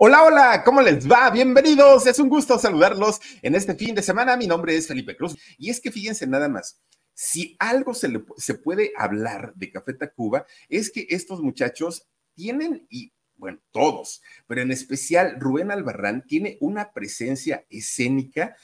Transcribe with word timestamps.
Hola, 0.00 0.22
hola, 0.22 0.62
¿cómo 0.64 0.80
les 0.80 1.10
va? 1.10 1.28
Bienvenidos, 1.28 2.06
es 2.06 2.20
un 2.20 2.28
gusto 2.28 2.56
saludarlos 2.56 3.20
en 3.42 3.56
este 3.56 3.74
fin 3.74 3.96
de 3.96 4.02
semana. 4.02 4.36
Mi 4.36 4.46
nombre 4.46 4.76
es 4.76 4.86
Felipe 4.86 5.16
Cruz 5.16 5.36
y 5.58 5.70
es 5.70 5.80
que 5.80 5.90
fíjense 5.90 6.24
nada 6.24 6.48
más, 6.48 6.80
si 7.14 7.56
algo 7.58 7.92
se, 7.94 8.06
le, 8.06 8.24
se 8.36 8.54
puede 8.54 8.92
hablar 8.96 9.54
de 9.56 9.72
Café 9.72 9.94
Tacuba 9.94 10.46
es 10.68 10.92
que 10.92 11.08
estos 11.10 11.40
muchachos 11.42 12.06
tienen, 12.34 12.86
y 12.88 13.12
bueno, 13.34 13.58
todos, 13.72 14.22
pero 14.46 14.62
en 14.62 14.70
especial 14.70 15.34
Rubén 15.40 15.72
Albarrán 15.72 16.24
tiene 16.28 16.58
una 16.60 16.92
presencia 16.92 17.66
escénica 17.68 18.54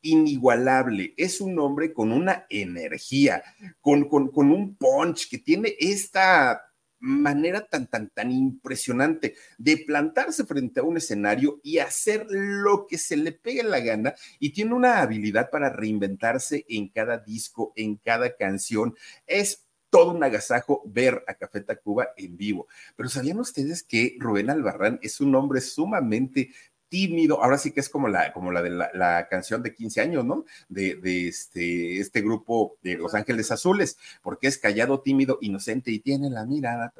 inigualable. 0.00 1.14
Es 1.16 1.40
un 1.40 1.60
hombre 1.60 1.92
con 1.92 2.10
una 2.10 2.44
energía, 2.50 3.44
con, 3.80 4.08
con, 4.08 4.32
con 4.32 4.50
un 4.50 4.74
punch 4.74 5.30
que 5.30 5.38
tiene 5.38 5.76
esta 5.78 6.71
manera 7.02 7.66
tan, 7.66 7.88
tan, 7.88 8.08
tan 8.10 8.30
impresionante 8.30 9.34
de 9.58 9.78
plantarse 9.78 10.44
frente 10.44 10.80
a 10.80 10.84
un 10.84 10.96
escenario 10.96 11.60
y 11.62 11.78
hacer 11.78 12.26
lo 12.30 12.86
que 12.86 12.96
se 12.96 13.16
le 13.16 13.32
pegue 13.32 13.64
la 13.64 13.80
gana 13.80 14.14
y 14.38 14.52
tiene 14.52 14.74
una 14.74 15.00
habilidad 15.00 15.50
para 15.50 15.68
reinventarse 15.68 16.64
en 16.68 16.88
cada 16.88 17.18
disco, 17.18 17.72
en 17.76 17.96
cada 17.96 18.36
canción. 18.36 18.94
Es 19.26 19.66
todo 19.90 20.12
un 20.12 20.24
agasajo 20.24 20.82
ver 20.86 21.22
a 21.26 21.34
Café 21.34 21.60
Tacuba 21.60 22.08
en 22.16 22.36
vivo. 22.38 22.66
Pero 22.96 23.10
¿sabían 23.10 23.40
ustedes 23.40 23.82
que 23.82 24.16
Rubén 24.18 24.48
Albarrán 24.48 24.98
es 25.02 25.20
un 25.20 25.34
hombre 25.34 25.60
sumamente 25.60 26.50
tímido, 26.92 27.42
ahora 27.42 27.56
sí 27.56 27.70
que 27.70 27.80
es 27.80 27.88
como 27.88 28.06
la, 28.06 28.34
como 28.34 28.52
la 28.52 28.60
de 28.60 28.68
la, 28.68 29.26
canción 29.30 29.62
de 29.62 29.72
15 29.74 30.02
años, 30.02 30.26
¿no? 30.26 30.44
De, 30.68 30.98
este, 31.26 31.98
este 31.98 32.20
grupo 32.20 32.76
de 32.82 32.98
Los 32.98 33.14
Ángeles 33.14 33.50
Azules, 33.50 33.96
porque 34.20 34.46
es 34.46 34.58
callado, 34.58 35.00
tímido, 35.00 35.38
inocente 35.40 35.90
y 35.90 36.00
tiene 36.00 36.28
la 36.28 36.44
mirada. 36.44 36.92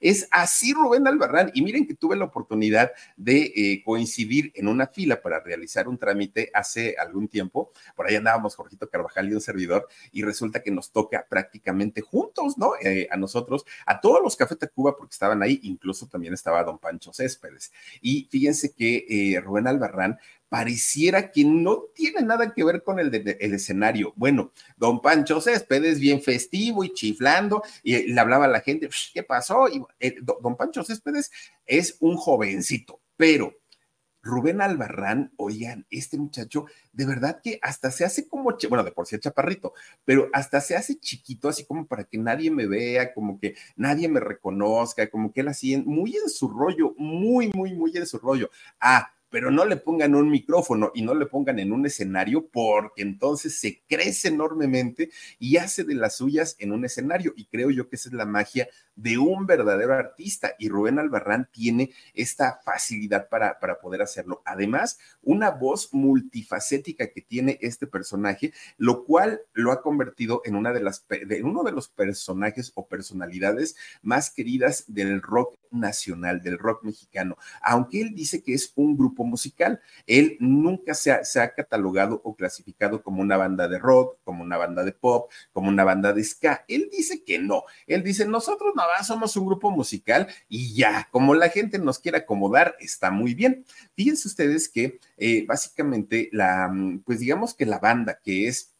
es 0.00 0.26
así 0.30 0.72
Rubén 0.72 1.06
Albarrán. 1.06 1.50
Y 1.52 1.60
miren 1.60 1.86
que 1.86 1.92
tuve 1.92 2.16
la 2.16 2.24
oportunidad 2.24 2.92
de 3.18 3.52
eh, 3.54 3.82
coincidir 3.84 4.52
en 4.54 4.68
una 4.68 4.86
fila 4.86 5.20
para 5.20 5.38
realizar 5.38 5.86
un 5.86 5.98
trámite 5.98 6.50
hace 6.54 6.96
algún 6.98 7.28
tiempo. 7.28 7.72
Por 7.94 8.06
ahí 8.06 8.16
andábamos 8.16 8.56
Jorgito 8.56 8.88
Carvajal 8.88 9.28
y 9.28 9.34
un 9.34 9.42
servidor, 9.42 9.86
y 10.12 10.22
resulta 10.22 10.62
que 10.62 10.70
nos 10.70 10.92
toca 10.92 11.26
prácticamente 11.28 12.00
juntos, 12.00 12.56
¿no? 12.56 12.72
Eh, 12.80 13.06
a 13.10 13.18
nosotros, 13.18 13.66
a 13.84 14.00
todos 14.00 14.22
los 14.22 14.34
Café 14.34 14.56
Tacuba, 14.56 14.96
porque 14.96 15.12
estaban 15.12 15.42
ahí, 15.42 15.60
incluso 15.64 16.06
también 16.06 16.32
estaba 16.32 16.64
don 16.64 16.78
Pancho 16.78 17.12
Céspedes. 17.12 17.70
Y 18.00 18.28
fíjense 18.30 18.72
que 18.72 18.93
eh, 18.96 19.40
Rubén 19.40 19.66
Albarrán 19.66 20.18
pareciera 20.48 21.32
que 21.32 21.44
no 21.44 21.86
tiene 21.94 22.22
nada 22.22 22.54
que 22.54 22.62
ver 22.62 22.84
con 22.84 23.00
el, 23.00 23.12
escenario. 23.40 24.12
Bueno, 24.14 24.52
don 24.76 25.02
Pancho 25.02 25.40
Céspedes 25.40 25.98
bien 25.98 26.22
festivo 26.22 26.84
y 26.84 26.92
chiflando, 26.92 27.64
y 27.82 28.12
le 28.12 28.20
hablaba 28.20 28.44
a 28.44 28.48
la 28.48 28.60
gente, 28.60 28.88
¿qué 29.12 29.24
pasó? 29.24 29.66
Eh, 29.98 30.16
don 30.22 30.56
Pancho 30.56 30.84
Céspedes 30.84 31.32
es 31.66 31.96
un 31.98 32.16
jovencito, 32.16 33.00
pero 33.16 33.52
Rubén 34.24 34.62
Albarrán, 34.62 35.32
oigan, 35.36 35.86
este 35.90 36.16
muchacho, 36.16 36.64
de 36.92 37.06
verdad 37.06 37.40
que 37.42 37.58
hasta 37.62 37.90
se 37.90 38.04
hace 38.04 38.26
como, 38.26 38.56
bueno, 38.68 38.82
de 38.82 38.90
por 38.90 39.06
sí 39.06 39.18
chaparrito, 39.18 39.74
pero 40.04 40.30
hasta 40.32 40.60
se 40.62 40.74
hace 40.74 40.98
chiquito, 40.98 41.48
así 41.48 41.66
como 41.66 41.86
para 41.86 42.04
que 42.04 42.16
nadie 42.16 42.50
me 42.50 42.66
vea, 42.66 43.12
como 43.12 43.38
que 43.38 43.54
nadie 43.76 44.08
me 44.08 44.20
reconozca, 44.20 45.10
como 45.10 45.32
que 45.32 45.42
él 45.42 45.48
así, 45.48 45.76
muy 45.76 46.16
en 46.16 46.30
su 46.30 46.48
rollo, 46.48 46.94
muy, 46.96 47.50
muy, 47.54 47.74
muy 47.74 47.94
en 47.96 48.06
su 48.06 48.18
rollo. 48.18 48.50
Ah, 48.80 49.12
pero 49.34 49.50
no 49.50 49.64
le 49.64 49.76
pongan 49.76 50.14
un 50.14 50.30
micrófono 50.30 50.92
y 50.94 51.02
no 51.02 51.12
le 51.12 51.26
pongan 51.26 51.58
en 51.58 51.72
un 51.72 51.84
escenario 51.84 52.46
porque 52.46 53.02
entonces 53.02 53.58
se 53.58 53.82
crece 53.88 54.28
enormemente 54.28 55.10
y 55.40 55.56
hace 55.56 55.82
de 55.82 55.96
las 55.96 56.18
suyas 56.18 56.54
en 56.60 56.70
un 56.70 56.84
escenario. 56.84 57.32
Y 57.36 57.46
creo 57.46 57.72
yo 57.72 57.88
que 57.88 57.96
esa 57.96 58.10
es 58.10 58.12
la 58.14 58.26
magia 58.26 58.68
de 58.94 59.18
un 59.18 59.44
verdadero 59.44 59.92
artista 59.94 60.54
y 60.56 60.68
Rubén 60.68 61.00
Albarrán 61.00 61.48
tiene 61.50 61.90
esta 62.14 62.60
facilidad 62.64 63.28
para, 63.28 63.58
para 63.58 63.80
poder 63.80 64.02
hacerlo. 64.02 64.40
Además, 64.44 65.00
una 65.20 65.50
voz 65.50 65.92
multifacética 65.92 67.10
que 67.10 67.20
tiene 67.20 67.58
este 67.60 67.88
personaje, 67.88 68.52
lo 68.78 69.04
cual 69.04 69.40
lo 69.52 69.72
ha 69.72 69.82
convertido 69.82 70.42
en, 70.44 70.54
una 70.54 70.72
de 70.72 70.80
las, 70.80 71.04
en 71.10 71.44
uno 71.44 71.64
de 71.64 71.72
los 71.72 71.88
personajes 71.88 72.70
o 72.76 72.86
personalidades 72.86 73.74
más 74.00 74.30
queridas 74.30 74.84
del 74.86 75.20
rock 75.20 75.58
nacional, 75.74 76.42
del 76.42 76.58
rock 76.58 76.84
mexicano, 76.84 77.36
aunque 77.62 78.00
él 78.00 78.14
dice 78.14 78.42
que 78.42 78.54
es 78.54 78.72
un 78.76 78.96
grupo 78.96 79.24
musical. 79.24 79.80
Él 80.06 80.36
nunca 80.40 80.94
se 80.94 81.12
ha, 81.12 81.24
se 81.24 81.40
ha, 81.40 81.54
catalogado 81.54 82.20
o 82.24 82.34
clasificado 82.34 83.02
como 83.02 83.22
una 83.22 83.36
banda 83.36 83.68
de 83.68 83.78
rock, 83.78 84.18
como 84.24 84.42
una 84.42 84.56
banda 84.56 84.84
de 84.84 84.92
pop, 84.92 85.30
como 85.52 85.68
una 85.68 85.84
banda 85.84 86.12
de 86.12 86.24
ska. 86.24 86.64
Él 86.68 86.88
dice 86.90 87.22
que 87.24 87.38
no. 87.38 87.64
Él 87.86 88.02
dice, 88.02 88.26
nosotros 88.26 88.72
nada 88.74 88.88
más 88.98 89.06
somos 89.06 89.36
un 89.36 89.46
grupo 89.46 89.70
musical 89.70 90.28
y 90.48 90.74
ya, 90.74 91.08
como 91.10 91.34
la 91.34 91.48
gente 91.48 91.78
nos 91.78 91.98
quiere 91.98 92.18
acomodar, 92.18 92.76
está 92.80 93.10
muy 93.10 93.34
bien. 93.34 93.64
Fíjense 93.94 94.28
ustedes 94.28 94.68
que 94.68 94.98
eh, 95.16 95.44
básicamente 95.46 96.28
la, 96.32 96.72
pues 97.04 97.20
digamos 97.20 97.54
que 97.54 97.66
la 97.66 97.78
banda 97.78 98.20
que 98.22 98.48
es 98.48 98.73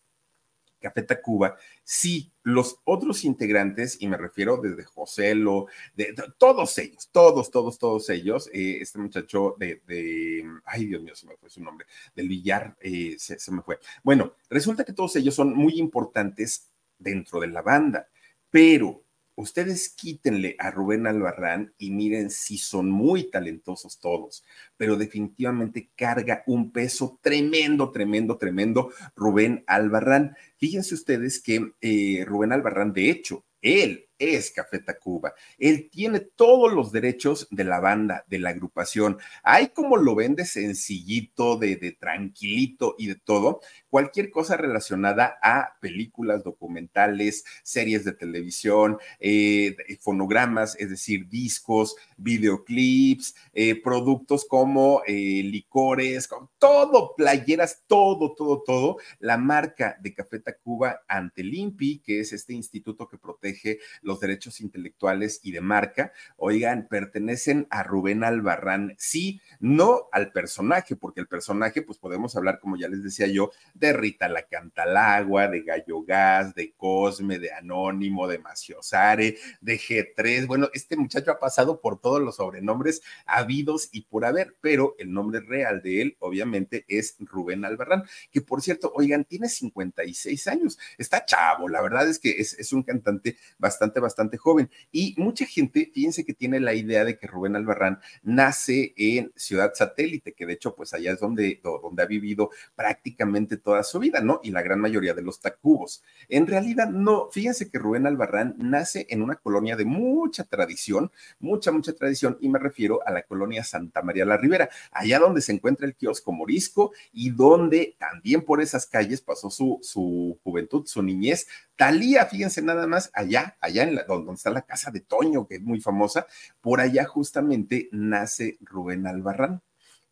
Café 0.85 1.03
Tacuba, 1.03 1.57
sí, 1.83 2.31
los 2.43 2.81
otros 2.85 3.25
integrantes, 3.25 3.97
y 4.01 4.07
me 4.07 4.19
refiero 4.19 4.59
desde 4.59 4.85
José 4.85 5.35
Lo, 5.35 5.67
de, 5.97 6.15
todos 6.37 6.77
ellos, 6.77 7.09
todos, 7.11 7.51
todos, 7.51 7.79
todos 7.79 8.11
ellos, 8.11 8.51
eh, 8.53 8.79
este 8.83 8.99
muchacho 8.99 9.57
de, 9.59 9.81
de, 9.87 10.45
ay 10.67 10.85
Dios 10.85 11.03
mío, 11.03 11.15
se 11.15 11.27
me 11.27 11.37
fue 11.37 11.49
su 11.49 11.63
nombre, 11.63 11.87
del 12.15 12.29
Villar, 12.29 12.77
eh, 12.81 13.17
se, 13.19 13.39
se 13.39 13.51
me 13.51 13.63
fue. 13.63 13.79
Bueno, 14.03 14.35
resulta 14.51 14.85
que 14.85 14.93
todos 14.93 15.17
ellos 15.17 15.35
son 15.35 15.55
muy 15.55 15.79
importantes 15.79 16.71
dentro 16.99 17.41
de 17.41 17.49
la 17.49 17.63
banda, 17.63 18.09
pero 18.51 19.04
ustedes 19.37 19.89
quítenle 19.89 20.57
a 20.59 20.71
Rubén 20.71 21.07
Albarrán 21.07 21.75
y 21.79 21.91
miren 21.91 22.31
si 22.31 22.59
son 22.59 22.91
muy 22.91 23.31
talentosos 23.31 23.99
todos, 23.99 24.45
pero 24.77 24.97
definitivamente 24.97 25.91
carga 25.97 26.43
un 26.47 26.71
peso 26.73 27.19
tremendo, 27.23 27.91
tremendo, 27.91 28.39
tremendo 28.39 28.93
Rubén 29.17 29.65
Albarrán. 29.67 30.37
Fíjense 30.57 30.95
ustedes 30.95 31.43
que 31.43 31.73
eh, 31.81 32.25
Rubén 32.27 32.53
Albarrán, 32.53 32.93
de 32.93 33.11
hecho, 33.11 33.45
él 33.63 34.09
es 34.19 34.51
Café 34.51 34.79
Tacuba. 34.79 35.35
Él 35.59 35.89
tiene 35.91 36.21
todos 36.21 36.73
los 36.73 36.93
derechos 36.93 37.49
de 37.51 37.65
la 37.65 37.81
banda, 37.81 38.25
de 38.29 38.39
la 38.39 38.51
agrupación. 38.51 39.19
Hay 39.43 39.69
como 39.69 39.97
lo 39.97 40.15
vende 40.15 40.45
sencillito, 40.45 41.57
de, 41.57 41.77
de, 41.77 41.93
tranquilito 41.93 42.95
y 42.99 43.07
de 43.07 43.17
todo. 43.17 43.61
Cualquier 43.89 44.31
cosa 44.31 44.57
relacionada 44.57 45.39
a 45.43 45.77
películas, 45.81 46.45
documentales, 46.45 47.45
series 47.63 48.05
de 48.05 48.13
televisión, 48.13 48.99
eh, 49.21 49.77
fonogramas, 50.01 50.77
es 50.79 50.91
decir, 50.91 51.29
discos, 51.29 51.97
videoclips, 52.17 53.35
eh, 53.53 53.81
productos 53.81 54.45
como 54.45 55.03
eh, 55.07 55.43
licores, 55.45 56.29
con 56.29 56.51
todo, 56.59 57.15
playeras, 57.17 57.85
todo, 57.87 58.35
todo, 58.35 58.63
todo. 58.63 58.97
La 59.19 59.37
marca 59.37 59.97
de 60.01 60.15
Café 60.15 60.41
Tacuba 60.41 61.03
ante 61.09 61.43
el 61.43 61.55
INPI, 61.55 62.01
que 62.01 62.21
es 62.21 62.33
este 62.33 62.55
instituto 62.55 63.09
que 63.09 63.19
protege 63.19 63.79
los 64.05 64.21
derechos 64.21 64.61
intelectuales 64.61 65.41
y 65.43 65.53
de 65.53 65.61
marca, 65.61 66.13
oigan, 66.37 66.87
pertenecen 66.89 67.67
a 67.71 67.83
Rubén 67.83 68.25
Albarrán. 68.25 68.95
Sí, 68.99 69.41
no 69.61 70.09
al 70.13 70.33
personaje, 70.33 70.97
porque 70.97 71.21
el 71.21 71.27
personaje, 71.27 71.83
pues 71.83 71.99
podemos 71.99 72.37
hablar, 72.37 72.61
como 72.61 72.77
ya 72.77 72.89
les 72.89 73.03
decía 73.03 73.27
yo, 73.27 73.51
de 73.75 73.93
Rita 73.93 74.29
la 74.29 74.43
Cantalagua, 74.43 75.49
de 75.49 75.63
Gallo 75.63 76.03
Gas, 76.03 76.55
de 76.55 76.73
Cosme, 76.77 77.39
de 77.39 77.53
Anónimo, 77.53 78.29
de 78.29 78.39
Maciosare, 78.39 79.37
de 79.61 79.79
G3. 79.79 80.47
Bueno, 80.47 80.69
este 80.73 80.97
muchacho 80.97 81.31
ha 81.31 81.39
pasado 81.39 81.81
por 81.81 82.01
todos 82.01 82.21
los 82.21 82.37
sobrenombres 82.37 83.03
habidos 83.27 83.89
y 83.93 84.03
por 84.03 84.25
haber, 84.25 84.57
pero 84.61 84.95
el 84.99 85.13
nombre 85.13 85.41
real 85.41 85.83
de 85.83 86.03
él, 86.03 86.17
obviamente, 86.21 86.85
es 86.89 87.17
Rubén 87.19 87.65
Albarrán, 87.65 88.05
que 88.31 88.41
por 88.41 88.63
cierto, 88.63 88.93
oigan, 88.95 89.25
tiene 89.25 89.49
56 89.49 90.47
años, 90.49 90.79
está 90.99 91.25
chavo, 91.25 91.69
la 91.69 91.83
verdad 91.83 92.09
es 92.09 92.19
que 92.19 92.31
es, 92.31 92.55
es 92.59 92.73
un 92.73 92.83
cantante 92.83 93.37
bastante, 93.59 93.94
bastante 94.01 94.37
joven. 94.37 94.71
Y 94.93 95.15
mucha 95.19 95.47
gente, 95.47 95.91
fíjense 95.93 96.25
que 96.25 96.35
tiene 96.35 96.61
la 96.61 96.75
idea 96.75 97.05
de 97.05 97.19
que 97.19 97.27
Rubén 97.27 97.57
Albarrán 97.57 98.01
nace 98.23 98.95
en 98.97 99.33
Ciudad 99.37 99.73
Satélite, 99.75 100.33
que 100.33 100.47
de 100.47 100.55
hecho, 100.55 100.75
pues 100.75 100.95
allá 100.95 101.13
es 101.13 101.21
donde, 101.21 101.61
donde 101.63 102.03
ha 102.03 102.07
vivido 102.07 102.51
prácticamente 102.75 103.57
toda 103.57 103.83
su 103.83 103.99
vida, 103.99 104.21
¿no? 104.21 104.41
Y 104.43 104.51
la 104.51 104.63
gran 104.63 104.81
mayoría 104.81 105.15
de 105.15 105.23
los 105.23 105.41
tacubos. 105.41 106.03
En 106.29 106.47
realidad, 106.47 106.89
no, 106.89 107.29
fíjense 107.31 107.71
que 107.71 107.79
Rubén 107.79 108.07
Albarrán 108.07 108.55
nace 108.59 109.07
en 109.11 109.23
una 109.23 109.37
colonia 109.37 109.77
de 109.77 109.85
mucha 109.85 110.45
tradición, 110.45 111.11
mucha, 111.39 111.73
mucha 111.73 111.93
tradición, 111.93 112.39
y 112.41 112.49
me 112.49 112.59
refiero 112.59 113.01
a 113.07 113.13
la 113.13 113.23
colonia 113.23 113.65
Santa 113.65 114.03
María 114.03 114.25
la 114.25 114.37
Ribera, 114.37 114.69
allá 114.93 115.19
donde 115.19 115.41
se 115.41 115.53
encuentra 115.53 115.87
el 115.87 115.95
kiosco 115.95 116.33
morisco 116.33 116.93
y 117.13 117.31
donde 117.31 117.97
también 117.99 118.43
por 118.43 118.61
esas 118.61 118.87
calles 118.87 119.21
pasó 119.21 119.51
su, 119.51 119.79
su 119.83 120.39
juventud, 120.43 120.87
su 120.87 121.03
niñez. 121.03 121.47
Talía, 121.77 122.27
fíjense 122.27 122.63
nada 122.63 122.87
más, 122.87 123.11
allá, 123.15 123.57
allá 123.61 123.84
donde 124.07 124.33
está 124.33 124.51
la 124.51 124.63
casa 124.63 124.91
de 124.91 125.01
Toño, 125.01 125.47
que 125.47 125.57
es 125.57 125.63
muy 125.63 125.81
famosa, 125.81 126.27
por 126.61 126.81
allá 126.81 127.05
justamente 127.05 127.89
nace 127.93 128.59
Rubén 128.61 129.07
Albarrán. 129.07 129.63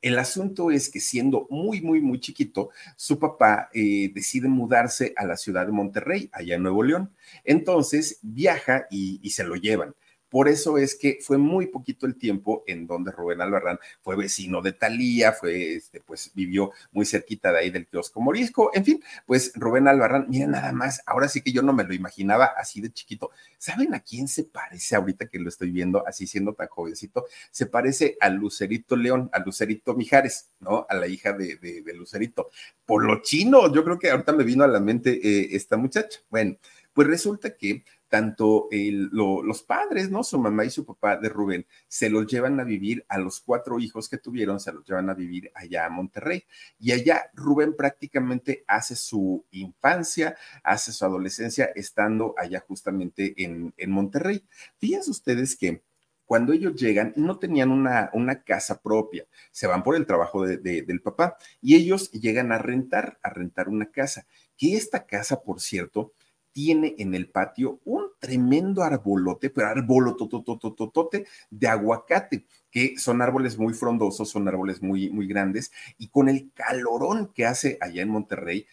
El 0.00 0.18
asunto 0.18 0.72
es 0.72 0.90
que 0.90 0.98
siendo 0.98 1.46
muy, 1.48 1.80
muy, 1.80 2.00
muy 2.00 2.18
chiquito, 2.18 2.70
su 2.96 3.20
papá 3.20 3.70
eh, 3.72 4.10
decide 4.12 4.48
mudarse 4.48 5.14
a 5.16 5.24
la 5.24 5.36
ciudad 5.36 5.64
de 5.64 5.72
Monterrey, 5.72 6.28
allá 6.32 6.56
en 6.56 6.62
Nuevo 6.64 6.82
León. 6.82 7.14
Entonces 7.44 8.18
viaja 8.22 8.86
y 8.90 9.30
se 9.30 9.44
lo 9.44 9.54
llevan. 9.54 9.94
Por 10.32 10.48
eso 10.48 10.78
es 10.78 10.94
que 10.94 11.18
fue 11.20 11.36
muy 11.36 11.66
poquito 11.66 12.06
el 12.06 12.16
tiempo 12.16 12.64
en 12.66 12.86
donde 12.86 13.12
Rubén 13.12 13.42
Albarrán 13.42 13.78
fue 14.00 14.16
vecino 14.16 14.62
de 14.62 14.72
Talía, 14.72 15.32
fue, 15.32 15.74
este, 15.74 16.00
pues 16.00 16.32
vivió 16.34 16.72
muy 16.90 17.04
cerquita 17.04 17.52
de 17.52 17.58
ahí 17.58 17.70
del 17.70 17.86
kiosco 17.86 18.18
Morisco. 18.22 18.70
En 18.72 18.82
fin, 18.82 19.04
pues 19.26 19.52
Rubén 19.56 19.88
Albarrán, 19.88 20.24
miren 20.30 20.52
nada 20.52 20.72
más, 20.72 21.02
ahora 21.04 21.28
sí 21.28 21.42
que 21.42 21.52
yo 21.52 21.60
no 21.60 21.74
me 21.74 21.84
lo 21.84 21.92
imaginaba 21.92 22.46
así 22.56 22.80
de 22.80 22.90
chiquito. 22.90 23.30
¿Saben 23.58 23.92
a 23.92 24.00
quién 24.00 24.26
se 24.26 24.44
parece 24.44 24.96
ahorita 24.96 25.26
que 25.26 25.38
lo 25.38 25.50
estoy 25.50 25.70
viendo 25.70 26.02
así 26.06 26.26
siendo 26.26 26.54
tan 26.54 26.68
jovencito? 26.68 27.26
Se 27.50 27.66
parece 27.66 28.16
a 28.18 28.30
Lucerito 28.30 28.96
León, 28.96 29.28
a 29.34 29.40
Lucerito 29.40 29.94
Mijares, 29.94 30.48
¿no? 30.60 30.86
A 30.88 30.94
la 30.94 31.08
hija 31.08 31.34
de, 31.34 31.56
de, 31.56 31.92
Lucerito. 31.92 32.48
Por 32.86 33.04
lo 33.04 33.20
chino, 33.20 33.70
yo 33.70 33.84
creo 33.84 33.98
que 33.98 34.10
ahorita 34.10 34.32
me 34.32 34.44
vino 34.44 34.64
a 34.64 34.66
la 34.66 34.80
mente 34.80 35.10
eh, 35.22 35.48
esta 35.52 35.76
muchacha. 35.76 36.20
Bueno, 36.30 36.56
pues 36.94 37.06
resulta 37.06 37.54
que 37.54 37.84
tanto 38.12 38.68
los 38.70 39.62
padres, 39.62 40.10
¿no? 40.10 40.22
Su 40.22 40.38
mamá 40.38 40.66
y 40.66 40.70
su 40.70 40.84
papá 40.84 41.16
de 41.16 41.30
Rubén 41.30 41.64
se 41.88 42.10
los 42.10 42.26
llevan 42.26 42.60
a 42.60 42.64
vivir 42.64 43.06
a 43.08 43.16
los 43.16 43.40
cuatro 43.40 43.78
hijos 43.80 44.06
que 44.06 44.18
tuvieron, 44.18 44.60
se 44.60 44.70
los 44.70 44.84
llevan 44.84 45.08
a 45.08 45.14
vivir 45.14 45.50
allá 45.54 45.86
a 45.86 45.88
Monterrey. 45.88 46.44
Y 46.78 46.92
allá 46.92 47.30
Rubén 47.32 47.74
prácticamente 47.74 48.64
hace 48.68 48.96
su 48.96 49.46
infancia, 49.50 50.36
hace 50.62 50.92
su 50.92 51.06
adolescencia 51.06 51.70
estando 51.74 52.34
allá 52.36 52.62
justamente 52.68 53.32
en, 53.42 53.72
Monterrey. 53.90 54.44
Fíjense 54.76 55.10
ustedes 55.10 55.56
que 55.56 55.82
cuando 56.26 56.52
ellos 56.52 56.74
llegan, 56.74 57.14
no 57.16 57.38
tenían 57.38 57.70
una, 57.70 58.10
una 58.12 58.42
casa 58.42 58.82
propia, 58.82 59.24
se 59.50 59.66
van 59.66 59.82
por 59.82 59.96
el 59.96 60.04
trabajo 60.04 60.44
del 60.44 61.00
papá 61.00 61.38
y 61.62 61.76
ellos 61.76 62.10
llegan 62.10 62.52
a 62.52 62.58
rentar, 62.58 63.18
a 63.22 63.30
rentar 63.30 63.70
una 63.70 63.90
casa, 63.90 64.26
que 64.58 64.74
esta 64.76 65.06
casa, 65.06 65.40
por 65.40 65.62
cierto, 65.62 66.12
tiene 66.52 66.94
en 66.98 67.14
el 67.14 67.28
patio 67.28 67.80
un 67.84 68.06
tremendo 68.18 68.82
arbolote, 68.82 69.50
pero 69.50 69.68
arbolotototototote 69.68 71.26
de 71.50 71.68
aguacate, 71.68 72.46
que 72.70 72.96
son 72.98 73.22
árboles 73.22 73.58
muy 73.58 73.74
frondosos, 73.74 74.30
son 74.30 74.48
árboles 74.48 74.82
muy, 74.82 75.10
muy 75.10 75.26
grandes, 75.26 75.72
y 75.98 76.08
con 76.08 76.28
el 76.28 76.50
calorón 76.54 77.32
que 77.34 77.46
hace 77.46 77.78
allá 77.80 78.02
en 78.02 78.08
Monterrey, 78.08 78.66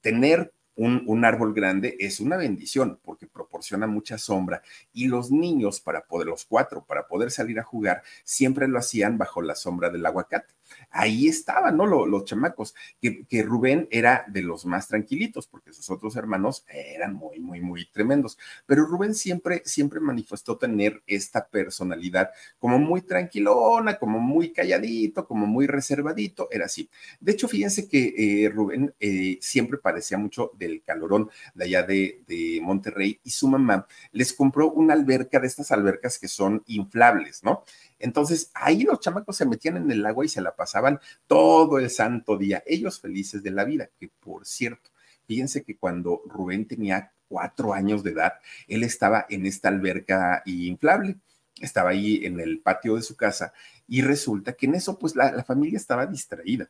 tener 0.00 0.52
un, 0.74 1.04
un, 1.06 1.24
árbol 1.24 1.52
grande 1.52 1.96
es 2.00 2.18
una 2.18 2.38
bendición 2.38 2.98
porque 3.04 3.26
proporciona 3.26 3.86
mucha 3.86 4.16
sombra 4.16 4.62
y 4.94 5.06
los 5.06 5.30
niños 5.30 5.80
para 5.82 6.06
poder, 6.06 6.28
los 6.28 6.46
cuatro, 6.46 6.84
para 6.86 7.06
poder 7.06 7.30
salir 7.30 7.60
a 7.60 7.62
jugar, 7.62 8.02
siempre 8.24 8.66
lo 8.68 8.78
hacían 8.78 9.18
bajo 9.18 9.42
la 9.42 9.54
sombra 9.54 9.90
del 9.90 10.06
aguacate 10.06 10.54
ahí 10.90 11.28
estaban, 11.28 11.76
¿no? 11.76 11.86
Los, 11.86 12.24
chamacos, 12.24 12.74
que, 13.00 13.42
Rubén 13.42 13.88
era 13.90 14.24
de 14.28 14.42
los 14.42 14.66
más 14.66 14.88
tranquilitos, 14.88 15.46
porque 15.46 15.72
sus 15.72 15.90
otros 15.90 16.16
hermanos 16.16 16.64
eran 16.68 17.14
muy, 17.14 17.40
muy, 17.40 17.60
muy 17.60 17.86
tremendos. 17.86 18.38
Pero 18.66 18.84
Rubén 18.84 19.14
siempre, 19.14 19.62
siempre 19.64 20.00
manifestó 20.00 20.56
tener 20.56 21.02
esta 21.06 21.46
personalidad 21.46 22.30
como 22.58 22.78
muy 22.78 23.02
tranquilona, 23.02 23.98
como 23.98 24.20
muy 24.20 24.52
calladito, 24.52 25.26
como 25.26 25.46
muy 25.46 25.66
reservadito, 25.66 26.48
era 26.50 26.66
así. 26.66 26.88
De 27.20 27.32
hecho, 27.32 27.48
fíjense 27.48 27.88
que 27.88 28.44
eh, 28.44 28.48
Rubén 28.48 28.94
eh, 29.00 29.38
siempre 29.40 29.78
parecía 29.78 30.18
mucho 30.18 30.52
del 30.54 30.82
calorón 30.82 31.30
de 31.54 31.64
allá 31.64 31.82
de 31.82 32.60
Monterrey 32.62 33.20
y 33.24 33.30
su 33.30 33.48
mamá 33.48 33.86
les 34.12 34.32
compró 34.32 34.70
una 34.70 34.94
alberca 34.94 35.40
de 35.40 35.46
estas 35.46 35.72
albercas 35.72 36.18
que 36.18 36.28
son 36.28 36.62
inflables, 36.66 37.42
¿no? 37.42 37.64
Entonces, 38.02 38.50
ahí 38.52 38.82
los 38.82 38.98
chamacos 39.00 39.36
se 39.36 39.46
metían 39.46 39.76
en 39.76 39.90
el 39.90 40.04
agua 40.04 40.24
y 40.24 40.28
se 40.28 40.42
la 40.42 40.54
pasaban 40.56 40.98
todo 41.28 41.78
el 41.78 41.88
santo 41.88 42.36
día, 42.36 42.62
ellos 42.66 43.00
felices 43.00 43.42
de 43.44 43.52
la 43.52 43.64
vida, 43.64 43.90
que 43.98 44.10
por 44.20 44.44
cierto, 44.44 44.90
fíjense 45.26 45.62
que 45.62 45.76
cuando 45.76 46.20
Rubén 46.26 46.66
tenía 46.66 47.12
cuatro 47.28 47.72
años 47.72 48.02
de 48.02 48.10
edad, 48.10 48.34
él 48.66 48.82
estaba 48.82 49.24
en 49.30 49.46
esta 49.46 49.68
alberca 49.68 50.42
inflable, 50.46 51.16
estaba 51.60 51.90
ahí 51.90 52.26
en 52.26 52.40
el 52.40 52.60
patio 52.60 52.96
de 52.96 53.02
su 53.02 53.16
casa 53.16 53.52
y 53.86 54.02
resulta 54.02 54.54
que 54.54 54.66
en 54.66 54.74
eso 54.74 54.98
pues 54.98 55.14
la, 55.14 55.44
familia 55.44 55.76
estaba 55.76 56.04
distraída 56.06 56.68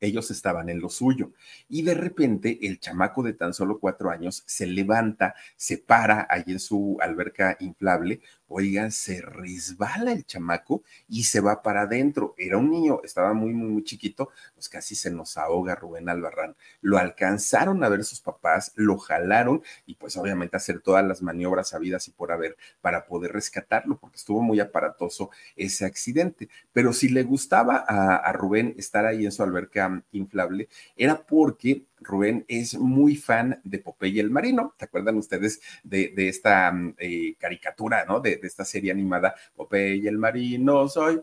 ellos 0.00 0.30
estaban 0.30 0.68
en 0.68 0.80
lo 0.80 0.88
suyo. 0.88 1.32
Y 1.68 1.82
de 1.82 1.94
repente 1.94 2.58
el 2.62 2.78
chamaco 2.78 3.22
de 3.22 3.32
tan 3.32 3.54
solo 3.54 3.78
cuatro 3.78 4.10
años 4.10 4.42
se 4.46 4.66
levanta, 4.66 5.34
se 5.56 5.78
para 5.78 6.26
ahí 6.28 6.44
en 6.46 6.60
su 6.60 6.98
alberca 7.00 7.56
inflable, 7.60 8.20
oigan, 8.56 8.92
se 8.92 9.20
resbala 9.20 10.12
el 10.12 10.24
chamaco 10.24 10.82
y 11.08 11.24
se 11.24 11.40
va 11.40 11.60
para 11.62 11.82
adentro. 11.82 12.34
Era 12.38 12.56
un 12.56 12.70
niño, 12.70 13.00
estaba 13.02 13.34
muy, 13.34 13.52
muy, 13.52 13.68
muy 13.68 13.82
chiquito, 13.82 14.30
pues 14.54 14.68
casi 14.68 14.94
se 14.94 15.10
nos 15.10 15.36
ahoga 15.36 15.74
Rubén 15.74 16.08
Albarrán. 16.08 16.54
Lo 16.80 16.98
alcanzaron 16.98 17.82
a 17.82 17.88
ver 17.88 18.04
sus 18.04 18.20
papás, 18.20 18.72
lo 18.76 18.96
jalaron 18.98 19.62
y 19.86 19.96
pues 19.96 20.16
obviamente 20.16 20.56
hacer 20.56 20.80
todas 20.80 21.04
las 21.04 21.20
maniobras 21.20 21.74
habidas 21.74 22.06
y 22.06 22.12
por 22.12 22.30
haber 22.30 22.56
para 22.80 23.06
poder 23.06 23.32
rescatarlo, 23.32 23.98
porque 23.98 24.16
estuvo 24.16 24.40
muy 24.40 24.60
aparatoso 24.60 25.30
ese 25.56 25.84
accidente. 25.84 26.48
Pero 26.72 26.92
si 26.92 27.08
le 27.08 27.24
gustaba 27.24 27.84
a, 27.88 28.16
a 28.16 28.32
Rubén 28.32 28.74
estar 28.78 29.04
ahí 29.04 29.24
en 29.24 29.32
su 29.32 29.42
alberca 29.42 30.04
inflable, 30.12 30.68
era 30.96 31.26
porque 31.26 31.82
Rubén 32.04 32.44
es 32.48 32.78
muy 32.78 33.16
fan 33.16 33.60
de 33.64 33.78
Popeye 33.78 34.20
el 34.20 34.30
Marino. 34.30 34.74
¿Se 34.78 34.84
acuerdan 34.84 35.16
ustedes 35.16 35.60
de, 35.82 36.12
esta 36.16 36.70
mm, 36.70 36.94
eh, 36.98 37.34
caricatura, 37.38 38.04
¿no? 38.04 38.20
De, 38.20 38.40
esta 38.42 38.64
serie 38.64 38.92
animada, 38.92 39.34
Popeye 39.54 40.08
el 40.08 40.18
Marino, 40.18 40.88
soy... 40.88 41.20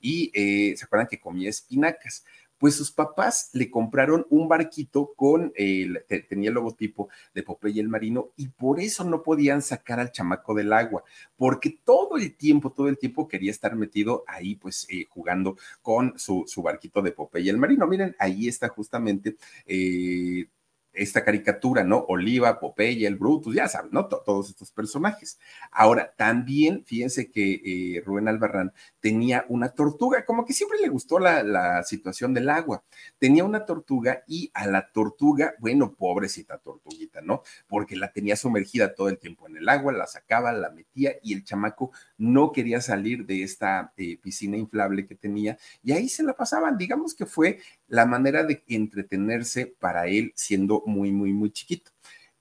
Y 0.00 0.30
eh, 0.34 0.76
se 0.76 0.84
acuerdan 0.84 1.08
que 1.08 1.18
comía 1.18 1.50
espinacas 1.50 2.24
pues 2.58 2.76
sus 2.76 2.92
papás 2.92 3.50
le 3.52 3.70
compraron 3.70 4.26
un 4.30 4.48
barquito 4.48 5.12
con, 5.14 5.52
el, 5.54 6.04
tenía 6.28 6.48
el 6.48 6.54
logotipo 6.54 7.08
de 7.34 7.42
Popeye 7.42 7.80
el 7.80 7.88
Marino 7.88 8.30
y 8.36 8.48
por 8.48 8.80
eso 8.80 9.04
no 9.04 9.22
podían 9.22 9.62
sacar 9.62 10.00
al 10.00 10.12
chamaco 10.12 10.54
del 10.54 10.72
agua, 10.72 11.04
porque 11.36 11.78
todo 11.84 12.16
el 12.16 12.36
tiempo, 12.36 12.70
todo 12.72 12.88
el 12.88 12.98
tiempo 12.98 13.28
quería 13.28 13.50
estar 13.50 13.76
metido 13.76 14.24
ahí, 14.26 14.56
pues 14.56 14.86
eh, 14.90 15.06
jugando 15.10 15.56
con 15.82 16.18
su, 16.18 16.44
barquito 16.62 17.02
de 17.02 17.12
Popeye 17.12 17.50
el 17.50 17.58
Marino. 17.58 17.86
Miren, 17.86 18.16
ahí 18.18 18.48
está 18.48 18.68
justamente... 18.68 19.36
Eh, 19.66 20.46
esta 20.94 21.24
caricatura, 21.24 21.84
¿no? 21.84 22.04
Oliva, 22.08 22.60
Popeye, 22.60 23.06
el 23.06 23.16
Brutus, 23.16 23.54
ya 23.54 23.68
saben, 23.68 23.90
¿no? 23.92 24.06
todos 24.06 24.50
estos 24.50 24.70
personajes. 24.70 25.38
Ahora, 25.70 26.14
también, 26.16 26.84
fíjense 26.84 27.30
que 27.30 27.60
eh, 27.64 28.02
Rubén 28.04 28.28
Albarrán 28.28 28.72
tenía 29.00 29.44
una 29.48 29.70
tortuga, 29.70 30.24
como 30.24 30.44
que 30.44 30.52
siempre 30.52 30.78
le 30.80 30.88
gustó 30.88 31.18
la, 31.18 31.42
la, 31.42 31.82
situación 31.82 32.32
del 32.34 32.48
agua. 32.48 32.84
Tenía 33.18 33.44
una 33.44 33.66
tortuga 33.66 34.22
y 34.26 34.50
a 34.54 34.66
la 34.66 34.90
tortuga, 34.92 35.54
bueno, 35.58 35.94
pobrecita 35.94 36.58
tortuguita, 36.58 37.20
¿no? 37.20 37.42
Porque 37.66 37.96
la 37.96 38.12
tenía 38.12 38.36
sumergida 38.36 38.94
todo 38.94 39.08
el 39.08 39.18
tiempo 39.18 39.48
en 39.48 39.56
el 39.56 39.68
agua, 39.68 39.92
la 39.92 40.06
sacaba, 40.06 40.52
la 40.52 40.70
metía 40.70 41.12
y 41.22 41.34
el 41.34 41.44
chamaco 41.44 41.90
no 42.16 42.52
quería 42.52 42.80
salir 42.80 43.26
de 43.26 43.42
esta 43.42 43.92
eh, 43.96 44.16
piscina 44.18 44.56
inflable 44.56 45.06
que 45.06 45.14
tenía 45.14 45.58
y 45.82 45.92
ahí 45.92 46.08
se 46.08 46.22
la 46.22 46.34
pasaban. 46.34 46.78
Digamos 46.78 47.14
que 47.14 47.26
fue 47.26 47.58
la 47.88 48.06
manera 48.06 48.44
de 48.44 48.62
entretenerse 48.68 49.66
para 49.66 50.06
él 50.06 50.32
siendo 50.34 50.83
muy, 50.86 51.12
muy, 51.12 51.32
muy 51.32 51.50
chiquito 51.50 51.90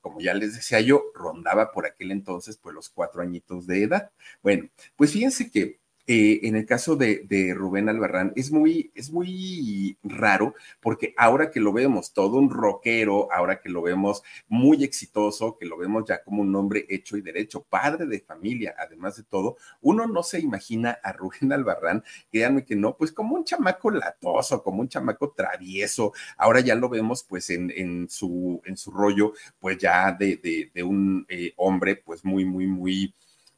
como 0.03 0.19
ya 0.19 0.33
les 0.33 0.53
decía 0.53 0.81
yo, 0.81 1.01
rondaba 1.15 1.71
por 1.71 1.85
aquel 1.85 2.12
entonces 2.12 2.57
pues 2.57 2.75
los 2.75 2.89
cuatro 2.89 3.21
añitos 3.21 3.65
de 3.65 3.83
edad. 3.83 4.12
Bueno, 4.41 4.69
pues 4.97 5.13
fíjense 5.13 5.50
que 5.50 5.79
eh, 6.05 6.41
en 6.43 6.57
el 6.57 6.65
caso 6.65 6.98
de, 6.98 7.25
Rubén 7.55 7.88
Albarrán 7.88 8.33
es 8.36 8.51
muy, 8.51 8.91
es 8.93 9.12
muy 9.12 9.98
raro 10.03 10.53
porque 10.81 11.13
ahora 11.17 11.50
que 11.50 11.62
lo 11.62 11.72
vemos 11.72 12.12
todo 12.12 12.38
un 12.38 12.50
rockero, 12.50 13.31
ahora 13.31 13.62
que 13.62 13.69
lo 13.69 13.81
vemos 13.81 14.22
muy 14.50 14.83
exitoso, 14.83 15.57
que 15.57 15.65
lo 15.65 15.77
vemos 15.77 16.03
ya 16.05 16.22
como 16.22 16.41
un 16.41 16.53
hombre 16.55 16.86
hecho 16.89 17.15
y 17.15 17.22
derecho, 17.22 17.63
padre 17.63 18.05
de 18.05 18.19
familia, 18.19 18.75
además 18.77 19.15
de 19.15 19.24
todo, 19.24 19.55
uno 19.81 20.05
no 20.05 20.24
se 20.24 20.39
imagina 20.41 21.00
a 21.03 21.13
Rubén 21.13 21.53
Albarrán, 21.53 22.03
créanme 22.29 22.65
que 22.65 22.75
no, 22.75 22.98
pues 22.98 23.13
como 23.13 23.36
un 23.36 23.45
chamaco 23.45 23.89
latoso, 23.89 24.62
como 24.62 24.81
un 24.81 24.89
chamaco 24.89 25.31
travieso, 25.31 26.12
ahora 26.38 26.60
ya 26.60 26.75
lo 26.75 26.89
vemos 26.89 27.24
pues 27.24 27.50
en, 27.50 28.07
su, 28.10 28.62
en 28.65 28.75
su 28.75 28.91
rollo, 28.91 29.33
pues 29.60 29.77
ya 29.77 30.12
de, 30.12 30.69
un 30.83 31.25
eh, 31.29 31.53
hombre 31.55 31.95
pues 31.95 32.25
muy, 32.25 32.43
muy, 32.43 32.67
muy 32.67 33.13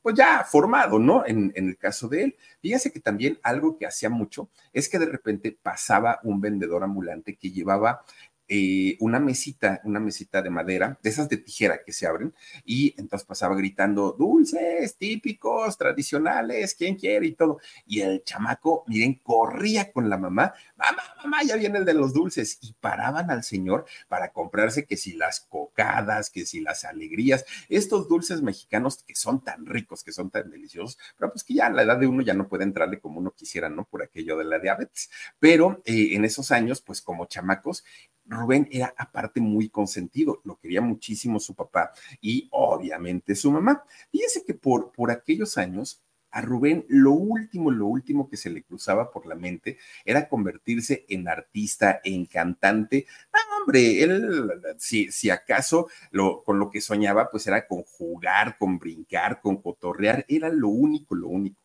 pues 0.05 0.13
ya 0.13 0.43
formado, 0.43 0.99
¿no? 0.99 1.25
En, 1.25 1.51
el 1.55 1.79
caso 1.79 2.07
de 2.07 2.25
él. 2.25 2.35
Fíjense 2.61 2.91
que 2.91 2.99
también 2.99 3.39
algo 3.41 3.75
que 3.75 3.87
hacía 3.87 4.07
mucho 4.07 4.51
es 4.71 4.87
que 4.87 4.99
de 4.99 5.07
repente 5.07 5.57
pasaba 5.59 6.19
un 6.21 6.39
vendedor 6.39 6.83
ambulante 6.83 7.35
que 7.35 7.49
llevaba 7.49 8.05
eh, 8.47 8.97
una 8.99 9.19
mesita, 9.19 9.81
una 9.83 9.99
mesita 9.99 10.41
de 10.41 10.49
madera, 10.49 10.99
de 11.01 11.09
esas 11.09 11.29
de 11.29 11.37
tijera 11.37 11.83
que 11.83 11.91
se 11.91 12.07
abren, 12.07 12.33
y 12.63 12.93
entonces 12.97 13.25
pasaba 13.25 13.55
gritando, 13.55 14.11
dulces, 14.11 14.97
típicos, 14.97 15.77
tradicionales, 15.77 16.75
¿quién 16.75 16.95
quiere? 16.95 17.27
y 17.27 17.33
todo. 17.33 17.59
Y 17.85 18.01
el 18.01 18.23
chamaco, 18.23 18.83
miren, 18.87 19.15
corría 19.15 19.91
con 19.91 20.09
la 20.09 20.17
mamá, 20.17 20.53
mamá, 20.75 21.03
mamá, 21.23 21.43
ya 21.43 21.55
viene 21.55 21.79
el 21.79 21.85
de 21.85 21.93
los 21.93 22.13
dulces, 22.13 22.59
y 22.61 22.73
paraban 22.73 23.31
al 23.31 23.43
señor 23.43 23.85
para 24.07 24.31
comprarse 24.31 24.85
que 24.85 24.97
si 24.97 25.13
las 25.13 25.39
cocadas, 25.39 26.29
que 26.29 26.45
si 26.45 26.59
las 26.61 26.85
alegrías, 26.85 27.45
estos 27.69 28.07
dulces 28.07 28.41
mexicanos 28.41 29.03
que 29.03 29.15
son 29.15 29.43
tan 29.43 29.65
ricos, 29.65 30.03
que 30.03 30.11
son 30.11 30.29
tan 30.29 30.49
deliciosos, 30.49 30.97
pero 31.17 31.31
pues 31.31 31.43
que 31.43 31.53
ya 31.53 31.67
a 31.67 31.69
la 31.69 31.83
edad 31.83 31.97
de 31.97 32.07
uno 32.07 32.21
ya 32.21 32.33
no 32.33 32.47
puede 32.47 32.63
entrarle 32.63 32.99
como 32.99 33.19
uno 33.19 33.31
quisiera, 33.31 33.69
¿no? 33.69 33.85
Por 33.85 34.03
aquello 34.03 34.37
de 34.37 34.45
la 34.45 34.59
diabetes. 34.59 35.09
Pero 35.39 35.81
eh, 35.85 36.09
en 36.13 36.25
esos 36.25 36.51
años, 36.51 36.81
pues 36.81 37.01
como 37.01 37.25
chamacos, 37.25 37.83
Rubén 38.27 38.67
era 38.71 38.93
aparte 38.97 39.39
muy 39.41 39.69
consentido, 39.69 40.41
lo 40.43 40.57
quería 40.57 40.81
muchísimo 40.81 41.39
su 41.39 41.53
papá 41.53 41.91
y 42.21 42.47
obviamente 42.51 43.35
su 43.35 43.51
mamá. 43.51 43.83
Fíjense 44.11 44.43
que 44.43 44.53
por, 44.53 44.91
por 44.91 45.11
aquellos 45.11 45.57
años, 45.57 46.01
a 46.31 46.41
Rubén 46.41 46.85
lo 46.89 47.11
último, 47.11 47.71
lo 47.71 47.87
último 47.87 48.27
que 48.29 48.35
se 48.35 48.49
le 48.49 48.63
cruzaba 48.63 49.09
por 49.09 49.25
la 49.25 49.35
mente 49.35 49.77
era 50.03 50.27
convertirse 50.27 51.05
en 51.07 51.29
artista, 51.29 52.01
en 52.03 52.25
cantante. 52.25 53.05
Ah, 53.31 53.59
hombre, 53.61 54.03
él, 54.03 54.51
si, 54.77 55.11
si 55.11 55.29
acaso 55.29 55.87
lo, 56.11 56.43
con 56.43 56.59
lo 56.59 56.69
que 56.69 56.81
soñaba, 56.81 57.31
pues 57.31 57.47
era 57.47 57.65
con 57.67 57.83
jugar, 57.83 58.57
con 58.57 58.79
brincar, 58.79 59.39
con 59.39 59.61
cotorrear, 59.61 60.25
era 60.27 60.49
lo 60.49 60.67
único, 60.69 61.15
lo 61.15 61.29
único. 61.29 61.64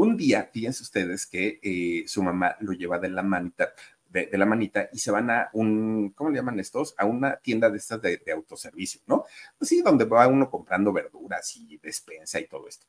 Un 0.00 0.16
día, 0.16 0.48
fíjense 0.52 0.84
ustedes 0.84 1.26
que 1.26 1.58
eh, 1.60 2.04
su 2.06 2.22
mamá 2.22 2.54
lo 2.60 2.72
lleva 2.72 3.00
de 3.00 3.08
la 3.08 3.24
manita, 3.24 3.72
de, 4.08 4.30
la 4.30 4.46
manita 4.46 4.88
y 4.92 4.98
se 5.00 5.10
van 5.10 5.28
a 5.28 5.50
un, 5.54 6.10
¿cómo 6.10 6.30
le 6.30 6.36
llaman 6.36 6.60
estos? 6.60 6.94
A 6.98 7.04
una 7.04 7.34
tienda 7.38 7.68
de 7.68 7.78
estas 7.78 8.00
de, 8.00 8.22
autoservicio, 8.32 9.00
¿no? 9.08 9.24
Pues 9.58 9.68
sí, 9.68 9.82
donde 9.82 10.04
va 10.04 10.28
uno 10.28 10.48
comprando 10.48 10.92
verduras 10.92 11.56
y 11.56 11.78
despensa 11.78 12.38
y 12.38 12.46
todo 12.46 12.68
esto. 12.68 12.86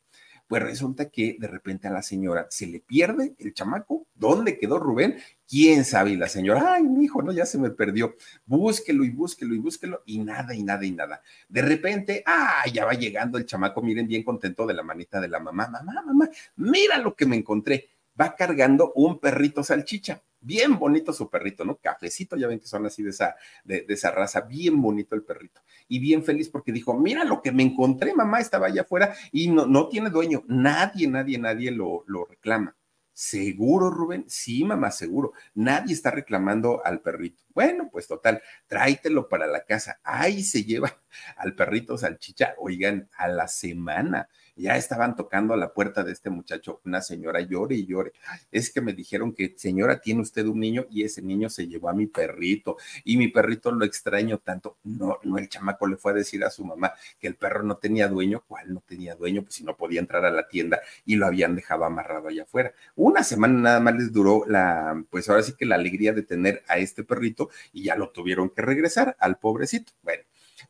Pues 0.50 0.64
resulta 0.64 1.12
que 1.12 1.38
de 1.40 1.48
repente 1.48 1.88
a 1.88 1.92
la 1.92 2.02
señora 2.02 2.48
se 2.50 2.66
le 2.66 2.80
pierde 2.80 3.36
el 3.38 3.54
chamaco. 3.54 4.08
¿Dónde 4.16 4.58
quedó 4.58 4.80
Rubén? 4.80 5.20
¿Quién 5.48 5.86
sabe? 5.86 6.10
Y 6.10 6.16
la 6.16 6.28
señora, 6.28 6.74
ay, 6.74 6.82
mi 6.82 7.06
hijo, 7.06 7.22
no, 7.22 7.32
ya 7.32 7.46
se 7.46 7.60
me 7.60 7.70
perdió. 7.70 8.16
Búsquelo 8.48 9.04
y 9.04 9.12
búsquelo 9.12 9.54
y 9.54 9.60
búsquelo 9.60 10.02
y 10.08 10.18
nada 10.18 10.56
y 10.56 10.64
nada 10.64 10.84
y 10.84 10.90
nada. 10.90 11.22
De 11.48 11.62
repente, 11.62 12.24
ah, 12.26 12.64
ya 12.74 12.84
va 12.84 12.94
llegando 12.94 13.38
el 13.38 13.46
chamaco, 13.46 13.84
miren, 13.84 14.08
bien 14.08 14.24
contento 14.24 14.66
de 14.66 14.74
la 14.74 14.82
manita 14.82 15.22
de 15.22 15.28
la 15.28 15.40
mamá. 15.40 15.68
Mamá, 15.68 16.02
mamá, 16.04 16.28
mira 16.56 16.98
lo 16.98 17.16
que 17.16 17.28
me 17.28 17.36
encontré. 17.36 17.88
Va 18.20 18.36
cargando 18.36 18.92
un 18.96 19.20
perrito 19.20 19.64
salchicha 19.64 20.24
bien 20.42 20.78
bonito 20.80 21.14
su 21.14 21.30
perrito, 21.30 21.66
¿no? 21.66 21.78
Cafecito, 21.78 22.36
ya 22.36 22.48
ven 22.48 22.60
que 22.60 22.68
son 22.68 22.86
así 22.86 23.04
de 23.04 23.10
esa, 23.12 23.36
de, 23.64 23.86
esa 23.88 24.12
raza, 24.12 24.42
bien 24.42 24.82
bonito 24.82 25.16
el 25.16 25.24
perrito. 25.24 25.62
Y 25.88 26.00
bien 26.00 26.24
feliz 26.24 26.50
porque 26.50 26.72
dijo, 26.72 26.94
mira 26.94 27.24
lo 27.24 27.42
que 27.42 27.52
me 27.52 27.64
encontré, 27.64 28.14
mamá 28.14 28.40
estaba 28.40 28.68
allá 28.68 28.82
afuera 28.82 29.16
y 29.32 29.50
no, 29.50 29.66
no 29.66 29.88
tiene 29.90 30.10
dueño. 30.10 30.44
Nadie, 30.48 31.08
nadie, 31.08 31.38
nadie 31.38 31.72
lo, 31.72 32.04
lo 32.08 32.26
reclama. 32.26 32.76
¿Seguro, 33.22 33.90
Rubén? 33.90 34.24
Sí, 34.30 34.64
mamá, 34.64 34.92
seguro. 34.92 35.34
Nadie 35.54 35.94
está 35.94 36.10
reclamando 36.10 36.82
al 36.86 37.02
perrito. 37.02 37.44
Bueno, 37.50 37.90
pues 37.92 38.08
total, 38.08 38.42
tráetelo 38.66 39.28
para 39.28 39.46
la 39.46 39.66
casa. 39.66 40.00
Ahí 40.04 40.42
se 40.42 40.64
lleva 40.64 41.02
al 41.38 41.56
perrito 41.56 41.98
salchicha, 41.98 42.56
oigan, 42.58 43.10
a 43.18 43.28
la 43.28 43.48
semana 43.48 44.30
ya 44.60 44.76
estaban 44.76 45.16
tocando 45.16 45.54
a 45.54 45.58
la 45.58 45.74
puerta 45.74 46.04
de 46.04 46.12
este 46.12 46.30
muchacho, 46.30 46.82
una 46.84 47.02
señora 47.02 47.40
llore 47.40 47.76
y 47.76 47.86
llore. 47.86 48.12
Es 48.52 48.72
que 48.72 48.82
me 48.82 48.94
dijeron 48.94 49.34
que, 49.34 49.54
señora, 49.58 50.02
tiene 50.02 50.22
usted 50.22 50.46
un 50.46 50.60
niño 50.60 50.86
y 50.92 51.04
ese 51.04 51.22
niño 51.22 51.50
se 51.50 51.68
llevó 51.68 51.90
a 51.90 51.94
mi 51.94 52.08
perrito 52.08 52.78
y 53.06 53.16
mi 53.18 53.30
perrito 53.30 53.72
lo 53.72 53.86
extraño 53.86 54.40
tanto. 54.40 54.78
No, 54.84 55.18
no, 55.24 55.38
el 55.38 55.48
chamaco 55.48 55.88
le 55.88 55.96
fue 55.96 56.12
a 56.12 56.16
decir 56.16 56.44
a 56.44 56.50
su 56.50 56.66
mamá 56.66 56.94
que 57.20 57.28
el 57.28 57.36
perro 57.36 57.64
no 57.64 57.78
tenía 57.78 58.10
dueño. 58.10 58.44
¿Cuál 58.48 58.74
no 58.74 58.84
tenía 58.86 59.16
dueño? 59.16 59.44
Pues 59.44 59.56
si 59.56 59.64
no 59.64 59.78
podía 59.78 60.02
entrar 60.02 60.26
a 60.26 60.32
la 60.32 60.48
tienda 60.48 60.82
y 61.06 61.16
lo 61.16 61.26
habían 61.26 61.56
dejado 61.56 61.86
amarrado 61.86 62.28
allá 62.28 62.44
afuera. 62.44 62.74
Una 62.96 63.24
semana 63.24 63.54
nada 63.54 63.80
más 63.80 63.96
les 63.96 64.12
duró 64.12 64.44
la, 64.46 65.02
pues 65.10 65.30
ahora 65.30 65.44
sí 65.44 65.54
que 65.58 65.66
la 65.66 65.76
alegría 65.76 66.12
de 66.12 66.24
tener 66.24 66.64
a 66.68 66.78
este 66.78 67.06
perrito 67.06 67.50
y 67.72 67.84
ya 67.84 67.96
lo 67.96 68.10
tuvieron 68.10 68.50
que 68.50 68.62
regresar 68.62 69.16
al 69.20 69.38
pobrecito. 69.38 69.94
Bueno 70.04 70.24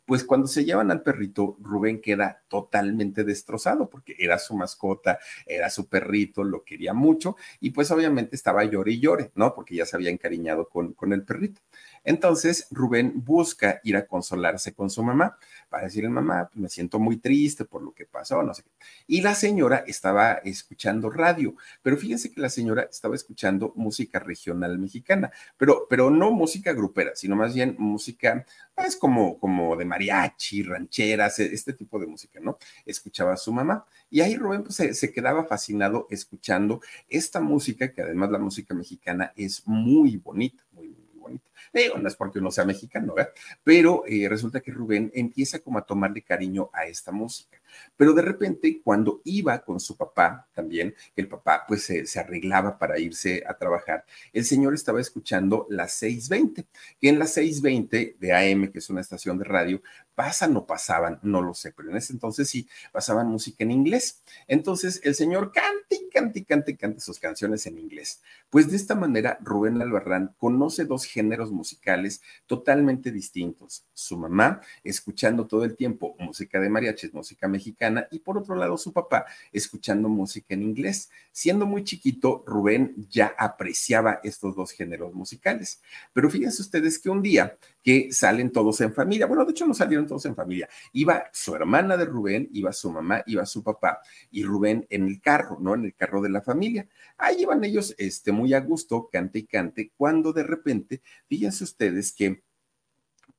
pues 0.05 0.23
cuando 0.23 0.47
se 0.47 0.65
llevan 0.65 0.91
al 0.91 1.03
perrito, 1.03 1.57
Rubén 1.61 2.01
queda 2.01 2.43
totalmente 2.47 3.23
destrozado 3.23 3.89
porque 3.89 4.15
era 4.17 4.37
su 4.39 4.55
mascota, 4.55 5.19
era 5.45 5.69
su 5.69 5.87
perrito, 5.87 6.43
lo 6.43 6.63
quería 6.63 6.93
mucho 6.93 7.35
y 7.59 7.71
pues 7.71 7.91
obviamente 7.91 8.35
estaba 8.35 8.63
llore 8.63 8.93
y 8.93 8.99
llore, 8.99 9.31
¿no? 9.35 9.53
Porque 9.53 9.75
ya 9.75 9.85
se 9.85 9.95
había 9.95 10.09
encariñado 10.09 10.67
con, 10.67 10.93
con 10.93 11.13
el 11.13 11.23
perrito. 11.23 11.61
Entonces 12.03 12.67
Rubén 12.71 13.13
busca 13.15 13.79
ir 13.83 13.97
a 13.97 14.05
consolarse 14.05 14.73
con 14.73 14.89
su 14.89 15.03
mamá 15.03 15.37
para 15.69 15.83
decirle, 15.83 16.09
mamá, 16.09 16.49
pues 16.51 16.57
me 16.57 16.69
siento 16.69 16.99
muy 16.99 17.17
triste 17.17 17.65
por 17.65 17.83
lo 17.83 17.93
que 17.93 18.05
pasó, 18.05 18.41
no 18.41 18.53
sé 18.53 18.63
qué. 18.63 18.69
Y 19.07 19.21
la 19.21 19.35
señora 19.35 19.83
estaba 19.87 20.33
escuchando 20.43 21.09
radio, 21.09 21.55
pero 21.81 21.97
fíjense 21.97 22.31
que 22.31 22.41
la 22.41 22.49
señora 22.49 22.83
estaba 22.83 23.15
escuchando 23.15 23.73
música 23.75 24.19
regional 24.19 24.77
mexicana, 24.79 25.31
pero, 25.57 25.85
pero 25.89 26.09
no 26.09 26.31
música 26.31 26.73
grupera, 26.73 27.11
sino 27.15 27.35
más 27.35 27.53
bien 27.53 27.75
música, 27.77 28.45
es 28.77 28.95
como, 28.95 29.39
como 29.39 29.75
de 29.75 29.85
mariachi, 29.85 30.63
rancheras, 30.63 31.39
e, 31.39 31.53
este 31.53 31.73
tipo 31.73 31.99
de 31.99 32.07
música, 32.07 32.39
¿no? 32.41 32.57
Escuchaba 32.85 33.33
a 33.33 33.37
su 33.37 33.51
mamá. 33.51 33.85
Y 34.09 34.21
ahí 34.21 34.35
Rubén 34.37 34.63
pues, 34.63 34.75
se, 34.75 34.93
se 34.93 35.11
quedaba 35.11 35.45
fascinado 35.45 36.07
escuchando 36.09 36.81
esta 37.07 37.41
música, 37.41 37.91
que 37.91 38.01
además 38.01 38.31
la 38.31 38.39
música 38.39 38.73
mexicana 38.73 39.33
es 39.35 39.67
muy 39.67 40.17
bonita, 40.17 40.63
muy 40.71 40.95
bonito. 41.15 41.48
No 41.73 42.07
es 42.07 42.15
porque 42.15 42.39
uno 42.39 42.51
sea 42.51 42.65
mexicano, 42.65 43.13
¿verdad? 43.13 43.33
Pero 43.63 44.03
eh, 44.07 44.27
resulta 44.29 44.61
que 44.61 44.71
Rubén 44.71 45.11
empieza 45.13 45.59
como 45.59 45.79
a 45.79 45.85
tomarle 45.85 46.21
cariño 46.21 46.69
a 46.73 46.85
esta 46.85 47.11
música. 47.11 47.59
Pero 47.95 48.13
de 48.13 48.21
repente, 48.21 48.81
cuando 48.83 49.21
iba 49.25 49.59
con 49.59 49.79
su 49.79 49.95
papá 49.95 50.47
también, 50.53 50.95
el 51.15 51.27
papá 51.27 51.65
pues 51.67 51.83
se, 51.83 52.19
arreglaba 52.19 52.77
para 52.77 52.99
irse 52.99 53.43
a 53.47 53.53
trabajar, 53.57 54.05
el 54.33 54.45
señor 54.45 54.73
estaba 54.73 54.99
escuchando 54.99 55.67
las 55.69 55.93
620, 55.93 56.65
que 56.99 57.09
en 57.09 57.19
las 57.19 57.33
620 57.33 58.17
de 58.19 58.33
AM, 58.33 58.71
que 58.71 58.79
es 58.79 58.89
una 58.89 59.01
estación 59.01 59.37
de 59.37 59.45
radio, 59.45 59.81
pasan 60.15 60.55
o 60.57 60.65
pasaban, 60.65 61.19
no 61.23 61.41
lo 61.41 61.53
sé, 61.53 61.71
pero 61.71 61.89
en 61.89 61.97
ese 61.97 62.11
entonces 62.11 62.49
sí 62.49 62.67
pasaban 62.91 63.27
música 63.27 63.63
en 63.63 63.71
inglés. 63.71 64.21
Entonces 64.47 64.99
el 65.03 65.15
señor 65.15 65.51
cante 65.53 65.95
y 65.95 66.09
cante 66.09 66.39
y 66.39 66.43
cante 66.43 66.71
y 66.71 66.75
cante 66.75 66.99
sus 66.99 67.19
canciones 67.19 67.65
en 67.67 67.77
inglés. 67.77 68.21
Pues 68.49 68.69
de 68.69 68.75
esta 68.75 68.95
manera 68.95 69.37
Rubén 69.41 69.81
Albarrán 69.81 70.35
conoce 70.37 70.83
dos 70.83 71.05
géneros 71.05 71.48
musicales 71.51 72.21
totalmente 72.45 73.11
distintos. 73.11 73.85
Su 73.93 74.17
mamá 74.17 74.61
escuchando 74.83 75.47
todo 75.47 75.63
el 75.65 75.75
tiempo 75.75 76.15
música 76.19 76.59
de 76.59 76.69
mariachis, 76.69 77.13
música 77.13 77.47
mexicana, 77.47 78.07
y 78.11 78.19
por 78.19 78.37
otro 78.37 78.55
lado 78.55 78.77
su 78.77 78.93
papá 78.93 79.25
escuchando 79.51 80.09
música 80.09 80.53
en 80.53 80.63
inglés. 80.63 81.09
Siendo 81.31 81.65
muy 81.65 81.83
chiquito, 81.83 82.43
Rubén 82.45 82.93
ya 83.09 83.33
apreciaba 83.37 84.19
estos 84.23 84.55
dos 84.55 84.71
géneros 84.71 85.13
musicales. 85.13 85.81
Pero 86.13 86.29
fíjense 86.29 86.61
ustedes 86.61 86.99
que 86.99 87.09
un 87.09 87.21
día 87.21 87.57
que 87.83 88.11
salen 88.11 88.51
todos 88.51 88.81
en 88.81 88.93
familia, 88.93 89.25
bueno, 89.25 89.45
de 89.45 89.51
hecho 89.51 89.65
no 89.65 89.73
salieron 89.73 90.07
todos 90.07 90.25
en 90.25 90.35
familia, 90.35 90.69
iba 90.93 91.25
su 91.31 91.55
hermana 91.55 91.97
de 91.97 92.05
Rubén, 92.05 92.49
iba 92.51 92.73
su 92.73 92.91
mamá, 92.91 93.23
iba 93.25 93.45
su 93.45 93.63
papá 93.63 94.01
y 94.31 94.43
Rubén 94.43 94.85
en 94.89 95.07
el 95.07 95.21
carro, 95.21 95.57
¿no? 95.59 95.75
En 95.75 95.85
el 95.85 95.95
carro 95.95 96.21
de 96.21 96.29
la 96.29 96.41
familia. 96.41 96.87
Ahí 97.17 97.43
iban 97.43 97.63
ellos 97.63 97.95
este, 97.97 98.31
muy 98.31 98.53
a 98.53 98.59
gusto, 98.59 99.09
cante 99.11 99.39
y 99.39 99.43
cante, 99.43 99.91
cuando 99.95 100.33
de 100.33 100.43
repente, 100.43 101.01
fíjense 101.27 101.63
ustedes 101.63 102.11
que 102.11 102.43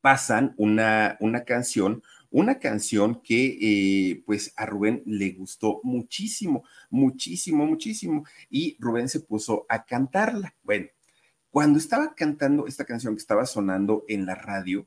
pasan 0.01 0.55
una, 0.57 1.17
una 1.21 1.45
canción 1.45 2.03
una 2.31 2.59
canción 2.59 3.21
que 3.23 3.59
eh, 3.61 4.23
pues 4.25 4.53
a 4.57 4.65
Rubén 4.65 5.03
le 5.05 5.33
gustó 5.33 5.81
muchísimo, 5.83 6.65
muchísimo, 6.89 7.67
muchísimo. 7.67 8.25
Y 8.49 8.77
Rubén 8.79 9.09
se 9.09 9.21
puso 9.21 9.67
a 9.69 9.85
cantarla. 9.85 10.55
Bueno, 10.63 10.87
cuando 11.51 11.79
estaba 11.79 12.15
cantando 12.15 12.67
esta 12.67 12.85
canción 12.85 13.15
que 13.15 13.21
estaba 13.21 13.47
sonando 13.47 14.05
en 14.09 14.27
la 14.27 14.35
radio, 14.35 14.87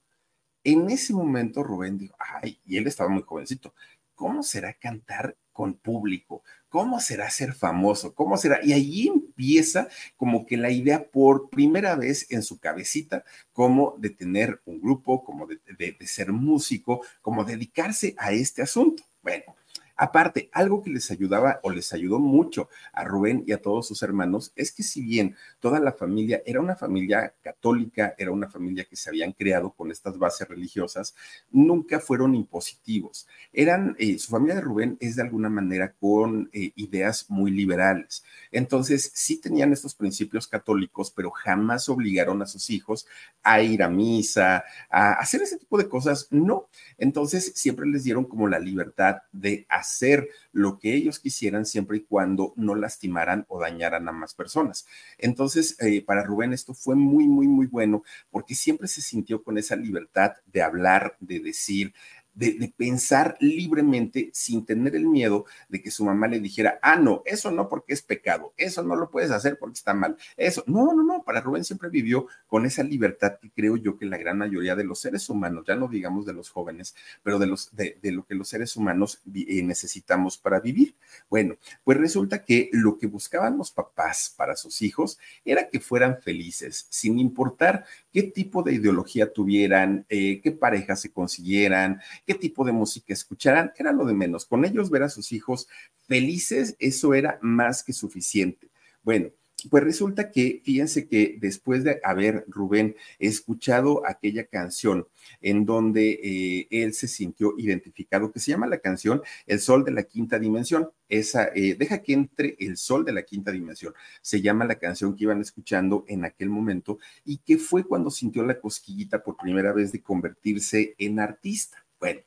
en 0.63 0.89
ese 0.89 1.13
momento 1.13 1.63
Rubén 1.63 1.97
dijo, 1.97 2.15
ay, 2.19 2.59
y 2.65 2.77
él 2.77 2.87
estaba 2.87 3.09
muy 3.09 3.23
jovencito, 3.23 3.73
¿cómo 4.15 4.43
será 4.43 4.73
cantar 4.73 5.35
con 5.51 5.73
público? 5.75 6.41
¿Cómo 6.69 6.99
será 6.99 7.29
ser 7.29 7.53
famoso? 7.53 8.15
¿Cómo 8.15 8.37
será? 8.37 8.59
Y 8.63 8.73
allí 8.73 9.07
empieza 9.07 9.87
como 10.15 10.45
que 10.45 10.57
la 10.57 10.71
idea 10.71 11.09
por 11.11 11.49
primera 11.49 11.95
vez 11.95 12.31
en 12.31 12.43
su 12.43 12.59
cabecita, 12.59 13.23
como 13.51 13.95
de 13.99 14.09
tener 14.09 14.61
un 14.65 14.81
grupo, 14.81 15.23
como 15.23 15.45
de, 15.45 15.59
de 15.77 16.07
ser 16.07 16.31
músico, 16.31 17.01
como 17.21 17.43
dedicarse 17.43 18.15
a 18.17 18.31
este 18.31 18.61
asunto. 18.61 19.03
Bueno, 19.21 19.55
Aparte, 19.95 20.49
algo 20.53 20.81
que 20.81 20.89
les 20.89 21.11
ayudaba 21.11 21.59
o 21.61 21.69
les 21.69 21.93
ayudó 21.93 22.17
mucho 22.17 22.67
a 22.93 23.03
Rubén 23.03 23.43
y 23.45 23.51
a 23.51 23.61
todos 23.61 23.87
sus 23.87 24.01
hermanos 24.01 24.51
es 24.55 24.71
que 24.71 24.81
si 24.81 25.03
bien 25.03 25.35
toda 25.59 25.79
la 25.79 25.91
familia 25.91 26.41
era 26.47 26.59
una 26.59 26.75
familia 26.75 27.35
católica, 27.43 28.15
era 28.17 28.31
una 28.31 28.49
familia 28.49 28.85
que 28.85 28.95
se 28.95 29.09
habían 29.09 29.33
creado 29.33 29.71
con 29.71 29.91
estas 29.91 30.17
bases 30.17 30.47
religiosas, 30.47 31.13
nunca 31.51 31.99
fueron 31.99 32.33
impositivos. 32.33 33.27
Eran, 33.51 33.95
eh, 33.99 34.17
su 34.17 34.31
familia 34.31 34.55
de 34.55 34.61
Rubén 34.61 34.97
es 34.99 35.15
de 35.15 35.21
alguna 35.21 35.49
manera 35.49 35.93
con 35.93 36.49
eh, 36.53 36.71
ideas 36.75 37.29
muy 37.29 37.51
liberales. 37.51 38.23
Entonces, 38.51 39.11
sí 39.13 39.39
tenían 39.39 39.73
estos 39.73 39.93
principios 39.93 40.47
católicos, 40.47 41.11
pero 41.15 41.29
jamás 41.29 41.87
obligaron 41.87 42.41
a 42.41 42.47
sus 42.47 42.71
hijos 42.71 43.05
a 43.43 43.61
ir 43.61 43.83
a 43.83 43.89
misa, 43.89 44.63
a 44.89 45.13
hacer 45.13 45.43
ese 45.43 45.57
tipo 45.57 45.77
de 45.77 45.87
cosas. 45.87 46.27
No. 46.31 46.67
Entonces, 46.97 47.53
siempre 47.55 47.85
les 47.85 48.03
dieron 48.03 48.25
como 48.25 48.47
la 48.47 48.57
libertad 48.57 49.17
de 49.31 49.67
hacer 49.69 49.82
hacer 49.83 50.27
lo 50.51 50.79
que 50.79 50.95
ellos 50.95 51.19
quisieran 51.19 51.65
siempre 51.65 51.97
y 51.97 52.03
cuando 52.03 52.53
no 52.55 52.75
lastimaran 52.75 53.45
o 53.47 53.59
dañaran 53.59 54.07
a 54.07 54.11
más 54.11 54.33
personas. 54.33 54.85
Entonces, 55.17 55.77
eh, 55.79 56.03
para 56.03 56.23
Rubén 56.23 56.53
esto 56.53 56.73
fue 56.73 56.95
muy, 56.95 57.27
muy, 57.27 57.47
muy 57.47 57.67
bueno 57.67 58.03
porque 58.31 58.55
siempre 58.55 58.87
se 58.87 59.01
sintió 59.01 59.43
con 59.43 59.57
esa 59.57 59.75
libertad 59.75 60.33
de 60.45 60.61
hablar, 60.61 61.15
de 61.19 61.39
decir, 61.39 61.93
de, 62.33 62.73
pensar 62.75 63.37
libremente 63.39 64.29
sin 64.33 64.65
tener 64.65 64.95
el 64.95 65.05
miedo 65.07 65.45
de 65.69 65.81
que 65.81 65.91
su 65.91 66.03
mamá 66.05 66.27
le 66.27 66.39
dijera, 66.39 66.79
ah, 66.81 66.95
no, 66.95 67.21
eso 67.25 67.51
no 67.51 67.69
porque 67.69 67.93
es 67.93 68.01
pecado, 68.01 68.53
eso 68.57 68.83
no 68.83 68.95
lo 68.95 69.09
puedes 69.09 69.31
hacer 69.31 69.57
porque 69.59 69.75
está 69.75 69.93
mal, 69.93 70.17
eso, 70.37 70.63
no, 70.67 70.93
no, 70.93 71.03
no, 71.03 71.23
para 71.23 71.41
Rubén 71.41 71.63
siempre 71.63 71.89
vivió 71.89 72.27
con 72.47 72.65
esa 72.65 72.83
libertad 72.83 73.37
que 73.39 73.51
creo 73.51 73.77
yo 73.77 73.97
que 73.97 74.05
la 74.05 74.17
gran 74.17 74.37
mayoría 74.37 74.75
de 74.75 74.83
los 74.83 74.99
seres 74.99 75.29
humanos, 75.29 75.65
ya 75.67 75.75
no 75.75 75.87
digamos 75.87 76.25
de 76.25 76.33
los 76.33 76.49
jóvenes, 76.49 76.95
pero 77.21 77.39
de, 77.39 77.47
los, 77.47 77.75
de, 77.75 77.97
lo 78.11 78.25
que 78.25 78.35
los 78.35 78.49
seres 78.49 78.75
humanos 78.75 79.21
eh, 79.33 79.61
necesitamos 79.63 80.37
para 80.37 80.59
vivir. 80.59 80.95
Bueno, 81.29 81.55
pues 81.83 81.97
resulta 81.97 82.43
que 82.43 82.69
lo 82.71 82.97
que 82.97 83.07
buscaban 83.07 83.57
los 83.57 83.71
papás 83.71 84.33
para 84.35 84.55
sus 84.55 84.81
hijos 84.81 85.19
era 85.45 85.69
que 85.69 85.79
fueran 85.79 86.21
felices, 86.21 86.87
sin 86.89 87.19
importar 87.19 87.85
qué 88.13 88.23
tipo 88.23 88.61
de 88.61 88.73
ideología 88.73 89.33
tuvieran, 89.33 90.05
eh, 90.07 90.39
qué 90.41 90.51
pareja 90.51 90.95
se 90.95 91.11
consiguieran, 91.11 91.99
qué 92.25 92.35
tipo 92.35 92.63
de 92.63 92.71
música 92.71 93.11
escucharán, 93.11 93.73
era 93.75 93.91
lo 93.91 94.05
de 94.05 94.13
menos. 94.13 94.45
Con 94.45 94.63
ellos 94.63 94.91
ver 94.91 95.03
a 95.03 95.09
sus 95.09 95.31
hijos 95.31 95.67
felices, 96.07 96.75
eso 96.79 97.15
era 97.15 97.39
más 97.41 97.83
que 97.83 97.91
suficiente. 97.91 98.69
Bueno, 99.01 99.31
pues 99.69 99.83
resulta 99.83 100.31
que, 100.31 100.61
fíjense 100.63 101.07
que 101.07 101.37
después 101.39 101.83
de 101.83 101.99
haber 102.03 102.45
Rubén 102.47 102.95
escuchado 103.19 104.05
aquella 104.05 104.45
canción 104.45 105.07
en 105.41 105.65
donde 105.65 106.19
eh, 106.23 106.67
él 106.69 106.93
se 106.93 107.07
sintió 107.07 107.53
identificado, 107.57 108.31
que 108.31 108.39
se 108.39 108.51
llama 108.51 108.67
la 108.67 108.79
canción 108.79 109.21
El 109.45 109.59
Sol 109.59 109.83
de 109.85 109.91
la 109.91 110.03
Quinta 110.03 110.39
Dimensión, 110.39 110.89
esa, 111.09 111.49
eh, 111.55 111.75
deja 111.77 112.01
que 112.01 112.13
entre 112.13 112.55
el 112.59 112.77
Sol 112.77 113.05
de 113.05 113.13
la 113.13 113.23
Quinta 113.23 113.51
Dimensión, 113.51 113.93
se 114.21 114.41
llama 114.41 114.65
la 114.65 114.75
canción 114.75 115.15
que 115.15 115.23
iban 115.23 115.41
escuchando 115.41 116.05
en 116.07 116.25
aquel 116.25 116.49
momento 116.49 116.99
y 117.23 117.37
que 117.37 117.57
fue 117.57 117.83
cuando 117.83 118.11
sintió 118.11 118.43
la 118.43 118.59
cosquillita 118.59 119.23
por 119.23 119.37
primera 119.37 119.73
vez 119.73 119.91
de 119.91 120.01
convertirse 120.01 120.95
en 120.97 121.19
artista. 121.19 121.85
Bueno, 121.99 122.21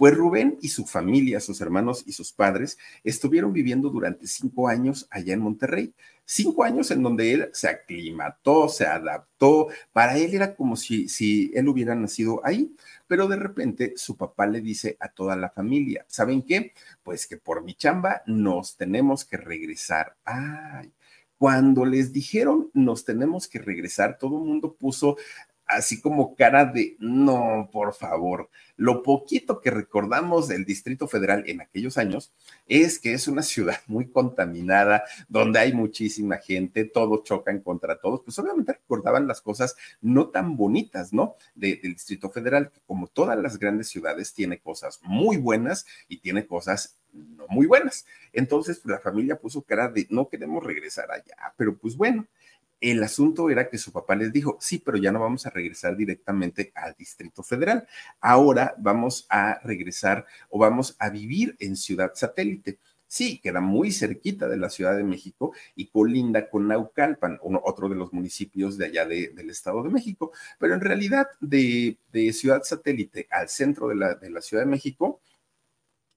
pues 0.00 0.16
Rubén 0.16 0.56
y 0.62 0.68
su 0.68 0.86
familia, 0.86 1.40
sus 1.40 1.60
hermanos 1.60 2.04
y 2.06 2.12
sus 2.12 2.32
padres 2.32 2.78
estuvieron 3.04 3.52
viviendo 3.52 3.90
durante 3.90 4.26
cinco 4.26 4.66
años 4.66 5.06
allá 5.10 5.34
en 5.34 5.40
Monterrey. 5.40 5.92
Cinco 6.32 6.62
años 6.62 6.88
en 6.92 7.02
donde 7.02 7.32
él 7.32 7.50
se 7.52 7.68
aclimató, 7.68 8.68
se 8.68 8.86
adaptó. 8.86 9.66
Para 9.92 10.16
él 10.16 10.32
era 10.32 10.54
como 10.54 10.76
si, 10.76 11.08
si 11.08 11.50
él 11.56 11.66
hubiera 11.66 11.96
nacido 11.96 12.40
ahí. 12.44 12.72
Pero 13.08 13.26
de 13.26 13.34
repente 13.34 13.94
su 13.96 14.16
papá 14.16 14.46
le 14.46 14.60
dice 14.60 14.96
a 15.00 15.08
toda 15.08 15.34
la 15.34 15.50
familia, 15.50 16.04
¿saben 16.06 16.42
qué? 16.42 16.72
Pues 17.02 17.26
que 17.26 17.36
por 17.36 17.64
mi 17.64 17.74
chamba 17.74 18.22
nos 18.26 18.76
tenemos 18.76 19.24
que 19.24 19.38
regresar. 19.38 20.14
Ay, 20.24 20.92
cuando 21.36 21.84
les 21.84 22.12
dijeron 22.12 22.70
nos 22.74 23.04
tenemos 23.04 23.48
que 23.48 23.58
regresar, 23.58 24.16
todo 24.16 24.38
el 24.38 24.44
mundo 24.44 24.76
puso 24.78 25.16
así 25.70 26.00
como 26.00 26.34
cara 26.34 26.64
de, 26.64 26.96
no, 26.98 27.68
por 27.72 27.94
favor. 27.94 28.50
Lo 28.76 29.02
poquito 29.02 29.60
que 29.60 29.70
recordamos 29.70 30.48
del 30.48 30.64
Distrito 30.64 31.06
Federal 31.06 31.44
en 31.46 31.60
aquellos 31.60 31.98
años 31.98 32.32
es 32.66 32.98
que 32.98 33.12
es 33.12 33.28
una 33.28 33.42
ciudad 33.42 33.76
muy 33.86 34.08
contaminada, 34.08 35.04
donde 35.28 35.58
hay 35.58 35.72
muchísima 35.72 36.38
gente, 36.38 36.84
todos 36.84 37.24
chocan 37.24 37.60
contra 37.60 38.00
todos, 38.00 38.22
pues 38.24 38.38
obviamente 38.38 38.72
recordaban 38.72 39.26
las 39.26 39.40
cosas 39.40 39.76
no 40.00 40.28
tan 40.28 40.56
bonitas, 40.56 41.12
¿no? 41.12 41.36
del 41.54 41.80
Distrito 41.82 42.30
Federal, 42.30 42.70
que 42.70 42.80
como 42.86 43.06
todas 43.06 43.38
las 43.38 43.58
grandes 43.58 43.88
ciudades 43.88 44.32
tiene 44.32 44.58
cosas 44.60 45.00
muy 45.02 45.36
buenas 45.36 45.86
y 46.08 46.18
tiene 46.18 46.46
cosas 46.46 46.96
no 47.12 47.46
muy 47.48 47.66
buenas. 47.66 48.06
Entonces, 48.32 48.78
pues, 48.78 48.92
la 48.92 49.00
familia 49.00 49.38
puso 49.38 49.62
cara 49.62 49.88
de, 49.88 50.06
no 50.10 50.28
queremos 50.28 50.62
regresar 50.64 51.10
allá, 51.10 51.54
pero 51.56 51.76
pues 51.76 51.96
bueno. 51.96 52.26
El 52.80 53.02
asunto 53.02 53.50
era 53.50 53.68
que 53.68 53.76
su 53.76 53.92
papá 53.92 54.16
les 54.16 54.32
dijo, 54.32 54.56
sí, 54.60 54.78
pero 54.78 54.96
ya 54.96 55.12
no 55.12 55.20
vamos 55.20 55.46
a 55.46 55.50
regresar 55.50 55.96
directamente 55.96 56.72
al 56.74 56.94
Distrito 56.98 57.42
Federal. 57.42 57.86
Ahora 58.20 58.74
vamos 58.78 59.26
a 59.28 59.60
regresar 59.62 60.26
o 60.48 60.58
vamos 60.58 60.96
a 60.98 61.10
vivir 61.10 61.56
en 61.60 61.76
Ciudad 61.76 62.12
Satélite. 62.14 62.78
Sí, 63.06 63.38
queda 63.40 63.60
muy 63.60 63.90
cerquita 63.92 64.48
de 64.48 64.56
la 64.56 64.70
Ciudad 64.70 64.96
de 64.96 65.02
México 65.02 65.52
y 65.74 65.88
colinda 65.88 66.48
con 66.48 66.68
Naucalpan, 66.68 67.38
otro 67.42 67.88
de 67.88 67.96
los 67.96 68.12
municipios 68.12 68.78
de 68.78 68.86
allá 68.86 69.04
del 69.04 69.50
Estado 69.50 69.82
de 69.82 69.90
México. 69.90 70.32
Pero 70.58 70.74
en 70.74 70.80
realidad, 70.80 71.26
de, 71.40 71.98
Ciudad 72.32 72.62
Satélite 72.62 73.26
al 73.30 73.48
centro 73.48 73.88
de 73.88 73.96
la, 73.96 74.14
de 74.14 74.30
la 74.30 74.40
Ciudad 74.40 74.62
de 74.62 74.70
México, 74.70 75.20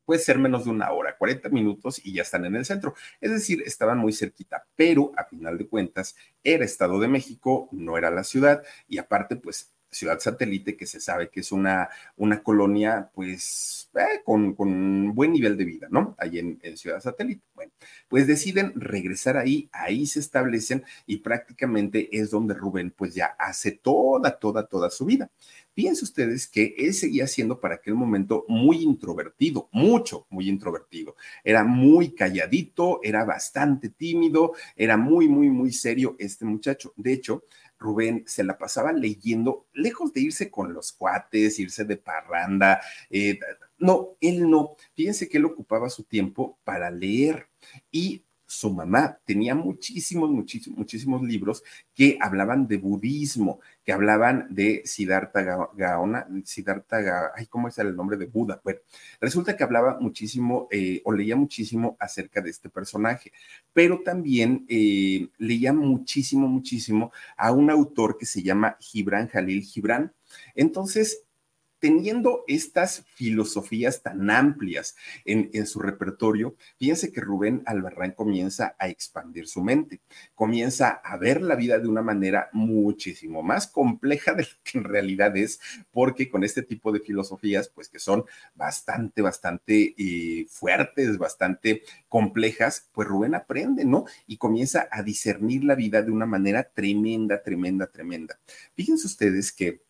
puede 0.05 0.19
ser 0.19 0.39
menos 0.39 0.65
de 0.65 0.71
una 0.71 0.91
hora, 0.91 1.17
40 1.17 1.49
minutos 1.49 2.01
y 2.03 2.13
ya 2.13 2.21
están 2.23 2.45
en 2.45 2.55
el 2.55 2.65
centro. 2.65 2.95
Es 3.21 3.31
decir, 3.31 3.63
estaban 3.65 3.97
muy 3.97 4.13
cerquita, 4.13 4.65
pero 4.75 5.11
a 5.17 5.25
final 5.25 5.57
de 5.57 5.67
cuentas 5.67 6.15
era 6.43 6.65
Estado 6.65 6.99
de 6.99 7.07
México, 7.07 7.69
no 7.71 7.97
era 7.97 8.11
la 8.11 8.23
ciudad 8.23 8.63
y 8.87 8.97
aparte 8.97 9.35
pues 9.35 9.73
Ciudad 9.93 10.19
Satélite, 10.19 10.75
que 10.75 10.85
se 10.85 10.99
sabe 10.99 11.29
que 11.29 11.41
es 11.41 11.51
una, 11.51 11.89
una 12.17 12.41
colonia, 12.43 13.09
pues, 13.13 13.89
eh, 13.95 14.21
con, 14.25 14.53
con, 14.55 15.13
buen 15.13 15.31
nivel 15.31 15.55
de 15.57 15.65
vida, 15.65 15.87
¿no? 15.91 16.15
Ahí 16.17 16.39
en, 16.39 16.59
en, 16.63 16.77
Ciudad 16.77 16.99
Satélite. 16.99 17.43
Bueno, 17.53 17.71
pues 18.07 18.27
deciden 18.27 18.73
regresar 18.75 19.37
ahí, 19.37 19.69
ahí 19.71 20.05
se 20.07 20.19
establecen 20.19 20.83
y 21.05 21.17
prácticamente 21.17 22.09
es 22.11 22.31
donde 22.31 22.53
Rubén, 22.55 22.91
pues 22.91 23.13
ya 23.13 23.35
hace 23.37 23.71
toda, 23.71 24.39
toda, 24.39 24.65
toda 24.67 24.89
su 24.89 25.05
vida. 25.05 25.29
Fíjense 25.75 26.03
ustedes 26.05 26.47
que 26.47 26.75
él 26.77 26.93
seguía 26.93 27.25
siendo 27.25 27.59
para 27.59 27.75
aquel 27.75 27.95
momento 27.95 28.45
muy 28.47 28.83
introvertido, 28.83 29.69
mucho, 29.71 30.27
muy 30.29 30.47
introvertido. 30.47 31.15
Era 31.43 31.63
muy 31.63 32.13
calladito, 32.13 32.99
era 33.01 33.25
bastante 33.25 33.89
tímido, 33.89 34.53
era 34.75 34.97
muy, 34.97 35.27
muy, 35.27 35.49
muy 35.49 35.71
serio 35.71 36.15
este 36.19 36.45
muchacho. 36.45 36.93
De 36.95 37.13
hecho, 37.13 37.43
Rubén 37.83 38.23
se 38.25 38.43
la 38.43 38.57
pasaba 38.57 38.93
leyendo, 38.93 39.67
lejos 39.73 40.13
de 40.13 40.21
irse 40.21 40.49
con 40.49 40.73
los 40.73 40.93
cuates, 40.93 41.59
irse 41.59 41.83
de 41.83 41.97
parranda. 41.97 42.81
Eh, 43.09 43.37
no, 43.77 44.15
él 44.21 44.49
no. 44.49 44.77
Fíjense 44.95 45.27
que 45.27 45.37
él 45.37 45.45
ocupaba 45.45 45.89
su 45.89 46.03
tiempo 46.03 46.57
para 46.63 46.89
leer 46.89 47.49
y 47.91 48.23
su 48.53 48.71
mamá 48.71 49.17
tenía 49.25 49.55
muchísimos, 49.55 50.29
muchísimos, 50.29 50.77
muchísimos 50.77 51.21
libros 51.23 51.63
que 51.93 52.17
hablaban 52.21 52.67
de 52.67 52.77
budismo, 52.77 53.59
que 53.83 53.91
hablaban 53.91 54.47
de 54.49 54.81
Siddhartha 54.85 55.69
Gaona, 55.75 56.27
Siddhartha, 56.45 57.31
ay, 57.35 57.47
¿cómo 57.47 57.67
es 57.67 57.77
el 57.79 57.95
nombre 57.95 58.17
de 58.17 58.27
Buda? 58.27 58.61
Bueno, 58.63 58.79
resulta 59.19 59.57
que 59.57 59.63
hablaba 59.63 59.99
muchísimo 59.99 60.67
eh, 60.71 61.01
o 61.03 61.11
leía 61.11 61.35
muchísimo 61.35 61.97
acerca 61.99 62.41
de 62.41 62.51
este 62.51 62.69
personaje, 62.69 63.31
pero 63.73 64.01
también 64.03 64.65
eh, 64.69 65.27
leía 65.37 65.73
muchísimo, 65.73 66.47
muchísimo 66.47 67.11
a 67.35 67.51
un 67.51 67.69
autor 67.69 68.17
que 68.17 68.25
se 68.25 68.43
llama 68.43 68.77
Gibran 68.79 69.27
Jalil 69.27 69.63
Gibran. 69.63 70.13
Entonces, 70.55 71.23
teniendo 71.83 72.45
estas 72.47 73.03
filosofías 73.13 74.03
tan 74.03 74.31
amplias 74.31 74.95
en, 75.25 75.67
su 75.67 75.81
repertorio, 75.81 76.55
fíjense 76.79 77.11
que 77.11 77.19
Rubén 77.19 77.61
Albarrán 77.65 78.11
comienza 78.11 78.73
a 78.79 78.87
expandir 78.87 79.49
su 79.49 79.61
mente, 79.61 79.99
comienza 80.33 80.91
a 81.03 81.17
ver 81.17 81.41
la 81.41 81.55
vida 81.55 81.79
de 81.79 81.89
una 81.89 82.01
manera 82.01 82.47
muchísimo 82.53 83.43
más 83.43 83.67
compleja 83.67 84.33
de 84.33 84.43
lo 84.43 84.49
que 84.63 84.77
en 84.77 84.85
realidad 84.85 85.35
es, 85.35 85.59
porque 85.91 86.29
con 86.29 86.45
este 86.45 86.61
tipo 86.61 86.93
de 86.93 87.01
filosofías, 87.01 87.67
pues 87.67 87.89
que 87.89 87.99
son 87.99 88.23
bastante, 88.55 89.21
bastante 89.21 89.93
eh, 89.97 90.45
fuertes, 90.47 91.17
bastante 91.17 91.83
complejas, 92.07 92.87
pues 92.93 93.09
Rubén 93.09 93.35
aprende, 93.35 93.83
¿no? 93.83 94.05
Y 94.25 94.37
comienza 94.37 94.87
a 94.89 95.03
discernir 95.03 95.65
la 95.65 95.75
vida 95.75 96.01
de 96.01 96.11
una 96.11 96.25
manera 96.25 96.63
tremenda, 96.63 97.43
tremenda, 97.43 97.87
tremenda. 97.87 98.39
Fíjense 98.73 99.05
ustedes 99.05 99.51
que 99.51 99.82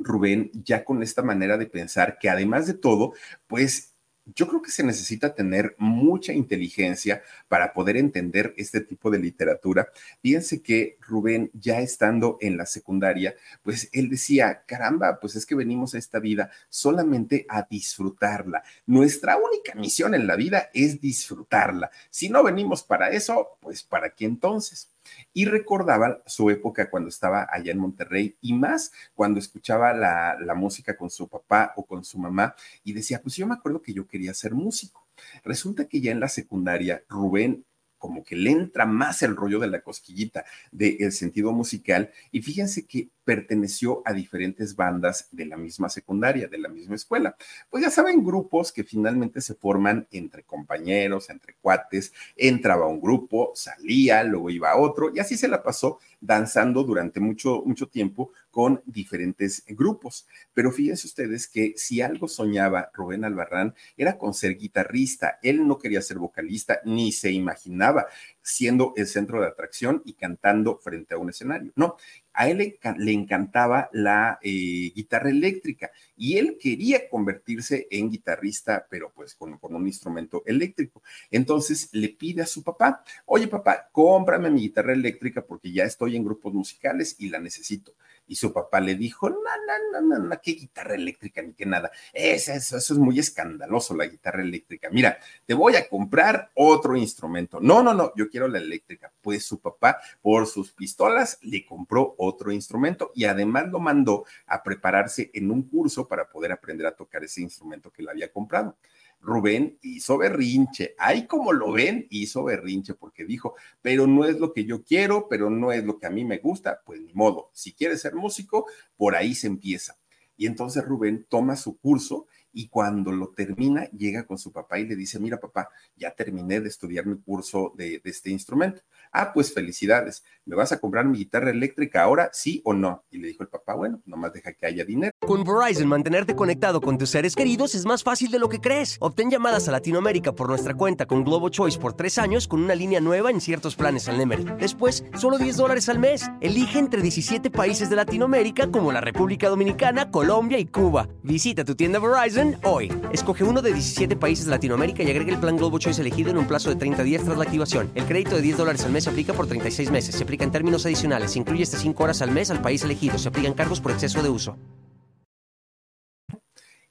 Rubén, 0.00 0.50
ya 0.64 0.84
con 0.84 1.02
esta 1.02 1.22
manera 1.22 1.56
de 1.56 1.66
pensar 1.66 2.18
que 2.18 2.28
además 2.28 2.66
de 2.66 2.74
todo, 2.74 3.12
pues 3.46 3.90
yo 4.34 4.46
creo 4.48 4.62
que 4.62 4.70
se 4.70 4.82
necesita 4.82 5.34
tener 5.34 5.74
mucha 5.78 6.32
inteligencia 6.32 7.22
para 7.48 7.72
poder 7.72 7.96
entender 7.96 8.54
este 8.56 8.80
tipo 8.80 9.10
de 9.10 9.18
literatura. 9.18 9.88
Fíjense 10.22 10.62
que 10.62 10.98
Rubén, 11.00 11.50
ya 11.54 11.80
estando 11.80 12.38
en 12.40 12.56
la 12.56 12.66
secundaria, 12.66 13.34
pues 13.62 13.88
él 13.92 14.08
decía, 14.10 14.62
caramba, 14.66 15.18
pues 15.20 15.36
es 15.36 15.46
que 15.46 15.54
venimos 15.54 15.94
a 15.94 15.98
esta 15.98 16.18
vida 16.18 16.50
solamente 16.68 17.46
a 17.48 17.66
disfrutarla. 17.68 18.62
Nuestra 18.86 19.36
única 19.36 19.74
misión 19.74 20.14
en 20.14 20.26
la 20.26 20.36
vida 20.36 20.70
es 20.74 21.00
disfrutarla. 21.00 21.90
Si 22.10 22.28
no 22.28 22.42
venimos 22.42 22.82
para 22.82 23.10
eso, 23.10 23.58
pues 23.60 23.82
¿para 23.82 24.10
qué 24.10 24.26
entonces? 24.26 24.88
Y 25.32 25.44
recordaba 25.44 26.22
su 26.26 26.50
época 26.50 26.90
cuando 26.90 27.08
estaba 27.08 27.46
allá 27.50 27.72
en 27.72 27.78
Monterrey 27.78 28.36
y 28.40 28.52
más 28.54 28.92
cuando 29.14 29.38
escuchaba 29.38 29.92
la, 29.92 30.36
la, 30.40 30.54
música 30.54 30.96
con 30.96 31.10
su 31.10 31.28
papá 31.28 31.72
o 31.76 31.84
con 31.86 32.04
su 32.04 32.18
mamá 32.18 32.54
y 32.84 32.92
decía, 32.92 33.20
pues 33.22 33.36
yo 33.36 33.46
me 33.46 33.54
acuerdo 33.54 33.82
que 33.82 33.92
yo 33.92 34.06
quería 34.06 34.34
ser 34.34 34.54
músico. 34.54 35.06
Resulta 35.44 35.86
que 35.86 36.00
ya 36.00 36.12
en 36.12 36.20
la 36.20 36.28
secundaria 36.28 37.02
Rubén 37.08 37.64
como 38.00 38.24
que 38.24 38.34
le 38.34 38.50
entra 38.50 38.86
más 38.86 39.22
el 39.22 39.36
rollo 39.36 39.60
de 39.60 39.68
la 39.68 39.82
cosquillita 39.82 40.44
del 40.72 41.12
sentido 41.12 41.52
musical 41.52 42.10
y 42.32 42.42
fíjense 42.42 42.86
que 42.86 43.10
perteneció 43.22 44.02
a 44.04 44.12
diferentes 44.12 44.74
bandas 44.74 45.28
de 45.30 45.44
la 45.46 45.56
misma 45.56 45.88
secundaria, 45.88 46.48
de 46.48 46.58
la 46.58 46.68
misma 46.68 46.96
escuela. 46.96 47.36
Pues 47.68 47.84
ya 47.84 47.90
saben, 47.90 48.24
grupos 48.24 48.72
que 48.72 48.82
finalmente 48.82 49.40
se 49.40 49.54
forman 49.54 50.08
entre 50.10 50.42
compañeros, 50.42 51.30
entre 51.30 51.54
cuates, 51.60 52.12
entraba 52.34 52.88
un 52.88 53.00
grupo, 53.00 53.52
salía, 53.54 54.24
luego 54.24 54.50
iba 54.50 54.72
a 54.72 54.78
otro 54.78 55.12
y 55.14 55.20
así 55.20 55.36
se 55.36 55.46
la 55.46 55.62
pasó 55.62 56.00
danzando 56.20 56.82
durante 56.82 57.20
mucho, 57.20 57.62
mucho 57.64 57.86
tiempo 57.86 58.32
con 58.50 58.82
diferentes 58.86 59.64
grupos. 59.68 60.26
Pero 60.52 60.72
fíjense 60.72 61.06
ustedes 61.06 61.48
que 61.48 61.74
si 61.76 62.00
algo 62.00 62.28
soñaba 62.28 62.90
Rubén 62.94 63.24
Albarrán 63.24 63.74
era 63.96 64.18
con 64.18 64.34
ser 64.34 64.56
guitarrista. 64.56 65.38
Él 65.42 65.66
no 65.66 65.78
quería 65.78 66.02
ser 66.02 66.18
vocalista 66.18 66.80
ni 66.84 67.12
se 67.12 67.30
imaginaba 67.30 68.06
siendo 68.42 68.92
el 68.96 69.06
centro 69.06 69.40
de 69.40 69.48
atracción 69.48 70.02
y 70.04 70.14
cantando 70.14 70.78
frente 70.78 71.14
a 71.14 71.18
un 71.18 71.30
escenario. 71.30 71.72
No, 71.76 71.96
a 72.32 72.48
él 72.48 72.58
le, 72.98 73.12
encantaba 73.12 73.90
la 73.92 74.38
eh, 74.42 74.92
guitarra 74.94 75.30
eléctrica 75.30 75.90
y 76.16 76.38
él 76.38 76.58
quería 76.60 77.08
convertirse 77.08 77.86
en 77.90 78.10
guitarrista, 78.10 78.86
pero 78.88 79.12
pues 79.14 79.34
con, 79.34 79.58
con, 79.58 79.74
un 79.74 79.86
instrumento 79.86 80.42
eléctrico. 80.46 81.02
Entonces 81.30 81.88
le 81.92 82.08
pide 82.08 82.42
a 82.42 82.46
su 82.46 82.62
papá, 82.62 83.04
oye 83.26 83.48
papá, 83.48 83.88
cómprame 83.92 84.50
mi 84.50 84.62
guitarra 84.62 84.92
eléctrica 84.92 85.42
porque 85.42 85.72
ya 85.72 85.84
estoy 85.84 86.16
en 86.16 86.24
grupos 86.24 86.54
musicales 86.54 87.16
y 87.18 87.28
la 87.28 87.40
necesito. 87.40 87.94
Y 88.30 88.36
su 88.36 88.52
papá 88.52 88.78
le 88.78 88.94
dijo, 88.94 89.28
no, 89.28 89.36
no, 89.36 90.00
no, 90.00 90.18
no, 90.20 90.40
qué 90.40 90.52
guitarra 90.52 90.94
eléctrica 90.94 91.42
ni 91.42 91.52
qué 91.52 91.66
nada. 91.66 91.90
Eso, 92.12 92.52
eso, 92.52 92.76
eso 92.76 92.94
es 92.94 92.98
muy 93.00 93.18
escandaloso, 93.18 93.92
la 93.96 94.06
guitarra 94.06 94.40
eléctrica. 94.40 94.88
Mira, 94.88 95.18
te 95.44 95.52
voy 95.52 95.74
a 95.74 95.88
comprar 95.88 96.48
otro 96.54 96.96
instrumento. 96.96 97.58
No, 97.60 97.82
no, 97.82 97.92
no, 97.92 98.12
yo 98.14 98.30
quiero 98.30 98.46
la 98.46 98.58
eléctrica. 98.58 99.12
Pues 99.20 99.44
su 99.44 99.58
papá, 99.58 100.00
por 100.22 100.46
sus 100.46 100.70
pistolas, 100.70 101.38
le 101.42 101.66
compró 101.66 102.14
otro 102.18 102.52
instrumento 102.52 103.10
y 103.16 103.24
además 103.24 103.66
lo 103.66 103.80
mandó 103.80 104.24
a 104.46 104.62
prepararse 104.62 105.32
en 105.34 105.50
un 105.50 105.64
curso 105.64 106.06
para 106.06 106.30
poder 106.30 106.52
aprender 106.52 106.86
a 106.86 106.94
tocar 106.94 107.24
ese 107.24 107.40
instrumento 107.42 107.90
que 107.90 108.04
le 108.04 108.12
había 108.12 108.30
comprado. 108.30 108.76
Rubén 109.20 109.78
hizo 109.82 110.18
berrinche. 110.18 110.94
Ahí 110.98 111.26
como 111.26 111.52
lo 111.52 111.72
ven, 111.72 112.06
hizo 112.10 112.44
berrinche 112.44 112.94
porque 112.94 113.24
dijo, 113.24 113.54
pero 113.82 114.06
no 114.06 114.24
es 114.24 114.38
lo 114.40 114.52
que 114.52 114.64
yo 114.64 114.82
quiero, 114.82 115.28
pero 115.28 115.50
no 115.50 115.72
es 115.72 115.84
lo 115.84 115.98
que 115.98 116.06
a 116.06 116.10
mí 116.10 116.24
me 116.24 116.38
gusta, 116.38 116.82
pues 116.84 117.00
ni 117.00 117.12
modo. 117.12 117.50
Si 117.52 117.72
quieres 117.72 118.00
ser 118.00 118.14
músico, 118.14 118.66
por 118.96 119.14
ahí 119.14 119.34
se 119.34 119.46
empieza. 119.46 119.96
Y 120.36 120.46
entonces 120.46 120.84
Rubén 120.84 121.26
toma 121.28 121.54
su 121.54 121.76
curso 121.78 122.26
y 122.52 122.68
cuando 122.68 123.12
lo 123.12 123.28
termina, 123.28 123.84
llega 123.90 124.26
con 124.26 124.38
su 124.38 124.52
papá 124.52 124.78
y 124.78 124.86
le 124.86 124.96
dice, 124.96 125.18
mira 125.18 125.38
papá, 125.38 125.68
ya 125.96 126.14
terminé 126.14 126.60
de 126.60 126.68
estudiar 126.68 127.04
mi 127.06 127.20
curso 127.20 127.74
de, 127.76 128.00
de, 128.02 128.10
este 128.10 128.30
instrumento. 128.30 128.80
Ah, 129.12 129.32
pues 129.32 129.52
felicidades, 129.52 130.22
¿me 130.44 130.54
vas 130.54 130.70
a 130.70 130.78
comprar 130.78 131.04
mi 131.04 131.18
guitarra 131.18 131.50
eléctrica 131.50 132.02
ahora, 132.02 132.30
sí 132.32 132.62
o 132.64 132.72
no? 132.72 133.04
Y 133.10 133.18
le 133.18 133.28
dijo 133.28 133.42
el 133.42 133.48
papá, 133.48 133.74
bueno, 133.74 134.00
nomás 134.06 134.32
deja 134.32 134.52
que 134.52 134.66
haya 134.66 134.84
dinero. 134.84 135.12
Con 135.20 135.42
Verizon, 135.42 135.88
mantenerte 135.88 136.36
conectado 136.36 136.80
con 136.80 136.96
tus 136.96 137.10
seres 137.10 137.34
queridos 137.34 137.74
es 137.74 137.84
más 137.86 138.04
fácil 138.04 138.30
de 138.30 138.38
lo 138.38 138.48
que 138.48 138.60
crees. 138.60 138.96
Obtén 139.00 139.30
llamadas 139.30 139.66
a 139.68 139.72
Latinoamérica 139.72 140.32
por 140.32 140.48
nuestra 140.48 140.74
cuenta 140.74 141.06
con 141.06 141.24
Globo 141.24 141.48
Choice 141.48 141.78
por 141.78 141.94
tres 141.94 142.18
años 142.18 142.46
con 142.46 142.62
una 142.62 142.74
línea 142.76 143.00
nueva 143.00 143.30
en 143.30 143.40
ciertos 143.40 143.74
planes 143.74 144.08
al 144.08 144.18
Nemery. 144.18 144.44
Después, 144.60 145.04
solo 145.16 145.38
10 145.38 145.56
dólares 145.56 145.88
al 145.88 145.98
mes. 145.98 146.30
Elige 146.40 146.78
entre 146.78 147.02
17 147.02 147.50
países 147.50 147.90
de 147.90 147.96
Latinoamérica 147.96 148.70
como 148.70 148.92
la 148.92 149.00
República 149.00 149.48
Dominicana, 149.48 150.10
Colombia 150.10 150.58
y 150.58 150.66
Cuba. 150.66 151.08
Visita 151.24 151.64
tu 151.64 151.74
tienda 151.74 151.98
Verizon 151.98 152.56
hoy. 152.62 152.92
Escoge 153.12 153.42
uno 153.42 153.60
de 153.60 153.72
17 153.72 154.14
países 154.16 154.44
de 154.44 154.52
Latinoamérica 154.52 155.02
y 155.02 155.10
agrega 155.10 155.32
el 155.32 155.40
plan 155.40 155.56
Globo 155.56 155.78
Choice 155.78 156.00
elegido 156.00 156.30
en 156.30 156.38
un 156.38 156.46
plazo 156.46 156.70
de 156.70 156.76
30 156.76 157.02
días 157.02 157.24
tras 157.24 157.36
la 157.36 157.44
activación. 157.44 157.90
El 157.96 158.04
crédito 158.04 158.36
de 158.36 158.42
10 158.42 158.56
dólares 158.56 158.84
al 158.84 158.92
mes 158.92 158.99
se 159.00 159.10
aplica 159.10 159.32
por 159.32 159.46
36 159.46 159.90
meses. 159.90 160.14
Se 160.14 160.24
aplica 160.24 160.44
en 160.44 160.52
términos 160.52 160.86
adicionales. 160.86 161.32
Se 161.32 161.38
incluye 161.38 161.62
hasta 161.62 161.78
5 161.78 162.02
horas 162.02 162.22
al 162.22 162.30
mes 162.30 162.50
al 162.50 162.62
país 162.62 162.82
elegido. 162.82 163.18
Se 163.18 163.28
aplican 163.28 163.54
cargos 163.54 163.80
por 163.80 163.92
exceso 163.92 164.22
de 164.22 164.28
uso. 164.28 164.56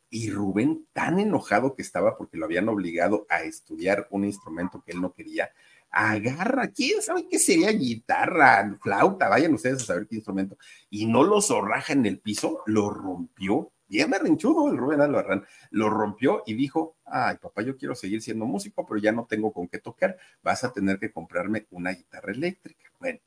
Y 0.10 0.32
Rubén, 0.32 0.88
tan 0.92 1.20
enojado 1.20 1.76
que 1.76 1.84
estaba 1.84 2.18
porque 2.18 2.38
lo 2.38 2.46
habían 2.46 2.68
obligado 2.68 3.28
a 3.30 3.44
estudiar 3.44 4.08
un 4.10 4.26
instrumento 4.26 4.82
que 4.84 4.94
él 4.94 5.02
no 5.02 5.14
quería, 5.14 5.52
agarra, 5.92 6.70
quién 6.70 7.02
sabe 7.02 7.28
qué 7.30 7.38
sería 7.38 7.72
guitarra, 7.72 8.78
flauta, 8.82 9.30
vayan 9.30 9.54
ustedes 9.54 9.84
a 9.84 9.86
saber 9.86 10.08
qué 10.08 10.16
instrumento, 10.16 10.58
y 10.90 11.06
no 11.06 11.24
lo 11.24 11.42
zorraja 11.42 11.94
en 11.94 12.06
el 12.06 12.20
piso, 12.20 12.62
lo 12.66 12.90
rompió 12.90 13.72
bien 13.90 14.10
berrinchudo 14.10 14.70
el 14.72 14.78
Rubén 14.78 15.02
Albarrán, 15.02 15.46
lo 15.72 15.90
rompió 15.90 16.44
y 16.46 16.54
dijo, 16.54 16.96
ay 17.06 17.38
papá, 17.38 17.64
yo 17.64 17.76
quiero 17.76 17.96
seguir 17.96 18.22
siendo 18.22 18.46
músico, 18.46 18.86
pero 18.86 19.00
ya 19.00 19.12
no 19.12 19.26
tengo 19.26 19.52
con 19.52 19.68
qué 19.68 19.80
tocar, 19.80 20.18
vas 20.44 20.64
a 20.64 20.72
tener 20.72 21.00
que 21.00 21.12
comprarme 21.12 21.66
una 21.72 21.92
guitarra 21.92 22.32
eléctrica. 22.32 22.90
Bueno, 23.00 23.20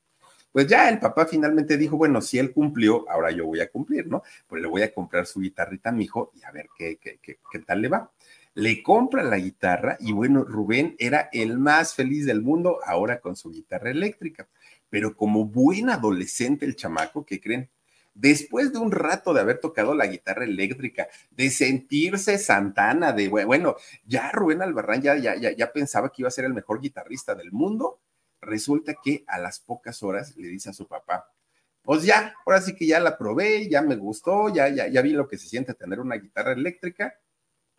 pues 0.51 0.67
ya 0.67 0.87
el 0.89 0.99
papá 0.99 1.25
finalmente 1.25 1.77
dijo, 1.77 1.97
bueno, 1.97 2.21
si 2.21 2.39
él 2.39 2.53
cumplió, 2.53 3.09
ahora 3.09 3.31
yo 3.31 3.45
voy 3.45 3.59
a 3.59 3.69
cumplir, 3.69 4.07
¿no? 4.07 4.23
Pues 4.47 4.61
le 4.61 4.67
voy 4.67 4.83
a 4.83 4.93
comprar 4.93 5.25
su 5.25 5.41
guitarrita 5.41 5.89
a 5.89 5.93
mi 5.93 6.05
hijo 6.05 6.31
y 6.35 6.43
a 6.43 6.51
ver 6.51 6.67
qué, 6.77 6.97
qué, 6.97 7.19
qué, 7.21 7.39
qué 7.51 7.59
tal 7.59 7.81
le 7.81 7.89
va. 7.89 8.11
Le 8.53 8.83
compra 8.83 9.23
la 9.23 9.37
guitarra 9.37 9.97
y 9.99 10.13
bueno, 10.13 10.43
Rubén 10.43 10.95
era 10.99 11.29
el 11.33 11.57
más 11.57 11.95
feliz 11.95 12.27
del 12.27 12.43
mundo 12.43 12.79
ahora 12.85 13.19
con 13.19 13.35
su 13.35 13.49
guitarra 13.49 13.89
eléctrica, 13.89 14.47
pero 14.89 15.15
como 15.17 15.45
buen 15.45 15.89
adolescente 15.89 16.65
el 16.65 16.75
chamaco, 16.75 17.25
¿qué 17.25 17.41
creen? 17.41 17.71
Después 18.13 18.71
de 18.71 18.79
un 18.79 18.91
rato 18.91 19.33
de 19.33 19.41
haber 19.41 19.59
tocado 19.59 19.95
la 19.95 20.07
guitarra 20.07 20.45
eléctrica, 20.45 21.07
de 21.31 21.49
sentirse 21.49 22.37
Santana, 22.37 23.11
de 23.11 23.27
bueno, 23.29 23.75
ya 24.05 24.31
Rubén 24.31 24.61
Albarrán 24.61 25.01
ya, 25.01 25.15
ya, 25.17 25.35
ya, 25.35 25.71
pensaba 25.71 26.09
que 26.09 26.21
iba 26.21 26.27
a 26.27 26.31
ser 26.31 26.45
el 26.45 26.53
mejor 26.53 26.79
guitarrista 26.79 27.35
del 27.35 27.51
mundo, 27.51 27.99
resulta 28.41 28.95
que 29.03 29.23
a 29.27 29.39
las 29.39 29.59
pocas 29.59 30.03
horas 30.03 30.35
le 30.37 30.47
dice 30.47 30.69
a 30.69 30.73
su 30.73 30.87
papá, 30.87 31.31
pues 31.81 32.03
ya, 32.03 32.33
ahora 32.45 32.61
sí 32.61 32.75
que 32.75 32.87
ya 32.87 32.99
la 32.99 33.17
probé, 33.17 33.67
ya 33.69 33.81
me 33.81 33.95
gustó, 33.95 34.53
ya, 34.53 34.69
ya, 34.69 34.87
ya 34.87 35.01
vi 35.01 35.11
lo 35.11 35.27
que 35.27 35.37
se 35.37 35.47
siente 35.47 35.73
tener 35.73 35.99
una 35.99 36.15
guitarra 36.15 36.53
eléctrica, 36.53 37.19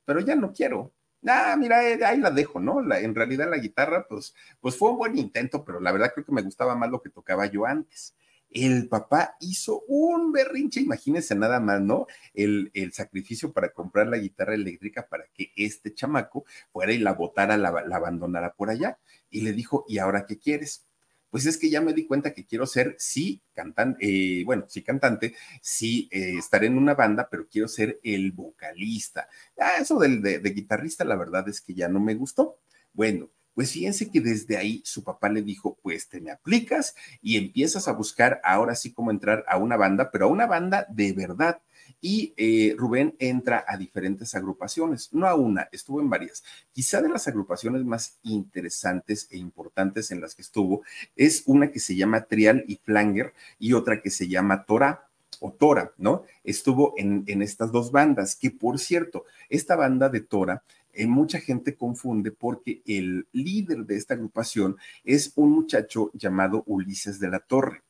pero 0.04 0.20
ya 0.20 0.36
no 0.36 0.52
quiero. 0.52 0.92
Ah, 1.26 1.56
mira, 1.58 1.88
eh, 1.88 2.04
ahí 2.04 2.18
la 2.18 2.30
dejo, 2.30 2.60
¿no? 2.60 2.82
La, 2.82 3.00
en 3.00 3.14
realidad 3.14 3.48
la 3.48 3.56
guitarra, 3.56 4.06
pues, 4.06 4.34
pues 4.60 4.76
fue 4.76 4.90
un 4.90 4.98
buen 4.98 5.16
intento, 5.16 5.64
pero 5.64 5.80
la 5.80 5.90
verdad 5.90 6.12
creo 6.12 6.26
que 6.26 6.32
me 6.32 6.42
gustaba 6.42 6.74
más 6.76 6.90
lo 6.90 7.00
que 7.00 7.08
tocaba 7.08 7.46
yo 7.46 7.64
antes 7.64 8.14
el 8.54 8.88
papá 8.88 9.36
hizo 9.40 9.80
un 9.88 10.32
berrinche, 10.32 10.80
imagínense 10.80 11.34
nada 11.34 11.58
más, 11.58 11.80
¿no? 11.80 12.06
El, 12.32 12.70
sacrificio 12.92 13.52
para 13.52 13.72
comprar 13.72 14.06
la 14.06 14.16
guitarra 14.16 14.54
eléctrica 14.54 15.08
para 15.08 15.24
que 15.34 15.52
este 15.56 15.92
chamaco 15.92 16.44
fuera 16.72 16.92
y 16.92 16.98
la 16.98 17.12
botara, 17.12 17.56
la, 17.56 17.68
abandonara 17.68 18.54
por 18.54 18.70
allá. 18.70 18.98
Y 19.28 19.40
le 19.40 19.52
dijo, 19.52 19.84
¿y 19.88 19.98
ahora 19.98 20.24
qué 20.24 20.38
quieres? 20.38 20.86
Pues 21.30 21.46
es 21.46 21.58
que 21.58 21.68
ya 21.68 21.80
me 21.80 21.92
di 21.92 22.06
cuenta 22.06 22.32
que 22.32 22.46
quiero 22.46 22.64
ser, 22.64 22.94
sí, 22.96 23.42
cantante, 23.54 23.98
eh, 24.40 24.44
bueno, 24.44 24.66
sí 24.68 24.82
cantante, 24.82 25.34
sí 25.60 26.08
eh, 26.12 26.36
estaré 26.38 26.68
en 26.68 26.78
una 26.78 26.94
banda, 26.94 27.28
pero 27.28 27.48
quiero 27.48 27.66
ser 27.66 27.98
el 28.04 28.30
vocalista. 28.30 29.28
Ah, 29.58 29.80
eso 29.80 29.98
del, 29.98 30.22
de 30.22 30.38
guitarrista, 30.50 31.04
la 31.04 31.16
verdad 31.16 31.48
es 31.48 31.60
que 31.60 31.74
ya 31.74 31.88
no 31.88 31.98
me 31.98 32.14
gustó. 32.14 32.58
Bueno, 32.92 33.30
pues 33.54 33.72
fíjense 33.72 34.10
que 34.10 34.20
desde 34.20 34.56
ahí 34.56 34.82
su 34.84 35.04
papá 35.04 35.28
le 35.28 35.42
dijo, 35.42 35.78
pues 35.82 36.08
te 36.08 36.20
me 36.20 36.30
aplicas 36.30 36.94
y 37.22 37.36
empiezas 37.36 37.88
a 37.88 37.92
buscar 37.92 38.40
ahora 38.44 38.74
sí 38.74 38.92
cómo 38.92 39.10
entrar 39.10 39.44
a 39.48 39.56
una 39.56 39.76
banda, 39.76 40.10
pero 40.10 40.26
a 40.26 40.28
una 40.28 40.46
banda 40.46 40.86
de 40.90 41.12
verdad. 41.12 41.60
Y 42.00 42.34
eh, 42.36 42.74
Rubén 42.76 43.14
entra 43.18 43.64
a 43.66 43.76
diferentes 43.76 44.34
agrupaciones, 44.34 45.10
no 45.12 45.26
a 45.26 45.34
una, 45.34 45.68
estuvo 45.72 46.00
en 46.00 46.10
varias. 46.10 46.44
Quizá 46.72 47.00
de 47.00 47.08
las 47.08 47.28
agrupaciones 47.28 47.84
más 47.84 48.18
interesantes 48.22 49.28
e 49.30 49.38
importantes 49.38 50.10
en 50.10 50.20
las 50.20 50.34
que 50.34 50.42
estuvo 50.42 50.82
es 51.16 51.44
una 51.46 51.70
que 51.70 51.80
se 51.80 51.96
llama 51.96 52.24
Trial 52.24 52.64
y 52.66 52.76
Flanger 52.76 53.32
y 53.58 53.72
otra 53.72 54.02
que 54.02 54.10
se 54.10 54.28
llama 54.28 54.64
Torah 54.64 55.08
o 55.40 55.52
Tora, 55.52 55.92
¿no? 55.98 56.24
Estuvo 56.42 56.94
en, 56.96 57.24
en, 57.26 57.42
estas 57.42 57.72
dos 57.72 57.90
bandas, 57.90 58.36
que 58.36 58.50
por 58.50 58.78
cierto, 58.78 59.24
esta 59.48 59.76
banda 59.76 60.08
de 60.08 60.20
Tora 60.20 60.62
mucha 61.06 61.40
gente 61.40 61.76
confunde 61.76 62.32
porque 62.32 62.82
el 62.86 63.26
líder 63.32 63.86
de 63.86 63.96
esta 63.96 64.14
agrupación 64.14 64.76
es 65.04 65.32
un 65.36 65.50
muchacho 65.50 66.10
llamado 66.14 66.62
Ulises 66.66 67.18
de 67.20 67.28
la 67.28 67.40
Torre 67.40 67.82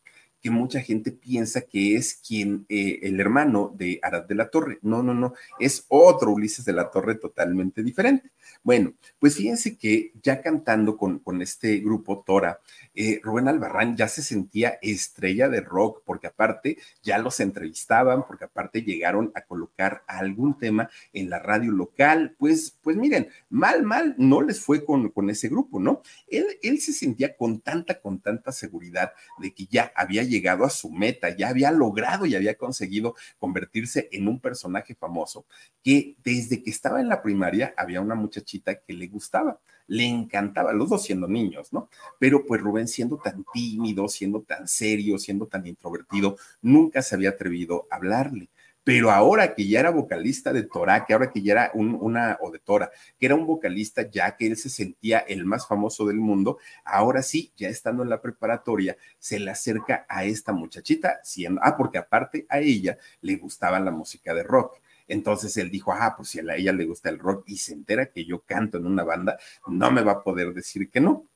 que 0.44 0.50
mucha 0.50 0.78
gente 0.82 1.10
piensa 1.10 1.62
que 1.62 1.96
es 1.96 2.16
quien, 2.16 2.66
eh, 2.68 2.98
el 3.00 3.18
hermano 3.18 3.72
de 3.74 3.98
Arad 4.02 4.24
de 4.24 4.34
la 4.34 4.50
Torre. 4.50 4.78
No, 4.82 5.02
no, 5.02 5.14
no, 5.14 5.32
es 5.58 5.86
otro 5.88 6.32
Ulises 6.32 6.66
de 6.66 6.74
la 6.74 6.90
Torre 6.90 7.14
totalmente 7.14 7.82
diferente. 7.82 8.30
Bueno, 8.62 8.94
pues 9.18 9.36
fíjense 9.36 9.76
que 9.76 10.12
ya 10.22 10.42
cantando 10.42 10.96
con, 10.96 11.18
con 11.18 11.42
este 11.42 11.78
grupo 11.78 12.22
Tora, 12.26 12.60
eh, 12.94 13.20
Rubén 13.22 13.48
Albarrán 13.48 13.96
ya 13.96 14.08
se 14.08 14.22
sentía 14.22 14.78
estrella 14.82 15.48
de 15.48 15.60
rock, 15.60 16.02
porque 16.04 16.28
aparte 16.28 16.78
ya 17.02 17.18
los 17.18 17.40
entrevistaban, 17.40 18.26
porque 18.26 18.44
aparte 18.44 18.82
llegaron 18.82 19.32
a 19.34 19.42
colocar 19.42 20.02
algún 20.06 20.58
tema 20.58 20.90
en 21.12 21.30
la 21.30 21.38
radio 21.38 21.72
local. 21.72 22.34
Pues, 22.38 22.78
pues 22.82 22.96
miren, 22.96 23.28
mal, 23.50 23.82
mal 23.82 24.14
no 24.18 24.42
les 24.42 24.60
fue 24.60 24.84
con, 24.84 25.10
con 25.10 25.30
ese 25.30 25.48
grupo, 25.48 25.80
¿no? 25.80 26.02
Él, 26.28 26.46
él 26.62 26.80
se 26.80 26.92
sentía 26.92 27.36
con 27.36 27.60
tanta, 27.60 28.00
con 28.00 28.20
tanta 28.20 28.52
seguridad 28.52 29.12
de 29.38 29.52
que 29.52 29.66
ya 29.66 29.92
había 29.94 30.22
llegado 30.22 30.64
a 30.64 30.70
su 30.70 30.90
meta, 30.90 31.36
ya 31.36 31.48
había 31.48 31.70
logrado 31.70 32.26
y 32.26 32.34
había 32.34 32.56
conseguido 32.56 33.14
convertirse 33.38 34.08
en 34.12 34.28
un 34.28 34.40
personaje 34.40 34.94
famoso, 34.94 35.46
que 35.82 36.16
desde 36.24 36.62
que 36.62 36.70
estaba 36.70 37.00
en 37.00 37.08
la 37.08 37.22
primaria 37.22 37.74
había 37.76 38.00
una 38.00 38.14
muchachita 38.34 38.80
que 38.80 38.92
le 38.92 39.06
gustaba 39.08 39.58
le 39.86 40.06
encantaba, 40.06 40.72
los 40.72 40.88
dos 40.88 41.02
siendo 41.02 41.28
niños, 41.28 41.72
¿no? 41.72 41.88
Pero 42.18 42.44
pues 42.46 42.60
Rubén 42.60 42.88
siendo 42.88 43.18
tan 43.18 43.44
tímido, 43.52 44.08
siendo 44.08 44.42
tan 44.42 44.66
serio, 44.66 45.18
siendo 45.18 45.46
tan 45.46 45.66
introvertido, 45.66 46.36
nunca 46.62 47.02
se 47.02 47.14
había 47.14 47.30
atrevido 47.30 47.86
a 47.90 47.96
hablarle. 47.96 48.48
Pero 48.82 49.10
ahora 49.10 49.54
que 49.54 49.66
ya 49.66 49.80
era 49.80 49.90
vocalista 49.90 50.52
de 50.52 50.64
Torah, 50.64 51.06
que 51.06 51.14
ahora 51.14 51.30
que 51.30 51.40
ya 51.40 51.52
era 51.52 51.70
una, 51.74 52.36
o 52.42 52.50
de 52.50 52.58
Tora, 52.58 52.90
que 53.18 53.24
era 53.24 53.34
un 53.34 53.46
vocalista 53.46 54.10
ya 54.10 54.36
que 54.36 54.46
él 54.46 54.58
se 54.58 54.68
sentía 54.68 55.20
el 55.20 55.46
más 55.46 55.66
famoso 55.66 56.04
del 56.04 56.18
mundo, 56.18 56.58
ahora 56.84 57.22
sí, 57.22 57.50
ya 57.56 57.70
estando 57.70 58.02
en 58.02 58.10
la 58.10 58.20
preparatoria, 58.20 58.96
se 59.18 59.38
le 59.40 59.50
acerca 59.50 60.04
a 60.06 60.24
esta 60.24 60.52
muchachita, 60.52 61.18
siendo, 61.24 61.62
ah, 61.64 61.78
porque 61.78 61.96
aparte 61.96 62.44
a 62.50 62.60
ella 62.60 62.98
le 63.22 63.36
gustaba 63.36 63.80
la 63.80 63.90
música 63.90 64.34
de 64.34 64.42
rock. 64.42 64.78
Entonces 65.08 65.56
él 65.56 65.70
dijo, 65.70 65.92
ah, 65.92 66.14
pues 66.16 66.30
si 66.30 66.40
a 66.40 66.56
ella 66.56 66.72
le 66.72 66.86
gusta 66.86 67.10
el 67.10 67.18
rock 67.18 67.44
y 67.46 67.58
se 67.58 67.72
entera 67.72 68.10
que 68.10 68.24
yo 68.24 68.40
canto 68.40 68.78
en 68.78 68.86
una 68.86 69.04
banda, 69.04 69.38
no 69.66 69.90
me 69.90 70.02
va 70.02 70.12
a 70.12 70.22
poder 70.22 70.54
decir 70.54 70.90
que 70.90 71.00
no 71.00 71.28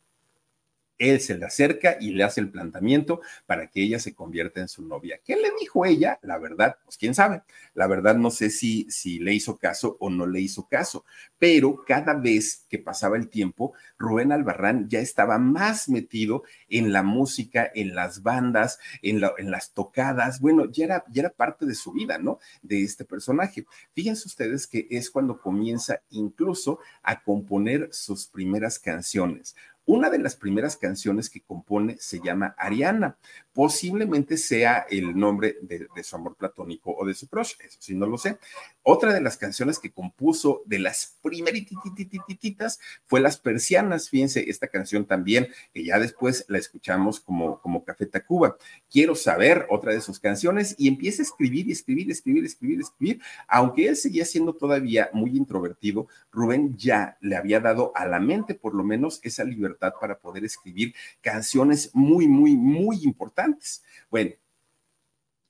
él 0.99 1.21
se 1.21 1.37
le 1.37 1.47
acerca 1.47 1.97
y 2.01 2.11
le 2.11 2.25
hace 2.25 2.41
el 2.41 2.51
planteamiento 2.51 3.21
para 3.47 3.69
que 3.69 3.83
ella 3.83 3.99
se 3.99 4.15
convierta 4.15 4.61
en 4.61 4.69
su 4.69 4.83
novia. 4.83 5.21
¿Qué 5.25 5.37
le 5.37 5.51
dijo 5.59 5.87
ella? 5.87 6.19
La 6.23 6.39
verdad, 6.39 6.77
pues 6.85 6.97
quién 6.97 7.15
sabe. 7.15 7.43
La 7.75 7.87
verdad 7.87 8.17
no 8.17 8.31
sé 8.31 8.51
si, 8.51 8.87
si 8.91 9.19
le 9.19 9.35
hizo 9.35 9.57
caso 9.57 9.97
o 10.01 10.11
no 10.11 10.27
le 10.27 10.41
hizo 10.41 10.67
caso, 10.69 11.05
pero 11.39 11.85
cada 11.87 12.15
vez 12.15 12.67
que 12.69 12.79
pasaba 12.79 13.17
el 13.17 13.29
tiempo, 13.29 13.73
Rubén 13.99 14.33
Albarrán 14.33 14.89
ya 14.89 15.01
estaba 15.01 15.39
más 15.39 15.89
metido 15.89 16.43
en 16.69 16.93
la 16.93 17.03
música, 17.03 17.71
en 17.75 17.95
las 17.95 18.23
bandas, 18.23 18.79
en, 19.03 19.21
las 19.21 19.73
tocadas. 19.73 20.41
Bueno, 20.41 20.71
ya 20.71 20.85
era, 20.85 21.05
ya 21.11 21.23
era 21.23 21.31
parte 21.31 21.67
de 21.67 21.75
su 21.75 21.93
vida, 21.93 22.19
¿no? 22.19 22.39
De 22.63 22.83
este 22.83 23.05
personaje. 23.05 23.67
Fíjense 23.95 24.27
ustedes 24.27 24.67
que 24.67 24.87
es 24.91 25.11
cuando 25.11 25.41
comienza 25.41 26.03
incluso 26.11 26.81
a 27.03 27.23
componer 27.23 27.89
sus 27.93 28.27
primeras 28.27 28.79
canciones. 28.79 29.55
Una 29.89 30.11
de 30.11 30.19
las 30.19 30.37
primeras 30.37 30.77
canciones 30.77 31.31
que 31.31 31.41
compone 31.41 31.97
se 31.99 32.21
llama 32.21 32.55
Ariana. 32.59 33.17
Posiblemente 33.55 34.37
sea 34.37 34.87
el 34.91 35.19
nombre 35.19 35.57
de, 35.63 35.89
su 36.05 36.15
amor 36.15 36.37
platónico 36.37 36.95
o 36.95 37.07
de 37.07 37.15
su 37.15 37.27
crush, 37.27 37.55
eso 37.65 37.79
sí 37.81 37.95
no 37.95 38.07
lo 38.07 38.19
sé. 38.19 38.39
Otra 38.83 39.15
de 39.15 39.23
las 39.23 39.39
canciones 39.39 39.79
que 39.79 39.91
compuso 39.91 40.63
de 40.67 40.79
las 40.79 41.17
primeritititas 41.23 42.79
fue 43.07 43.21
Las 43.21 43.39
Persianas. 43.39 44.11
Fíjense, 44.11 44.51
esta 44.51 44.69
canción 44.69 45.07
también, 45.07 45.49
que 45.73 45.83
ya 45.83 45.99
después 45.99 46.45
la 46.49 46.59
escuchamos 46.59 47.19
como, 47.19 47.59
como 47.61 47.83
Café 47.83 48.05
Tacuba. 48.05 48.59
Quiero 48.91 49.15
saber 49.15 49.67
otra 49.71 49.93
de 49.93 50.03
sus 50.03 50.21
canciones 50.21 50.75
y 50.79 50.87
empieza 50.87 51.23
a 51.23 51.25
escribir 51.25 51.67
y 51.67 51.73
escribir, 51.73 52.11
escribir, 52.11 52.45
escribir, 52.45 52.81
escribir. 52.81 53.21
Aunque 53.49 53.89
él 53.89 53.97
seguía 53.97 54.27
siendo 54.27 54.53
todavía 54.53 55.09
muy 55.15 55.35
introvertido, 55.35 56.09
Rubén 56.31 56.77
ya 56.77 57.17
le 57.23 57.37
había 57.37 57.61
dado 57.61 57.91
a 57.95 58.07
la 58.07 58.21
mente 58.21 58.55
por 58.55 58.75
lo 58.75 58.85
menos 58.85 59.21
esa 59.23 59.45
libertad 59.45 59.78
para 59.79 60.19
poder 60.19 60.45
escribir 60.45 60.95
canciones 61.21 61.91
muy, 61.95 62.29
muy, 62.29 62.57
muy 62.57 63.03
importantes. 63.05 63.83
Bueno, 64.11 64.33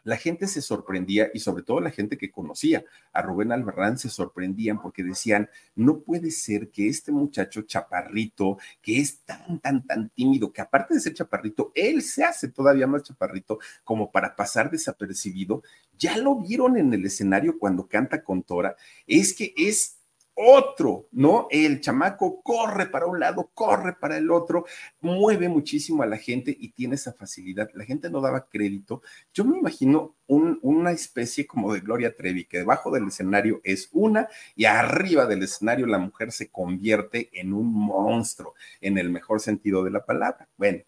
la 0.08 0.16
gente 0.16 0.46
se 0.46 0.62
sorprendía 0.62 1.28
y 1.34 1.40
sobre 1.40 1.62
todo 1.62 1.80
la 1.80 1.90
gente 1.90 2.16
que 2.16 2.30
conocía 2.30 2.82
a 3.12 3.20
Rubén 3.20 3.52
Albarrán 3.52 3.98
se 3.98 4.08
sorprendían 4.08 4.80
porque 4.80 5.04
decían, 5.04 5.50
no 5.74 6.00
puede 6.00 6.30
ser 6.30 6.70
que 6.70 6.88
este 6.88 7.12
muchacho 7.12 7.60
chaparrito, 7.60 8.56
que 8.80 9.00
es 9.00 9.20
tan, 9.26 9.58
tan, 9.60 9.86
tan 9.86 10.08
tímido, 10.08 10.50
que 10.50 10.62
aparte 10.62 10.94
de 10.94 11.00
ser 11.00 11.12
chaparrito, 11.12 11.72
él 11.74 12.00
se 12.00 12.24
hace 12.24 12.48
todavía 12.48 12.86
más 12.86 13.02
chaparrito 13.02 13.58
como 13.84 14.10
para 14.10 14.34
pasar 14.34 14.70
desapercibido. 14.70 15.62
Ya 15.98 16.16
lo 16.16 16.36
vieron 16.36 16.78
en 16.78 16.90
el 16.94 17.04
escenario 17.04 17.58
cuando 17.58 17.86
canta 17.86 18.24
con 18.24 18.42
Tora, 18.42 18.76
es 19.06 19.34
que 19.34 19.52
es 19.58 19.97
otro, 20.40 21.08
¿no? 21.10 21.48
El 21.50 21.80
chamaco 21.80 22.40
corre 22.42 22.86
para 22.86 23.06
un 23.06 23.18
lado, 23.18 23.50
corre 23.52 23.94
para 23.94 24.16
el 24.18 24.30
otro, 24.30 24.66
mueve 25.00 25.48
muchísimo 25.48 26.04
a 26.04 26.06
la 26.06 26.16
gente 26.16 26.56
y 26.56 26.68
tiene 26.68 26.94
esa 26.94 27.12
facilidad. 27.12 27.68
La 27.74 27.84
gente 27.84 28.08
no 28.08 28.20
daba 28.20 28.48
crédito. 28.48 29.02
Yo 29.34 29.44
me 29.44 29.58
imagino 29.58 30.14
una 30.28 30.92
especie 30.92 31.44
como 31.44 31.74
de 31.74 31.80
Gloria 31.80 32.14
Trevi, 32.14 32.44
que 32.44 32.58
debajo 32.58 32.92
del 32.92 33.08
escenario 33.08 33.60
es 33.64 33.88
una 33.92 34.28
y 34.54 34.66
arriba 34.66 35.26
del 35.26 35.42
escenario 35.42 35.86
la 35.86 35.98
mujer 35.98 36.30
se 36.30 36.50
convierte 36.50 37.30
en 37.32 37.52
un 37.52 37.72
monstruo, 37.72 38.54
en 38.80 38.96
el 38.96 39.10
mejor 39.10 39.40
sentido 39.40 39.82
de 39.82 39.90
la 39.90 40.04
palabra. 40.04 40.48
Bueno, 40.56 40.84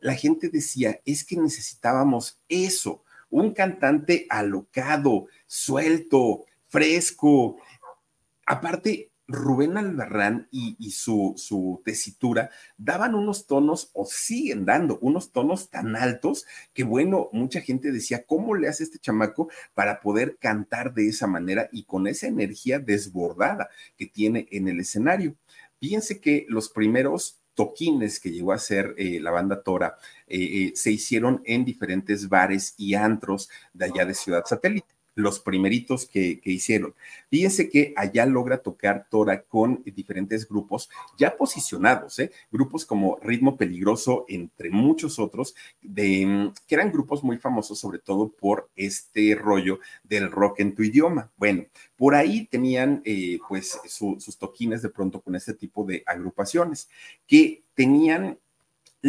la 0.00 0.14
gente 0.14 0.48
decía, 0.48 1.00
es 1.04 1.24
que 1.24 1.36
necesitábamos 1.36 2.40
eso, 2.48 3.02
un 3.30 3.52
cantante 3.52 4.26
alocado, 4.30 5.26
suelto, 5.46 6.44
fresco, 6.68 7.56
Aparte, 8.46 9.10
Rubén 9.28 9.76
Albarrán 9.76 10.48
y, 10.52 10.90
su, 10.92 11.82
tesitura 11.84 12.50
daban 12.76 13.14
unos 13.14 13.46
tonos, 13.46 13.90
o 13.92 14.06
siguen 14.06 14.64
dando 14.64 14.98
unos 15.00 15.32
tonos 15.32 15.68
tan 15.68 15.96
altos, 15.96 16.46
que 16.72 16.84
bueno, 16.84 17.28
mucha 17.32 17.60
gente 17.60 17.90
decía, 17.90 18.24
¿cómo 18.24 18.54
le 18.54 18.68
hace 18.68 18.84
este 18.84 18.98
chamaco 18.98 19.50
para 19.74 20.00
poder 20.00 20.36
cantar 20.38 20.94
de 20.94 21.08
esa 21.08 21.26
manera 21.26 21.68
y 21.72 21.84
con 21.84 22.06
esa 22.06 22.28
energía 22.28 22.78
desbordada 22.78 23.68
que 23.96 24.06
tiene 24.06 24.46
en 24.52 24.68
el 24.68 24.80
escenario? 24.80 25.34
Fíjense 25.80 26.20
que 26.20 26.46
los 26.48 26.68
primeros 26.68 27.40
toquines 27.54 28.20
que 28.20 28.30
llegó 28.30 28.52
a 28.52 28.58
ser 28.58 28.94
eh, 28.96 29.18
la 29.20 29.30
banda 29.30 29.62
Tora 29.62 29.96
eh, 30.28 30.72
se 30.74 30.92
hicieron 30.92 31.42
en 31.46 31.64
diferentes 31.64 32.28
bares 32.28 32.74
y 32.76 32.94
antros 32.94 33.48
de 33.72 33.86
allá 33.86 34.04
de 34.04 34.14
Ciudad 34.14 34.44
Satélite 34.46 34.95
los 35.16 35.40
primeritos 35.40 36.06
que, 36.06 36.40
hicieron. 36.44 36.94
Fíjense 37.28 37.68
que 37.68 37.92
allá 37.96 38.26
logra 38.26 38.58
tocar 38.58 39.08
Tora 39.10 39.42
con 39.42 39.82
diferentes 39.84 40.46
grupos 40.46 40.88
ya 41.18 41.36
posicionados, 41.36 42.18
¿eh? 42.18 42.30
grupos 42.52 42.84
como 42.84 43.18
Ritmo 43.20 43.56
Peligroso, 43.56 44.26
entre 44.28 44.70
muchos 44.70 45.18
otros, 45.18 45.54
de, 45.82 46.52
que 46.68 46.74
eran 46.74 46.92
grupos 46.92 47.24
muy 47.24 47.38
famosos 47.38 47.80
sobre 47.80 47.98
todo 47.98 48.28
por 48.28 48.70
este 48.76 49.34
rollo 49.34 49.80
del 50.04 50.30
rock 50.30 50.60
en 50.60 50.74
tu 50.74 50.82
idioma. 50.82 51.32
Bueno, 51.36 51.64
por 51.96 52.14
ahí 52.14 52.46
tenían 52.46 53.02
eh, 53.04 53.38
pues 53.48 53.80
sus 53.88 54.38
toquines 54.38 54.82
de 54.82 54.90
pronto 54.90 55.20
con 55.20 55.34
este 55.34 55.54
tipo 55.54 55.84
de 55.84 56.02
agrupaciones 56.06 56.88
que 57.26 57.64
tenían 57.74 58.38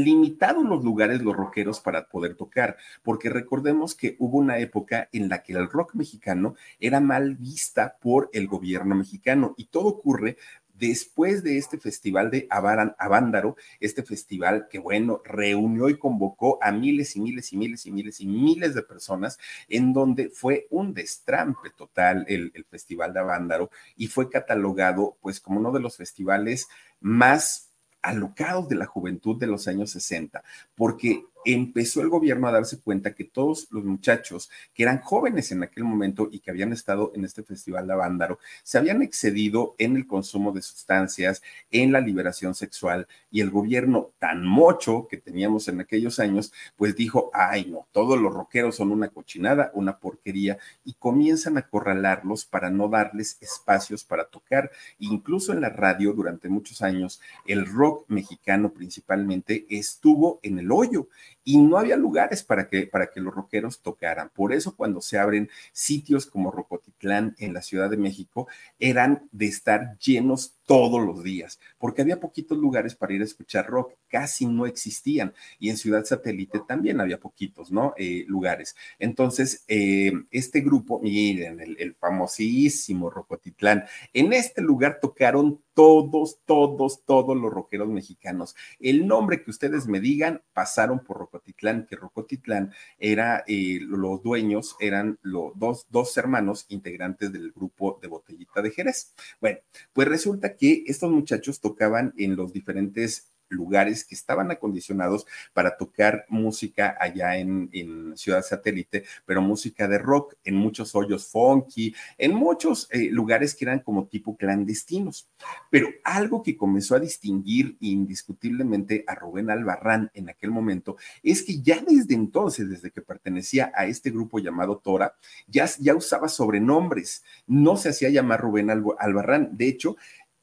limitados 0.03 0.63
los 0.63 0.83
lugares 0.83 1.21
los 1.21 1.35
rockeros 1.35 1.79
para 1.79 2.07
poder 2.07 2.35
tocar, 2.35 2.77
porque 3.03 3.29
recordemos 3.29 3.95
que 3.95 4.15
hubo 4.19 4.37
una 4.37 4.59
época 4.59 5.09
en 5.11 5.29
la 5.29 5.43
que 5.43 5.53
el 5.53 5.69
rock 5.69 5.95
mexicano 5.95 6.55
era 6.79 6.99
mal 6.99 7.35
vista 7.35 7.97
por 7.99 8.29
el 8.33 8.47
gobierno 8.47 8.95
mexicano 8.95 9.53
y 9.57 9.65
todo 9.65 9.87
ocurre 9.87 10.37
después 10.77 11.43
de 11.43 11.57
este 11.57 11.77
festival 11.77 12.29
de 12.29 12.47
Avándaro, 12.49 13.55
este 13.79 14.03
festival 14.03 14.67
que, 14.69 14.79
bueno, 14.79 15.21
reunió 15.25 15.89
y 15.89 15.97
convocó 15.97 16.59
a 16.61 16.71
miles 16.71 17.15
y 17.15 17.19
miles 17.19 17.51
y 17.51 17.57
miles 17.57 17.85
y 17.85 17.91
miles 17.91 18.21
y 18.21 18.27
miles 18.27 18.75
de 18.75 18.83
personas, 18.83 19.39
en 19.67 19.93
donde 19.93 20.29
fue 20.29 20.67
un 20.69 20.93
destrampe 20.93 21.71
total 21.75 22.25
el, 22.27 22.51
el 22.53 22.65
festival 22.65 23.13
de 23.13 23.19
Avándaro 23.19 23.71
y 23.95 24.07
fue 24.07 24.29
catalogado 24.29 25.17
pues 25.21 25.39
como 25.39 25.59
uno 25.59 25.71
de 25.71 25.79
los 25.79 25.97
festivales 25.97 26.67
más 26.99 27.66
alocados 28.07 28.67
de 28.69 28.75
la 28.75 28.85
juventud 28.85 29.37
de 29.37 29.47
los 29.47 29.67
años 29.67 29.91
60, 29.91 30.43
porque 30.75 31.23
empezó 31.53 32.01
el 32.01 32.09
gobierno 32.09 32.47
a 32.47 32.51
darse 32.51 32.79
cuenta 32.79 33.15
que 33.15 33.23
todos 33.23 33.67
los 33.71 33.85
muchachos 33.85 34.51
que 34.73 34.83
eran 34.83 34.99
jóvenes 34.99 35.53
en 35.53 35.63
aquel 35.63 35.85
momento 35.85 36.27
y 36.29 36.39
que 36.39 36.51
habían 36.51 36.73
estado 36.73 37.13
en 37.15 37.23
este 37.23 37.41
festival 37.41 37.87
de 37.87 37.93
Avándaro 37.93 38.39
se 38.63 38.77
habían 38.77 39.01
excedido 39.01 39.73
en 39.77 39.95
el 39.95 40.07
consumo 40.07 40.51
de 40.51 40.61
sustancias, 40.61 41.41
en 41.71 41.93
la 41.93 42.01
liberación 42.01 42.53
sexual 42.53 43.07
y 43.31 43.39
el 43.39 43.49
gobierno 43.49 44.11
tan 44.19 44.45
mocho 44.45 45.07
que 45.09 45.15
teníamos 45.15 45.69
en 45.69 45.79
aquellos 45.79 46.19
años, 46.19 46.51
pues 46.75 46.97
dijo, 46.97 47.31
ay 47.33 47.65
no, 47.65 47.87
todos 47.93 48.19
los 48.19 48.33
rockeros 48.33 48.75
son 48.75 48.91
una 48.91 49.07
cochinada, 49.07 49.71
una 49.73 49.99
porquería 49.99 50.57
y 50.83 50.95
comienzan 50.95 51.55
a 51.55 51.61
acorralarlos 51.61 52.43
para 52.43 52.69
no 52.69 52.89
darles 52.89 53.37
espacios 53.39 54.03
para 54.03 54.25
tocar. 54.25 54.69
Incluso 54.99 55.53
en 55.53 55.61
la 55.61 55.69
radio 55.69 56.11
durante 56.11 56.49
muchos 56.49 56.81
años, 56.81 57.21
el 57.45 57.65
rock 57.65 58.03
mexicano 58.09 58.73
principalmente 58.73 59.65
estuvo 59.69 60.41
en 60.43 60.59
el 60.59 60.73
hoyo 60.73 61.07
y 61.47 61.55
no 61.59 61.77
había 61.77 61.95
lugares 61.95 62.43
para 62.43 62.67
que, 62.67 62.87
para 62.87 63.07
que 63.07 63.21
los 63.21 63.33
rockeros 63.33 63.81
tocaran. 63.81 64.29
Por 64.35 64.51
eso 64.51 64.75
cuando 64.75 64.99
se 64.99 65.17
abren 65.17 65.49
sitios 65.71 66.25
como 66.25 66.51
Rocotitlán 66.51 67.37
en 67.39 67.53
la 67.53 67.61
Ciudad 67.61 67.89
de 67.89 67.95
México, 67.95 68.49
eran 68.79 69.29
de 69.31 69.45
estar 69.45 69.97
llenos 69.99 70.56
todos 70.67 71.01
los 71.01 71.23
días, 71.23 71.59
porque 71.79 72.01
había 72.01 72.19
poquitos 72.19 72.57
lugares 72.57 72.93
para 72.93 73.13
ir 73.13 73.21
a 73.21 73.23
escuchar 73.23 73.67
rock, 73.67 73.93
casi 74.09 74.45
no 74.45 74.65
existían, 74.65 75.33
y 75.59 75.69
en 75.69 75.77
Ciudad 75.77 76.03
Satélite 76.03 76.59
también 76.67 76.99
había 76.99 77.19
poquitos, 77.19 77.71
¿no? 77.71 77.93
Eh, 77.97 78.25
lugares. 78.27 78.75
Entonces, 78.99 79.63
eh, 79.69 80.11
este 80.29 80.59
grupo, 80.59 80.99
miren, 80.99 81.61
el, 81.61 81.95
famosísimo 81.95 83.09
Rocotitlán, 83.09 83.85
en 84.13 84.33
este 84.33 84.61
lugar 84.61 84.99
tocaron 85.01 85.61
todos, 85.73 86.39
todos, 86.45 87.05
todos 87.05 87.37
los 87.37 87.53
rockeros 87.53 87.87
mexicanos. 87.87 88.55
El 88.79 89.07
nombre 89.07 89.43
que 89.43 89.51
ustedes 89.51 89.87
me 89.87 89.99
digan 90.01 90.41
pasaron 90.51 90.99
por 90.99 91.17
Rocotitlán, 91.17 91.85
que 91.85 91.95
Rocotitlán 91.95 92.73
era, 92.97 93.43
eh, 93.47 93.79
los 93.81 94.21
dueños 94.21 94.75
eran 94.79 95.17
los 95.21 95.57
dos, 95.57 95.85
dos 95.89 96.17
hermanos 96.17 96.65
integrantes 96.69 97.31
del 97.31 97.51
grupo 97.51 97.99
de 98.01 98.07
Botellita 98.07 98.61
de 98.61 98.71
Jerez. 98.71 99.13
Bueno, 99.39 99.59
pues 99.93 100.07
resulta 100.07 100.56
que 100.57 100.83
estos 100.87 101.11
muchachos 101.11 101.59
tocaban 101.59 102.13
en 102.17 102.35
los 102.35 102.53
diferentes 102.53 103.31
lugares 103.49 104.05
que 104.05 104.15
estaban 104.15 104.51
acondicionados 104.51 105.25
para 105.53 105.77
tocar 105.77 106.25
música 106.29 106.95
allá 106.99 107.37
en, 107.37 107.67
Ciudad 108.15 108.43
Satélite, 108.43 109.03
pero 109.25 109.41
música 109.41 109.87
de 109.87 109.99
rock, 109.99 110.35
en 110.43 110.55
muchos 110.55 110.95
hoyos 110.95 111.27
funky, 111.27 111.93
en 112.17 112.33
muchos 112.33 112.87
eh, 112.91 113.09
lugares 113.11 113.53
que 113.53 113.65
eran 113.65 113.79
como 113.79 114.07
tipo 114.07 114.35
clandestinos. 114.35 115.29
Pero 115.69 115.89
algo 116.03 116.41
que 116.41 116.57
comenzó 116.57 116.95
a 116.95 116.99
distinguir 116.99 117.77
indiscutiblemente 117.79 119.03
a 119.07 119.13
Rubén 119.15 119.49
Albarrán 119.49 120.09
en 120.13 120.29
aquel 120.29 120.51
momento 120.51 120.97
es 121.21 121.43
que 121.43 121.61
ya 121.61 121.81
desde 121.87 122.15
entonces, 122.15 122.69
desde 122.69 122.91
que 122.91 123.01
pertenecía 123.01 123.71
a 123.75 123.85
este 123.85 124.09
grupo 124.09 124.39
llamado 124.39 124.77
Tora, 124.77 125.15
ya, 125.47 125.69
ya 125.79 125.93
usaba 125.93 126.27
sobrenombres, 126.27 127.23
no 127.45 127.77
se 127.77 127.89
hacía 127.89 128.09
llamar 128.09 128.41
Rubén 128.41 128.69
Albarrán. 128.71 129.55
De 129.55 129.67
hecho, 129.67 129.95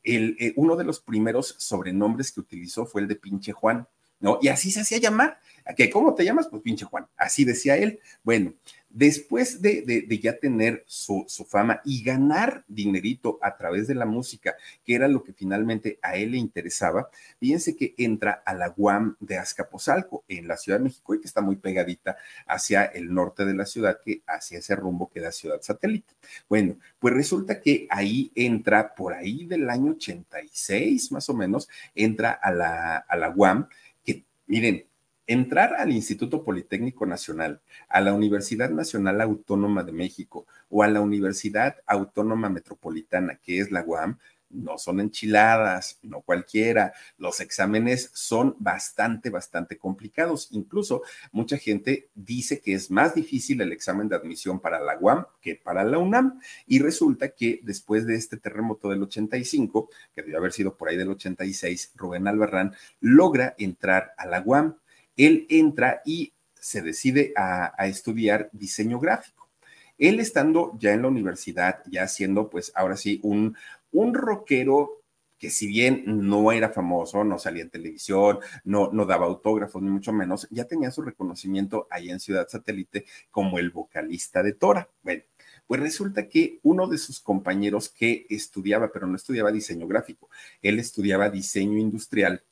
eh, 0.05 0.53
uno 0.57 0.77
de 0.77 0.85
los 0.85 1.01
primeros 1.01 1.55
sobrenombres 1.59 2.33
que 2.33 2.40
utilizó 2.40 2.87
fue 2.87 3.01
el 3.01 3.09
de 3.09 3.17
pinche 3.17 3.53
Juan, 3.53 3.88
¿no? 4.21 4.38
Y 4.40 4.49
así 4.49 4.71
se 4.71 4.81
hacía 4.81 4.99
llamar. 4.99 5.40
¿Qué, 5.77 5.90
¿Cómo 5.90 6.14
te 6.14 6.25
llamas? 6.25 6.49
Pues 6.49 6.62
pinche 6.62 6.85
Juan. 6.85 7.07
Así 7.17 7.45
decía 7.45 7.77
él. 7.77 8.01
Bueno, 8.23 8.55
después 8.94 9.61
de, 9.61 10.07
ya 10.22 10.38
tener 10.38 10.85
su, 10.87 11.26
fama 11.48 11.80
y 11.85 12.02
ganar 12.02 12.64
dinerito 12.68 13.38
a 13.42 13.57
través 13.57 13.88
de 13.88 13.96
la 13.96 14.07
música, 14.07 14.54
que 14.85 14.94
era 14.94 15.09
lo 15.09 15.24
que 15.24 15.33
finalmente 15.33 15.98
a 16.00 16.14
él 16.14 16.30
le 16.30 16.38
interesaba, 16.38 17.11
fíjense 17.40 17.76
que 17.76 17.94
entra 17.98 18.42
a 18.46 18.54
la 18.54 18.72
UAM 18.76 19.16
de 19.18 19.37
Azcapotzalco 19.37 20.24
en 20.28 20.46
la 20.46 20.57
Ciudad 20.57 20.78
de 20.78 20.85
México 20.85 21.14
y 21.14 21.20
que 21.20 21.26
está 21.26 21.40
muy 21.40 21.57
pegadita 21.57 22.16
hacia 22.46 22.85
el 22.85 23.12
norte 23.12 23.44
de 23.44 23.54
la 23.54 23.66
ciudad, 23.66 23.98
que 24.02 24.22
hacia 24.28 24.61
ese 24.61 24.76
rumbo 24.76 25.11
que 25.11 25.20
da 25.20 25.33
Ciudad 25.33 25.61
Satélite. 25.61 26.14
Bueno, 26.48 26.78
pues 27.00 27.14
resulta 27.14 27.61
que 27.61 27.88
ahí 27.90 28.30
entra 28.37 28.94
por 28.94 29.12
ahí 29.12 29.44
del 29.44 29.68
año 29.70 29.92
86 29.92 31.11
más 31.11 31.28
o 31.28 31.35
menos, 31.35 31.68
entra 31.96 32.30
a 32.30 32.52
la, 32.52 32.96
a 32.98 33.16
la 33.16 33.30
UAM, 33.30 33.68
que 34.04 34.24
miren, 34.46 34.87
entrar 35.27 35.75
al 35.75 35.93
Instituto 35.93 36.45
Politécnico 36.45 37.07
Nacional, 37.07 37.61
a 37.89 38.01
la 38.01 38.13
Universidad 38.13 38.71
Nacional 38.71 39.21
Autónoma 39.21 39.83
de 39.83 39.93
México 39.93 40.47
o 40.69 40.83
a 40.83 40.89
la 40.89 41.01
Universidad 41.01 41.77
Autónoma 41.87 42.49
Metropolitana, 42.49 43.37
que 43.43 43.61
es 43.61 43.71
la 43.71 43.85
UAM, 43.85 44.19
no 44.55 44.79
son 44.79 45.01
enchiladas, 45.01 45.99
no 46.03 46.21
cualquiera. 46.21 46.93
Los 47.19 47.41
exámenes 47.41 48.11
son 48.15 48.57
bastante, 48.59 49.31
bastante 49.31 49.77
complicados. 49.77 50.49
Incluso 50.53 51.03
mucha 51.33 51.59
gente 51.59 52.09
dice 52.15 52.61
que 52.61 52.75
es 52.75 52.91
más 52.91 53.15
difícil 53.15 53.61
el 53.61 53.73
examen 53.73 54.09
de 54.09 54.17
admisión 54.17 54.61
para 54.61 54.81
la 54.81 54.97
UAM 54.99 55.27
que 55.41 55.57
para 55.57 55.85
la 55.85 55.99
UNAM. 55.99 56.41
Y 56.67 56.79
resulta 56.79 57.31
que 57.31 57.61
después 57.63 58.07
de 58.07 58.15
este 58.15 58.37
terremoto 58.37 58.89
del 58.91 59.03
85, 59.03 59.91
que 60.15 60.23
debe 60.23 60.37
haber 60.37 60.53
sido 60.53 60.77
por 60.77 60.89
ahí 60.89 60.97
del 60.97 61.11
86, 61.11 61.93
Rubén 61.97 62.29
Albarrán 62.29 62.75
logra 63.01 63.55
entrar 63.59 64.15
a 64.17 64.27
la 64.27 64.41
UAM 64.41 64.77
él 65.16 65.46
entra 65.48 66.03
y 66.05 66.33
se 66.55 66.83
decide 66.83 67.33
a, 67.37 67.74
estudiar 67.87 68.48
diseño 68.53 68.98
gráfico. 68.98 69.50
Él 69.98 70.18
estando 70.18 70.77
ya 70.79 70.92
en 70.92 71.03
la 71.03 71.09
universidad, 71.09 71.83
ya 71.87 72.09
siendo 72.09 72.48
pues 72.50 72.72
ahora 72.74 72.96
sí 72.96 73.20
un, 73.22 73.57
un 73.92 74.14
rockero 74.14 75.03
que 75.38 75.50
si 75.50 75.66
bien 75.66 76.05
no 76.07 76.53
era 76.53 76.70
famoso, 76.70 77.22
no 77.22 77.38
salía 77.38 77.64
en 77.64 77.70
televisión, 77.70 78.38
no, 78.64 78.90
no 78.92 79.05
daba 79.05 79.27
autógrafos, 79.27 79.83
ni 79.83 79.90
mucho 79.90 80.12
menos, 80.12 80.48
ya 80.50 80.64
tenía 80.64 80.90
su 80.90 81.03
reconocimiento 81.03 81.87
ahí 81.90 82.09
en 82.09 82.18
Ciudad 82.18 82.48
Satélite 82.48 83.05
como 83.31 83.59
el 83.59 83.70
vocalista 83.70 84.42
de 84.42 84.55
Tora. 84.55 84.88
Bueno, 85.03 85.22
pues 85.66 85.81
resulta 85.81 86.29
que 86.29 86.61
uno 86.62 86.87
de 86.87 86.98
sus 86.98 87.20
compañeros 87.20 87.88
que 87.88 88.27
estudiaba, 88.31 88.90
pero 88.92 89.07
no 89.07 89.16
estudiaba 89.16 89.53
diseño 89.53 89.87
gráfico, 89.87 90.31
él 90.62 90.79
estudiaba 90.79 91.29
diseño 91.29 91.79
industrial, 91.79 92.42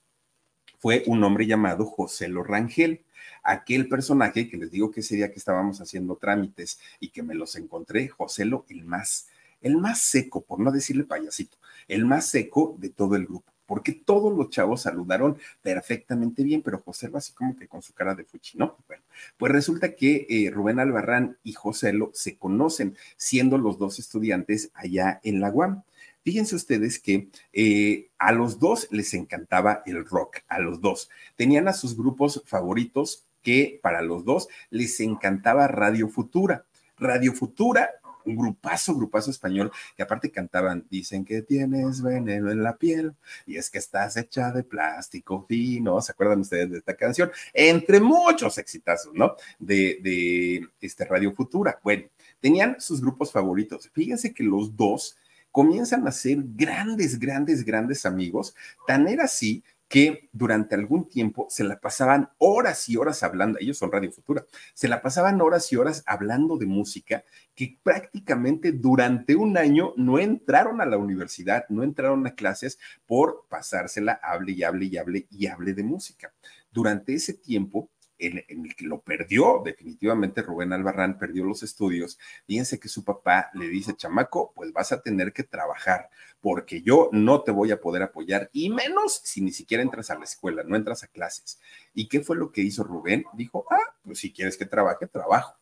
fue 0.83 1.05
un 1.07 1.23
hombre 1.23 1.47
llamado 1.47 1.87
José 1.87 2.27
Lorangel. 2.27 3.05
Aquel 3.45 3.88
personaje 3.88 4.49
que 4.49 4.57
les 4.57 4.73
digo 4.73 4.90
que 4.90 4.99
ese 4.99 5.14
día 5.14 5.31
que 5.31 5.38
estábamos 5.38 5.81
haciendo 5.81 6.16
trámites 6.16 6.81
y 6.99 7.11
que 7.11 7.23
me 7.23 7.37
los 7.37 7.55
encontré, 7.55 8.09
José 8.09 8.47
Lo, 8.47 8.66
el 8.68 8.85
más, 8.85 9.29
el 9.61 9.77
más 9.77 10.01
seco, 10.01 10.40
por 10.40 10.59
no 10.59 10.73
decirle 10.73 11.05
payasito, 11.05 11.57
el 11.87 12.05
más 12.05 12.27
seco 12.27 12.75
de 12.81 12.90
todo 12.90 13.14
el 13.14 13.27
grupo 13.27 13.53
porque 13.64 13.92
todos 13.92 14.37
los 14.37 14.51
chavos 14.51 14.83
saludaron 14.83 15.38
perfectamente 15.62 16.42
bien, 16.42 16.61
pero 16.61 16.83
José 16.85 17.09
lo 17.09 17.16
así 17.16 17.33
como 17.33 17.57
que 17.57 17.68
con 17.68 17.81
su 17.81 17.95
cara 17.95 18.14
de 18.14 18.25
fuchi, 18.25 18.59
¿no? 18.59 18.77
Bueno, 18.87 19.03
pues 19.38 19.51
resulta 19.51 19.95
que 19.95 20.27
eh, 20.29 20.51
Rubén 20.51 20.79
Albarrán 20.79 21.38
y 21.42 21.55
José 21.55 21.95
Lo 21.95 22.11
se 22.12 22.37
conocen, 22.37 22.99
siendo 23.16 23.57
los 23.57 23.79
dos 23.79 23.99
estudiantes 23.99 24.71
allá 24.75 25.21
en 25.23 25.40
la 25.40 25.51
UAM. 25.51 25.85
Fíjense 26.23 26.55
ustedes 26.55 26.99
que 26.99 27.29
eh, 27.53 28.11
a 28.19 28.33
los 28.33 28.59
dos 28.59 28.89
les 28.91 29.15
encantaba 29.15 29.83
el 29.87 30.05
rock, 30.05 30.39
a 30.49 30.59
los 30.59 30.81
dos. 30.81 31.11
Tenían 31.37 31.69
a 31.69 31.73
sus 31.73 31.97
grupos 31.97 32.43
favoritos 32.47 33.27
que 33.43 33.81
para 33.83 34.03
los 34.03 34.25
dos 34.25 34.49
les 34.71 35.01
encantaba 35.01 35.69
Radio 35.69 36.09
Futura. 36.09 36.65
Radio 36.97 37.33
Futura 37.33 37.91
un 38.25 38.37
grupazo, 38.37 38.95
grupazo 38.95 39.31
español, 39.31 39.71
que 39.97 40.03
aparte 40.03 40.31
cantaban, 40.31 40.87
dicen 40.91 41.25
que 41.25 41.43
tienes 41.43 42.03
veneno 42.03 42.51
en 42.51 42.63
la 42.63 42.77
piel, 42.77 43.15
y 43.47 43.57
es 43.57 43.71
que 43.71 43.79
estás 43.79 44.17
hecha 44.17 44.53
de 44.53 44.63
plástico 44.63 45.45
fino, 45.49 46.01
¿se 46.01 46.13
acuerdan 46.13 46.41
ustedes 46.41 46.71
de 46.71 46.79
esta 46.79 46.97
canción? 46.97 47.31
Entre 47.53 48.01
muchos 48.01 48.59
exitazos, 48.59 49.15
¿no? 49.15 49.37
De, 49.59 49.99
de 50.03 50.69
este 50.81 51.05
Radio 51.05 51.33
Futura. 51.33 51.79
Bueno, 51.83 52.05
tenían 52.41 52.81
sus 52.81 53.01
grupos 53.01 53.33
favoritos. 53.33 53.91
Fíjense 53.93 54.33
que 54.33 54.45
los 54.45 54.77
dos 54.77 55.17
comienzan 55.53 56.09
a 56.09 56.12
ser 56.12 56.38
grandes, 56.43 57.19
grandes, 57.19 57.65
grandes 57.65 58.05
amigos. 58.05 58.57
Tan 58.87 59.07
era 59.07 59.25
así 59.25 59.62
que 59.93 60.31
durante 60.33 60.75
algún 60.75 61.07
tiempo 61.07 61.47
se 61.51 61.65
la 61.65 61.79
pasaban 61.79 62.31
horas 62.38 62.88
y 62.88 62.97
horas 62.97 63.23
hablando, 63.23 63.59
ellos 63.61 63.77
son 63.77 63.93
Radio 63.93 64.11
Futura, 64.11 64.47
se 64.73 64.88
la 64.88 65.03
pasaban 65.03 65.38
horas 65.43 65.71
y 65.71 65.77
horas 65.77 66.03
hablando 66.07 66.57
de 66.57 66.65
música 66.65 67.25
que 67.55 67.79
prácticamente 67.83 68.73
durante 68.73 69.37
un 69.37 69.59
año 69.59 69.93
no 69.99 70.19
entraron 70.19 70.81
a 70.81 70.87
la 70.87 70.97
universidad, 70.97 71.67
no 71.69 71.83
entraron 71.83 72.27
a 72.27 72.35
clases 72.35 72.79
por 73.05 73.45
pasársela, 73.51 74.19
hable 74.23 74.53
y 74.53 74.62
hable 74.62 74.87
y 74.87 74.97
hable 74.97 75.27
y 75.31 75.47
hable 75.47 75.75
de 75.75 75.83
música. 75.83 76.33
Durante 76.71 77.12
ese 77.12 77.35
tiempo, 77.35 77.91
en, 78.27 78.65
el 78.65 78.75
que 78.77 78.87
lo 78.87 79.01
perdió, 79.01 79.63
definitivamente 79.65 80.43
Rubén 80.43 80.73
Albarrán 80.73 81.19
perdió 81.19 81.45
los 81.45 81.63
estudios, 81.63 82.19
fíjense 82.47 82.79
que 82.79 82.89
su 82.89 83.05
papá 83.05 83.51
le 83.55 83.68
dice, 83.68 83.95
chamaco, 83.97 84.53
pues 84.55 84.73
vas 84.73 84.93
a 84.93 85.03
tener 85.03 85.33
que 85.33 85.43
trabajar, 85.43 86.09
porque 86.41 86.83
yo 86.83 87.09
no 87.12 87.43
te 87.43 87.51
voy 87.51 87.70
a 87.70 87.81
poder 87.81 88.03
apoyar, 88.03 88.51
y 88.53 88.70
menos 88.70 89.20
si 89.25 89.41
ni 89.41 89.53
siquiera 89.53 89.83
entras 89.83 90.11
a 90.11 90.18
la 90.18 90.25
escuela, 90.25 90.62
no 90.62 90.77
entras 90.77 91.03
a 91.03 91.09
clases. 91.09 91.61
¿Y 91.95 92.09
qué 92.09 92.20
fue 92.20 92.37
lo 92.37 92.53
que 92.53 92.62
hizo 92.62 92.85
Rubén? 92.85 93.25
Dijo, 93.35 93.66
ah, 93.70 93.95
pues 94.05 94.18
si 94.18 94.33
quieres 94.33 94.57
que 94.57 94.66
trabaje, 94.66 95.07
trabajo. 95.07 95.59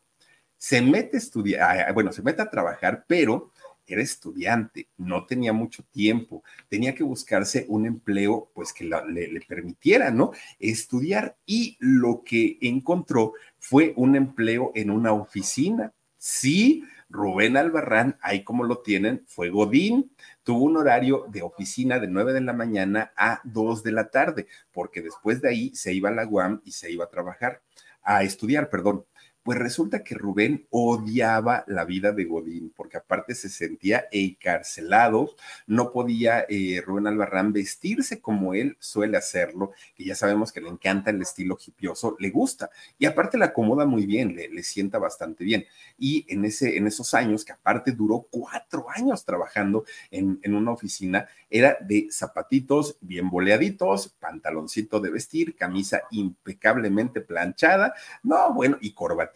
Se 0.56 0.82
mete 0.82 1.16
a 1.16 1.20
estudiar, 1.20 1.94
bueno, 1.94 2.12
se 2.12 2.22
mete 2.22 2.42
a 2.42 2.50
trabajar, 2.50 3.04
pero 3.08 3.50
era 3.94 4.02
estudiante, 4.02 4.88
no 4.96 5.26
tenía 5.26 5.52
mucho 5.52 5.82
tiempo, 5.90 6.42
tenía 6.68 6.94
que 6.94 7.02
buscarse 7.02 7.66
un 7.68 7.86
empleo 7.86 8.50
pues 8.54 8.72
que 8.72 8.84
le, 8.84 9.40
permitiera, 9.48 10.10
¿no? 10.10 10.32
Estudiar 10.58 11.36
y 11.46 11.76
lo 11.80 12.22
que 12.24 12.58
encontró 12.60 13.32
fue 13.58 13.92
un 13.96 14.16
empleo 14.16 14.72
en 14.74 14.90
una 14.90 15.12
oficina. 15.12 15.92
Sí, 16.16 16.84
Rubén 17.08 17.56
Albarrán, 17.56 18.16
ahí 18.22 18.44
como 18.44 18.64
lo 18.64 18.78
tienen, 18.78 19.24
fue 19.26 19.50
Godín. 19.50 20.12
Tuvo 20.42 20.64
un 20.64 20.76
horario 20.76 21.26
de 21.28 21.42
oficina 21.42 21.98
de 21.98 22.06
9 22.06 22.32
de 22.32 22.40
la 22.40 22.52
mañana 22.52 23.12
a 23.16 23.40
2 23.44 23.82
de 23.82 23.92
la 23.92 24.10
tarde, 24.10 24.46
porque 24.72 25.02
después 25.02 25.42
de 25.42 25.48
ahí 25.48 25.74
se 25.74 25.92
iba 25.92 26.08
a 26.08 26.12
la 26.12 26.26
UAM 26.26 26.60
y 26.64 26.72
se 26.72 26.90
iba 26.90 27.04
a 27.04 27.10
trabajar, 27.10 27.62
a 28.02 28.22
estudiar, 28.22 28.70
perdón. 28.70 29.04
Pues 29.42 29.58
resulta 29.58 30.04
que 30.04 30.14
Rubén 30.14 30.66
odiaba 30.68 31.64
la 31.66 31.86
vida 31.86 32.12
de 32.12 32.26
Godín, 32.26 32.74
porque 32.76 32.98
aparte 32.98 33.34
se 33.34 33.48
sentía 33.48 34.04
encarcelado, 34.12 35.34
no 35.66 35.92
podía 35.92 36.44
eh, 36.46 36.82
Rubén 36.84 37.06
Albarrán 37.06 37.54
vestirse 37.54 38.20
como 38.20 38.52
él 38.52 38.76
suele 38.80 39.16
hacerlo, 39.16 39.72
que 39.94 40.04
ya 40.04 40.14
sabemos 40.14 40.52
que 40.52 40.60
le 40.60 40.68
encanta 40.68 41.10
el 41.10 41.22
estilo 41.22 41.56
hipioso, 41.66 42.16
le 42.18 42.28
gusta, 42.28 42.68
y 42.98 43.06
aparte 43.06 43.38
le 43.38 43.46
acomoda 43.46 43.86
muy 43.86 44.04
bien, 44.04 44.36
le, 44.36 44.60
sienta 44.62 44.98
bastante 44.98 45.42
bien. 45.42 45.64
Y 45.98 46.26
en, 46.28 46.44
ese, 46.44 46.76
en 46.76 46.86
esos 46.86 47.14
años, 47.14 47.42
que 47.42 47.52
aparte 47.52 47.92
duró 47.92 48.26
cuatro 48.30 48.86
años 48.90 49.24
trabajando 49.24 49.84
en, 50.10 50.38
en 50.42 50.54
una 50.54 50.72
oficina, 50.72 51.26
era 51.48 51.78
de 51.80 52.08
zapatitos 52.12 52.98
bien 53.00 53.30
boleaditos, 53.30 54.08
pantaloncito 54.20 55.00
de 55.00 55.10
vestir, 55.10 55.56
camisa 55.56 56.02
impecablemente 56.10 57.22
planchada, 57.22 57.94
no, 58.22 58.52
bueno, 58.52 58.76
y 58.82 58.92
corbata 58.92 59.29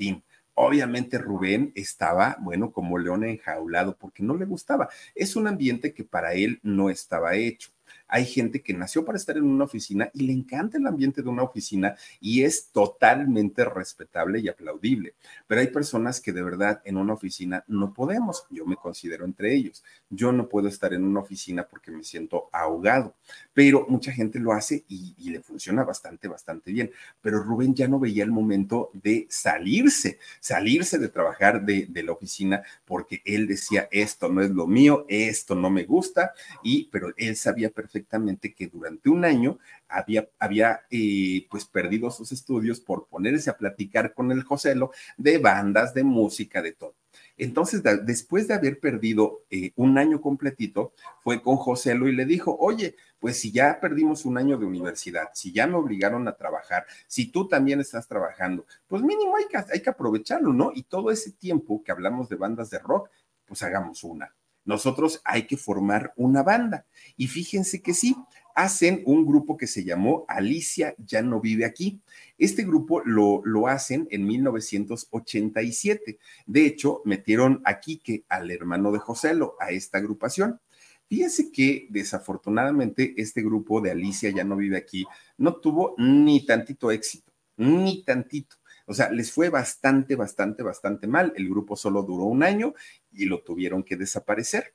Obviamente 0.54 1.18
Rubén 1.18 1.72
estaba, 1.74 2.36
bueno, 2.40 2.70
como 2.70 2.98
león 2.98 3.24
enjaulado 3.24 3.96
porque 3.96 4.22
no 4.22 4.36
le 4.36 4.44
gustaba. 4.44 4.88
Es 5.14 5.34
un 5.34 5.48
ambiente 5.48 5.92
que 5.92 6.04
para 6.04 6.34
él 6.34 6.60
no 6.62 6.90
estaba 6.90 7.34
hecho. 7.34 7.70
Hay 8.06 8.26
gente 8.26 8.62
que 8.62 8.74
nació 8.74 9.04
para 9.04 9.16
estar 9.16 9.36
en 9.36 9.44
una 9.44 9.64
oficina 9.64 10.10
y 10.12 10.26
le 10.26 10.32
encanta 10.32 10.78
el 10.78 10.86
ambiente 10.86 11.22
de 11.22 11.28
una 11.28 11.42
oficina 11.42 11.96
y 12.20 12.42
es 12.42 12.68
totalmente 12.70 13.64
respetable 13.64 14.40
y 14.40 14.48
aplaudible. 14.48 15.14
Pero 15.46 15.60
hay 15.60 15.68
personas 15.68 16.20
que 16.20 16.32
de 16.32 16.42
verdad 16.42 16.82
en 16.84 16.96
una 16.96 17.14
oficina 17.14 17.64
no 17.66 17.94
podemos. 17.94 18.46
Yo 18.50 18.66
me 18.66 18.76
considero 18.76 19.24
entre 19.24 19.54
ellos. 19.54 19.82
Yo 20.10 20.32
no 20.32 20.48
puedo 20.48 20.68
estar 20.68 20.92
en 20.92 21.04
una 21.04 21.20
oficina 21.20 21.66
porque 21.66 21.90
me 21.90 22.04
siento 22.04 22.48
ahogado. 22.52 23.14
Pero 23.52 23.86
mucha 23.88 24.12
gente 24.12 24.38
lo 24.38 24.52
hace 24.52 24.84
y, 24.88 25.14
le 25.30 25.40
funciona 25.40 25.82
bastante, 25.82 26.28
bastante 26.28 26.70
bien. 26.70 26.90
Pero 27.20 27.42
Rubén 27.42 27.74
ya 27.74 27.88
no 27.88 27.98
veía 27.98 28.24
el 28.24 28.30
momento 28.30 28.90
de 28.92 29.26
salirse, 29.30 30.18
salirse 30.40 30.98
de 30.98 31.08
trabajar 31.08 31.64
de, 31.64 31.88
la 32.04 32.12
oficina 32.12 32.62
porque 32.84 33.22
él 33.24 33.46
decía, 33.46 33.88
esto 33.90 34.28
no 34.28 34.42
es 34.42 34.50
lo 34.50 34.66
mío, 34.66 35.06
esto 35.08 35.54
no 35.54 35.70
me 35.70 35.84
gusta, 35.84 36.34
y 36.62 36.90
pero 36.92 37.14
él 37.16 37.34
sabía 37.34 37.70
perfectamente 37.70 37.93
perfectamente 37.94 38.52
que 38.54 38.66
durante 38.66 39.08
un 39.08 39.24
año 39.24 39.58
había, 39.88 40.28
había 40.40 40.80
eh, 40.90 41.46
pues 41.48 41.64
perdido 41.64 42.10
sus 42.10 42.32
estudios 42.32 42.80
por 42.80 43.06
ponerse 43.06 43.50
a 43.50 43.56
platicar 43.56 44.14
con 44.14 44.32
el 44.32 44.42
Joselo 44.42 44.90
de 45.16 45.38
bandas, 45.38 45.94
de 45.94 46.02
música, 46.02 46.60
de 46.60 46.72
todo. 46.72 46.96
Entonces, 47.36 47.82
después 48.04 48.48
de 48.48 48.54
haber 48.54 48.80
perdido 48.80 49.44
eh, 49.50 49.70
un 49.76 49.96
año 49.98 50.20
completito, 50.20 50.92
fue 51.22 51.40
con 51.40 51.56
Joselo 51.56 52.08
y 52.08 52.16
le 52.16 52.24
dijo, 52.24 52.56
oye, 52.58 52.96
pues 53.20 53.38
si 53.38 53.52
ya 53.52 53.78
perdimos 53.80 54.24
un 54.24 54.38
año 54.38 54.58
de 54.58 54.66
universidad, 54.66 55.28
si 55.34 55.52
ya 55.52 55.68
me 55.68 55.76
obligaron 55.76 56.26
a 56.26 56.36
trabajar, 56.36 56.86
si 57.06 57.30
tú 57.30 57.46
también 57.46 57.80
estás 57.80 58.08
trabajando, 58.08 58.66
pues 58.88 59.02
mínimo 59.02 59.36
hay 59.36 59.46
que, 59.46 59.56
hay 59.56 59.80
que 59.80 59.90
aprovecharlo, 59.90 60.52
¿no? 60.52 60.72
Y 60.74 60.82
todo 60.82 61.12
ese 61.12 61.30
tiempo 61.32 61.82
que 61.84 61.92
hablamos 61.92 62.28
de 62.28 62.36
bandas 62.36 62.70
de 62.70 62.80
rock, 62.80 63.10
pues 63.46 63.62
hagamos 63.62 64.02
una 64.02 64.34
nosotros 64.64 65.20
hay 65.24 65.46
que 65.46 65.56
formar 65.56 66.12
una 66.16 66.42
banda. 66.42 66.86
Y 67.16 67.28
fíjense 67.28 67.82
que 67.82 67.94
sí, 67.94 68.16
hacen 68.54 69.02
un 69.04 69.26
grupo 69.26 69.56
que 69.56 69.66
se 69.66 69.84
llamó 69.84 70.24
Alicia 70.28 70.94
ya 70.98 71.22
no 71.22 71.40
vive 71.40 71.64
aquí. 71.64 72.00
Este 72.38 72.64
grupo 72.64 73.02
lo, 73.04 73.42
lo 73.44 73.68
hacen 73.68 74.06
en 74.10 74.26
1987. 74.26 76.18
De 76.46 76.66
hecho, 76.66 77.02
metieron 77.04 77.60
a 77.64 77.80
Quique, 77.80 78.24
al 78.28 78.50
hermano 78.50 78.92
de 78.92 78.98
Joselo, 78.98 79.56
a 79.60 79.70
esta 79.70 79.98
agrupación. 79.98 80.60
Fíjense 81.08 81.52
que 81.52 81.86
desafortunadamente 81.90 83.14
este 83.18 83.42
grupo 83.42 83.80
de 83.80 83.90
Alicia 83.90 84.30
ya 84.30 84.42
no 84.42 84.56
vive 84.56 84.78
aquí 84.78 85.04
no 85.36 85.56
tuvo 85.56 85.94
ni 85.98 86.46
tantito 86.46 86.90
éxito, 86.90 87.32
ni 87.56 88.02
tantito. 88.04 88.56
O 88.86 88.94
sea, 88.94 89.10
les 89.10 89.32
fue 89.32 89.48
bastante, 89.48 90.16
bastante, 90.16 90.62
bastante 90.62 91.06
mal. 91.06 91.32
El 91.36 91.48
grupo 91.48 91.76
solo 91.76 92.02
duró 92.02 92.24
un 92.24 92.42
año 92.42 92.74
y 93.12 93.26
lo 93.26 93.42
tuvieron 93.42 93.82
que 93.82 93.96
desaparecer. 93.96 94.74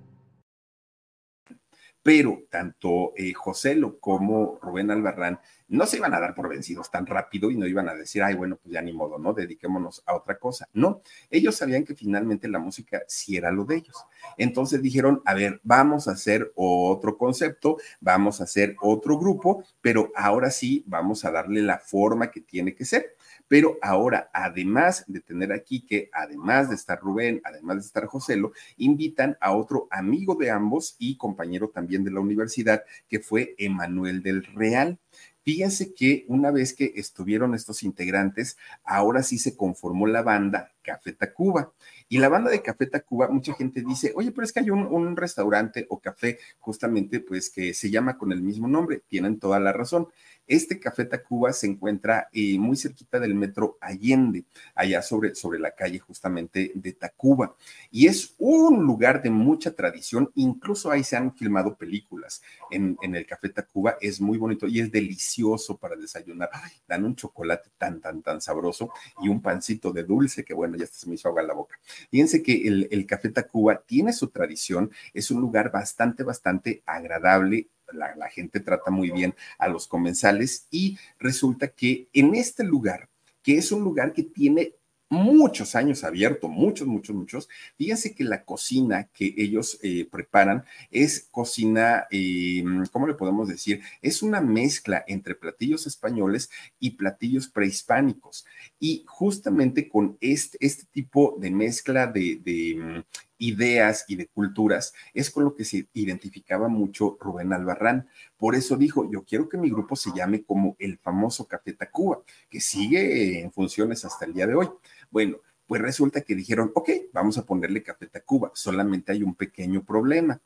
pero 2.03 2.43
tanto 2.49 3.13
eh, 3.15 3.33
José 3.33 3.75
Lo 3.75 3.99
como 3.99 4.59
Rubén 4.61 4.91
Albarrán 4.91 5.39
no 5.71 5.85
se 5.85 5.97
iban 5.97 6.13
a 6.13 6.19
dar 6.19 6.35
por 6.35 6.49
vencidos 6.49 6.91
tan 6.91 7.05
rápido 7.05 7.49
y 7.49 7.55
no 7.55 7.65
iban 7.65 7.87
a 7.87 7.95
decir, 7.95 8.21
ay, 8.21 8.35
bueno, 8.35 8.57
pues 8.61 8.73
ya 8.73 8.81
ni 8.81 8.91
modo, 8.91 9.17
¿no? 9.17 9.33
Dediquémonos 9.33 10.03
a 10.05 10.15
otra 10.15 10.37
cosa. 10.37 10.67
No, 10.73 11.01
ellos 11.29 11.55
sabían 11.55 11.85
que 11.85 11.95
finalmente 11.95 12.49
la 12.49 12.59
música 12.59 13.01
sí 13.07 13.37
era 13.37 13.51
lo 13.51 13.63
de 13.63 13.77
ellos. 13.77 13.95
Entonces 14.37 14.81
dijeron, 14.81 15.21
a 15.25 15.33
ver, 15.33 15.61
vamos 15.63 16.09
a 16.09 16.11
hacer 16.11 16.51
otro 16.55 17.17
concepto, 17.17 17.77
vamos 18.01 18.41
a 18.41 18.43
hacer 18.43 18.75
otro 18.81 19.17
grupo, 19.17 19.63
pero 19.79 20.11
ahora 20.13 20.51
sí 20.51 20.83
vamos 20.87 21.23
a 21.23 21.31
darle 21.31 21.61
la 21.61 21.79
forma 21.79 22.31
que 22.31 22.41
tiene 22.41 22.75
que 22.75 22.83
ser. 22.83 23.15
Pero 23.47 23.77
ahora, 23.81 24.29
además 24.33 25.03
de 25.07 25.19
tener 25.19 25.51
aquí 25.51 25.85
que, 25.85 26.09
además 26.13 26.69
de 26.69 26.75
estar 26.75 26.99
Rubén, 26.99 27.41
además 27.43 27.77
de 27.77 27.81
estar 27.81 28.05
Joselo, 28.05 28.53
invitan 28.77 29.37
a 29.41 29.53
otro 29.53 29.87
amigo 29.91 30.35
de 30.35 30.49
ambos 30.49 30.95
y 30.99 31.17
compañero 31.17 31.69
también 31.69 32.03
de 32.03 32.11
la 32.11 32.21
universidad, 32.21 32.83
que 33.09 33.19
fue 33.19 33.55
Emanuel 33.57 34.23
del 34.23 34.45
Real. 34.45 34.99
Fíjense 35.43 35.93
que 35.93 36.25
una 36.27 36.51
vez 36.51 36.75
que 36.75 36.93
estuvieron 36.95 37.55
estos 37.55 37.83
integrantes, 37.83 38.57
ahora 38.83 39.23
sí 39.23 39.39
se 39.39 39.55
conformó 39.55 40.05
la 40.05 40.21
banda 40.21 40.71
Café 40.81 41.13
Tacuba. 41.13 41.71
Y 42.09 42.17
la 42.17 42.29
banda 42.29 42.51
de 42.51 42.61
Café 42.61 42.87
Tacuba, 42.87 43.29
mucha 43.29 43.53
gente 43.53 43.81
dice, 43.81 44.11
oye, 44.15 44.31
pero 44.31 44.45
es 44.45 44.51
que 44.51 44.59
hay 44.59 44.69
un, 44.69 45.15
restaurante 45.15 45.85
o 45.89 45.99
café 45.99 46.39
justamente 46.59 47.19
pues 47.19 47.49
que 47.49 47.73
se 47.73 47.89
llama 47.89 48.17
con 48.17 48.31
el 48.31 48.41
mismo 48.41 48.67
nombre. 48.67 49.01
Tienen 49.07 49.39
toda 49.39 49.59
la 49.59 49.71
razón. 49.73 50.07
Este 50.47 50.79
Café 50.79 51.05
Tacuba 51.05 51.53
se 51.53 51.67
encuentra 51.67 52.27
eh, 52.33 52.57
muy 52.59 52.75
cerquita 52.75 53.19
del 53.19 53.35
metro 53.35 53.77
Allende, 53.79 54.43
allá 54.75 55.01
sobre, 55.01 55.35
sobre 55.35 55.59
la 55.59 55.71
calle 55.71 55.99
justamente 55.99 56.71
de 56.75 56.93
Tacuba. 56.93 57.55
Y 57.89 58.07
es 58.07 58.35
un 58.37 58.83
lugar 58.83 59.21
de 59.21 59.29
mucha 59.29 59.73
tradición, 59.73 60.29
incluso 60.35 60.91
ahí 60.91 61.03
se 61.03 61.15
han 61.15 61.33
filmado 61.35 61.75
películas 61.75 62.41
en, 62.69 62.97
en 63.01 63.15
el 63.15 63.25
Café 63.25 63.49
Tacuba, 63.49 63.95
es 64.01 64.19
muy 64.19 64.37
bonito 64.37 64.67
y 64.67 64.79
es 64.81 64.91
delicioso 64.91 65.77
para 65.77 65.95
desayunar. 65.95 66.49
dan 66.87 67.05
un 67.05 67.15
chocolate 67.15 67.69
tan, 67.77 68.01
tan, 68.01 68.21
tan 68.21 68.41
sabroso 68.41 68.91
y 69.21 69.29
un 69.29 69.41
pancito 69.41 69.93
de 69.93 70.03
dulce 70.03 70.43
que 70.43 70.53
bueno, 70.53 70.70
ya 70.77 70.85
se 70.85 71.07
me 71.07 71.15
hizo 71.15 71.27
agua 71.27 71.41
en 71.41 71.47
la 71.47 71.53
boca. 71.53 71.79
Fíjense 72.09 72.41
que 72.43 72.67
el, 72.67 72.87
el 72.91 73.05
Café 73.05 73.29
Tacuba 73.29 73.81
tiene 73.85 74.13
su 74.13 74.29
tradición, 74.29 74.91
es 75.13 75.31
un 75.31 75.41
lugar 75.41 75.71
bastante, 75.71 76.23
bastante 76.23 76.83
agradable, 76.85 77.69
la, 77.93 78.29
gente 78.29 78.59
trata 78.59 78.91
muy 78.91 79.11
bien 79.11 79.35
a 79.57 79.67
los 79.67 79.87
comensales 79.87 80.67
y 80.71 80.97
resulta 81.19 81.69
que 81.69 82.07
en 82.13 82.35
este 82.35 82.63
lugar, 82.63 83.09
que 83.41 83.57
es 83.57 83.71
un 83.71 83.83
lugar 83.83 84.13
que 84.13 84.23
tiene 84.23 84.75
muchos 85.11 85.75
años 85.75 86.05
abierto, 86.05 86.47
muchos, 86.47 86.87
muchos, 86.87 87.15
muchos. 87.15 87.49
Fíjense 87.77 88.15
que 88.15 88.23
la 88.23 88.45
cocina 88.45 89.09
que 89.13 89.35
ellos 89.37 89.77
eh, 89.83 90.07
preparan 90.09 90.63
es 90.89 91.27
cocina, 91.29 92.07
eh, 92.09 92.63
¿cómo 92.91 93.07
le 93.07 93.13
podemos 93.13 93.49
decir? 93.49 93.81
Es 94.01 94.23
una 94.23 94.39
mezcla 94.39 95.03
entre 95.07 95.35
platillos 95.35 95.85
españoles 95.85 96.49
y 96.79 96.91
platillos 96.91 97.49
prehispánicos. 97.49 98.45
Y 98.79 99.03
justamente 99.05 99.89
con 99.89 100.17
este, 100.21 100.57
tipo 100.91 101.35
de 101.39 101.51
mezcla 101.51 102.07
de, 102.07 102.39
de 102.41 102.75
mm, 102.77 103.03
ideas 103.41 104.05
y 104.07 104.15
de 104.15 104.27
culturas, 104.27 104.93
es 105.13 105.29
con 105.31 105.43
lo 105.43 105.55
que 105.55 105.65
se 105.65 105.87
identificaba 105.93 106.67
mucho 106.67 107.17
Rubén 107.19 107.51
Albarrán. 107.51 108.07
Por 108.37 108.55
eso 108.55 108.77
dijo, 108.77 109.09
yo 109.11 109.23
quiero 109.23 109.49
que 109.49 109.57
mi 109.57 109.69
grupo 109.69 109.95
se 109.95 110.11
llame 110.15 110.43
como 110.43 110.75
el 110.79 110.99
famoso 110.99 111.47
Café 111.47 111.73
Tacuba, 111.73 112.21
que 112.49 112.61
sigue 112.61 113.41
en 113.41 113.51
funciones 113.51 114.05
hasta 114.05 114.25
el 114.25 114.33
día 114.33 114.47
de 114.47 114.55
hoy. 114.55 114.69
Bueno, 115.11 115.37
pues 115.67 115.81
resulta 115.81 116.21
que 116.21 116.35
dijeron, 116.35 116.71
ok, 116.73 116.89
vamos 117.13 117.37
a 117.37 117.45
ponerle 117.45 117.83
Café 117.83 118.07
Tacuba, 118.07 118.51
solamente 118.53 119.11
hay 119.11 119.23
un 119.23 119.35
pequeño 119.35 119.83
problema, 119.83 120.41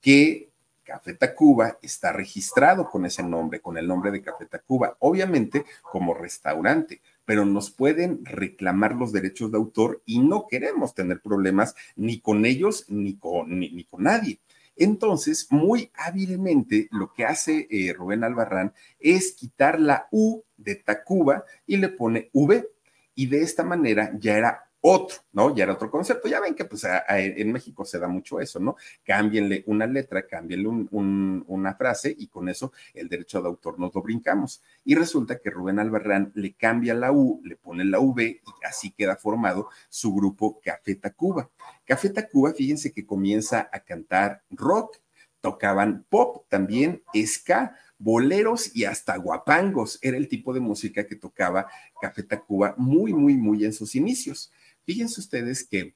que 0.00 0.50
Café 0.86 1.14
Tacuba 1.14 1.78
está 1.82 2.12
registrado 2.12 2.88
con 2.88 3.04
ese 3.04 3.22
nombre, 3.22 3.60
con 3.60 3.76
el 3.76 3.88
nombre 3.88 4.12
de 4.12 4.22
Café 4.22 4.46
Tacuba, 4.46 4.96
obviamente 5.00 5.64
como 5.82 6.14
restaurante, 6.14 7.00
pero 7.24 7.44
nos 7.44 7.70
pueden 7.70 8.24
reclamar 8.24 8.94
los 8.94 9.12
derechos 9.12 9.50
de 9.50 9.58
autor 9.58 10.00
y 10.06 10.20
no 10.20 10.46
queremos 10.46 10.94
tener 10.94 11.20
problemas 11.20 11.74
ni 11.96 12.20
con 12.20 12.46
ellos 12.46 12.84
ni 12.88 13.16
con, 13.16 13.58
ni, 13.58 13.82
con 13.84 14.04
nadie. 14.04 14.38
Entonces, 14.76 15.48
muy 15.50 15.90
hábilmente, 15.94 16.88
lo 16.92 17.12
que 17.12 17.24
hace 17.24 17.66
eh, 17.68 17.92
Rubén 17.92 18.22
Albarrán 18.22 18.72
es 19.00 19.32
quitar 19.32 19.80
la 19.80 20.06
U 20.12 20.42
de 20.56 20.76
Tacuba 20.76 21.44
y 21.66 21.78
le 21.78 21.88
pone 21.88 22.30
V. 22.32 22.68
Y 23.16 23.26
de 23.26 23.40
esta 23.42 23.64
manera 23.64 24.12
ya 24.16 24.36
era 24.36 24.62
otro, 24.88 25.16
¿no? 25.32 25.52
Ya 25.52 25.64
era 25.64 25.72
otro 25.72 25.90
concepto. 25.90 26.28
Ya 26.28 26.38
ven 26.38 26.54
que 26.54 26.64
pues 26.64 26.86
en 27.08 27.50
México 27.50 27.84
se 27.84 27.98
da 27.98 28.06
mucho 28.06 28.38
eso, 28.38 28.60
¿no? 28.60 28.76
Cámbienle 29.04 29.64
una 29.66 29.84
letra, 29.84 30.28
cámbienle 30.28 30.68
una 30.68 31.74
frase 31.74 32.14
y 32.16 32.28
con 32.28 32.48
eso 32.48 32.72
el 32.94 33.08
derecho 33.08 33.42
de 33.42 33.48
autor 33.48 33.80
nos 33.80 33.92
lo 33.92 34.02
brincamos. 34.02 34.62
Y 34.84 34.94
resulta 34.94 35.40
que 35.40 35.50
Rubén 35.50 35.80
Albarrán 35.80 36.30
le 36.36 36.54
cambia 36.54 36.94
la 36.94 37.10
U, 37.10 37.40
le 37.42 37.56
pone 37.56 37.84
la 37.84 37.98
V 37.98 38.22
y 38.24 38.42
así 38.64 38.92
queda 38.92 39.16
formado 39.16 39.70
su 39.88 40.14
grupo 40.14 40.60
Café 40.62 40.94
Tacuba. 40.94 41.50
Café 41.84 42.10
Tacuba, 42.10 42.52
fíjense 42.52 42.92
que 42.92 43.04
comienza 43.04 43.68
a 43.72 43.80
cantar 43.80 44.44
rock, 44.50 44.98
tocaban 45.40 46.04
pop 46.08 46.44
también, 46.48 47.02
ska, 47.24 47.76
boleros 47.98 48.74
y 48.74 48.84
hasta 48.84 49.16
guapangos. 49.16 49.98
Era 50.02 50.16
el 50.16 50.28
tipo 50.28 50.52
de 50.52 50.60
música 50.60 51.06
que 51.06 51.16
tocaba 51.16 51.66
Café 52.00 52.22
Tacuba 52.22 52.74
muy, 52.76 53.12
muy, 53.12 53.36
muy 53.36 53.64
en 53.64 53.72
sus 53.72 53.94
inicios. 53.94 54.52
Fíjense 54.84 55.20
ustedes 55.20 55.66
que 55.66 55.94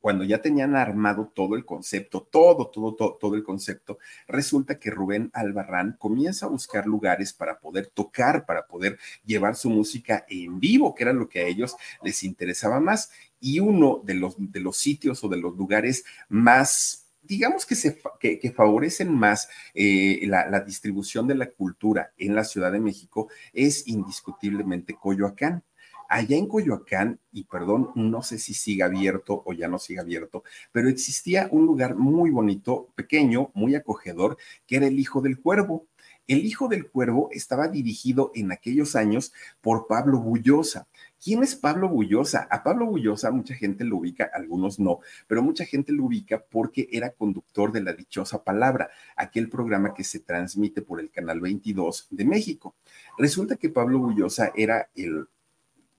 cuando 0.00 0.24
ya 0.24 0.40
tenían 0.40 0.76
armado 0.76 1.30
todo 1.34 1.56
el 1.56 1.64
concepto, 1.64 2.22
todo, 2.22 2.68
todo, 2.68 2.94
todo, 2.94 3.18
todo 3.20 3.34
el 3.34 3.42
concepto, 3.42 3.98
resulta 4.28 4.78
que 4.78 4.90
Rubén 4.90 5.30
Albarrán 5.34 5.96
comienza 5.98 6.46
a 6.46 6.48
buscar 6.48 6.86
lugares 6.86 7.32
para 7.32 7.58
poder 7.58 7.88
tocar, 7.88 8.46
para 8.46 8.66
poder 8.66 8.98
llevar 9.24 9.56
su 9.56 9.70
música 9.70 10.24
en 10.28 10.60
vivo, 10.60 10.94
que 10.94 11.02
era 11.02 11.12
lo 11.12 11.28
que 11.28 11.40
a 11.40 11.46
ellos 11.46 11.76
les 12.02 12.22
interesaba 12.22 12.80
más. 12.80 13.10
Y 13.40 13.60
uno 13.60 14.00
de 14.04 14.14
los, 14.14 14.36
de 14.38 14.60
los 14.60 14.76
sitios 14.76 15.22
o 15.24 15.28
de 15.28 15.38
los 15.38 15.56
lugares 15.56 16.04
más 16.28 17.07
digamos 17.28 17.66
que, 17.66 17.74
se, 17.74 18.00
que, 18.18 18.52
favorecen 18.52 19.14
más 19.14 19.48
eh, 19.74 20.20
la, 20.26 20.48
la 20.48 20.60
distribución 20.60 21.28
de 21.28 21.34
la 21.34 21.50
cultura 21.50 22.12
en 22.16 22.34
la 22.34 22.44
Ciudad 22.44 22.72
de 22.72 22.80
México 22.80 23.28
es 23.52 23.86
indiscutiblemente 23.86 24.94
Coyoacán 24.94 25.62
allá 26.08 26.36
en 26.36 26.46
Coyoacán, 26.46 27.20
y 27.30 27.44
perdón, 27.44 27.90
no 27.94 28.22
sé 28.22 28.38
si 28.38 28.54
siga 28.54 28.86
abierto 28.86 29.42
o 29.44 29.52
ya 29.52 29.68
no 29.68 29.78
siga 29.78 30.02
abierto, 30.02 30.42
pero 30.72 30.88
existía 30.88 31.48
un 31.52 31.66
lugar 31.66 31.94
muy 31.96 32.30
bonito, 32.30 32.88
pequeño, 32.94 33.50
muy 33.54 33.74
acogedor, 33.74 34.38
que 34.66 34.76
era 34.76 34.86
el 34.86 34.98
Hijo 34.98 35.20
del 35.20 35.38
Cuervo. 35.38 35.86
El 36.26 36.44
Hijo 36.44 36.68
del 36.68 36.90
Cuervo 36.90 37.28
estaba 37.32 37.68
dirigido 37.68 38.32
en 38.34 38.52
aquellos 38.52 38.96
años 38.96 39.32
por 39.60 39.86
Pablo 39.86 40.18
Bullosa. 40.18 40.88
¿Quién 41.22 41.42
es 41.42 41.56
Pablo 41.56 41.88
Bullosa? 41.88 42.46
A 42.48 42.62
Pablo 42.62 42.86
Bullosa 42.86 43.32
mucha 43.32 43.54
gente 43.54 43.84
lo 43.84 43.96
ubica, 43.96 44.30
algunos 44.32 44.78
no, 44.78 45.00
pero 45.26 45.42
mucha 45.42 45.64
gente 45.64 45.92
lo 45.92 46.04
ubica 46.04 46.44
porque 46.48 46.88
era 46.92 47.10
conductor 47.10 47.72
de 47.72 47.82
La 47.82 47.92
Dichosa 47.92 48.44
Palabra, 48.44 48.90
aquel 49.16 49.48
programa 49.48 49.94
que 49.94 50.04
se 50.04 50.20
transmite 50.20 50.80
por 50.80 51.00
el 51.00 51.10
Canal 51.10 51.40
22 51.40 52.06
de 52.10 52.24
México. 52.24 52.76
Resulta 53.18 53.56
que 53.56 53.68
Pablo 53.68 53.98
Bullosa 53.98 54.52
era 54.54 54.90
el 54.94 55.26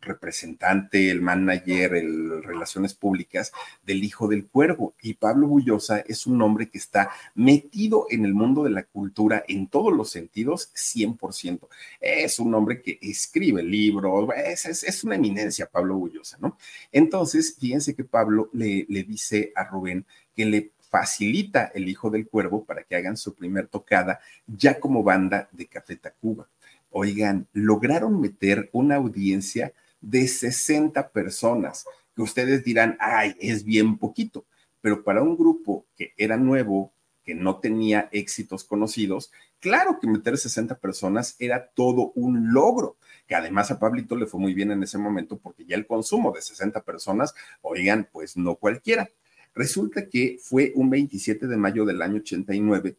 representante, 0.02 1.10
el 1.10 1.22
manager, 1.22 1.96
el 1.96 2.44
relaciones 2.44 2.94
públicas 2.94 3.52
del 3.84 4.04
Hijo 4.04 4.28
del 4.28 4.48
Cuervo. 4.48 4.96
Y 5.02 5.16
Pablo 5.16 5.48
Bullosa 5.48 6.00
es 6.00 6.28
un 6.28 6.42
hombre 6.42 6.70
que 6.70 6.78
está 6.78 7.12
metido 7.36 8.06
en 8.10 8.26
el 8.26 8.34
mundo 8.34 8.64
de 8.64 8.72
la 8.72 8.84
cultura 8.84 9.44
en 9.48 9.68
todos 9.68 9.96
los 9.96 10.10
sentidos, 10.10 10.72
100%. 10.76 11.68
Es 12.00 12.40
un 12.40 12.54
hombre 12.54 12.82
que 12.82 13.00
escribe 13.02 13.64
libros, 13.64 14.30
es, 14.36 14.84
es, 14.84 15.04
una 15.04 15.16
eminencia 15.16 15.70
Pablo 15.70 15.96
Bullosa, 15.96 16.38
¿no? 16.40 16.58
Entonces, 16.92 17.56
fíjense 17.60 17.96
que 17.96 18.04
Pablo 18.04 18.50
le, 18.54 18.86
le 18.90 19.04
dice 19.04 19.52
a 19.56 19.66
Rubén 19.66 20.06
que 20.36 20.46
le 20.46 20.72
facilita 20.90 21.72
el 21.76 21.88
Hijo 21.88 22.10
del 22.10 22.28
Cuervo 22.28 22.66
para 22.66 22.84
que 22.84 22.96
hagan 22.96 23.18
su 23.18 23.36
primer 23.36 23.68
tocada 23.68 24.20
ya 24.48 24.80
como 24.80 25.04
banda 25.04 25.48
de 25.52 25.68
Café 25.68 25.96
Tacuba. 25.96 26.48
Oigan, 26.92 27.48
lograron 27.54 28.20
meter 28.20 28.70
una 28.74 28.96
audiencia 28.96 29.74
de 30.02 30.28
60 30.28 31.10
personas, 31.10 31.86
que 32.16 32.22
ustedes 32.22 32.64
dirán, 32.64 32.98
ay, 33.00 33.36
es 33.40 33.64
bien 33.64 33.98
poquito, 33.98 34.46
pero 34.82 35.04
para 35.04 35.22
un 35.22 35.38
grupo 35.38 35.86
que 35.96 36.14
era 36.18 36.38
nuevo, 36.38 36.94
que 37.24 37.36
no 37.36 37.60
tenía 37.60 38.10
éxitos 38.12 38.64
conocidos, 38.64 39.32
claro 39.60 40.00
que 40.00 40.08
meter 40.08 40.38
60 40.38 40.80
personas 40.80 41.36
era 41.40 41.68
todo 41.68 42.12
un 42.16 42.54
logro, 42.54 42.98
que 43.28 43.36
además 43.36 43.70
a 43.72 43.80
Pablito 43.80 44.16
le 44.16 44.26
fue 44.26 44.40
muy 44.40 44.54
bien 44.54 44.72
en 44.72 44.82
ese 44.82 44.98
momento 44.98 45.38
porque 45.38 45.66
ya 45.66 45.76
el 45.76 45.86
consumo 45.86 46.32
de 46.32 46.42
60 46.42 46.82
personas, 46.84 47.36
oigan, 47.62 48.10
pues 48.12 48.36
no 48.38 48.56
cualquiera. 48.56 49.10
Resulta 49.54 50.08
que 50.08 50.38
fue 50.42 50.72
un 50.76 50.90
27 50.90 51.48
de 51.48 51.58
mayo 51.58 51.86
del 51.86 52.02
año 52.02 52.18
89 52.18 52.98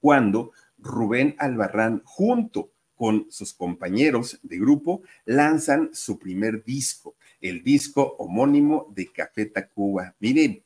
cuando 0.00 0.52
Rubén 0.78 1.34
Albarrán 1.38 2.02
junto 2.04 2.73
con 2.94 3.26
sus 3.30 3.52
compañeros 3.52 4.38
de 4.42 4.58
grupo, 4.58 5.02
lanzan 5.24 5.90
su 5.92 6.18
primer 6.18 6.64
disco, 6.64 7.16
el 7.40 7.62
disco 7.62 8.16
homónimo 8.18 8.92
de 8.94 9.10
Café 9.12 9.46
Tacuba. 9.46 10.14
Miren, 10.20 10.62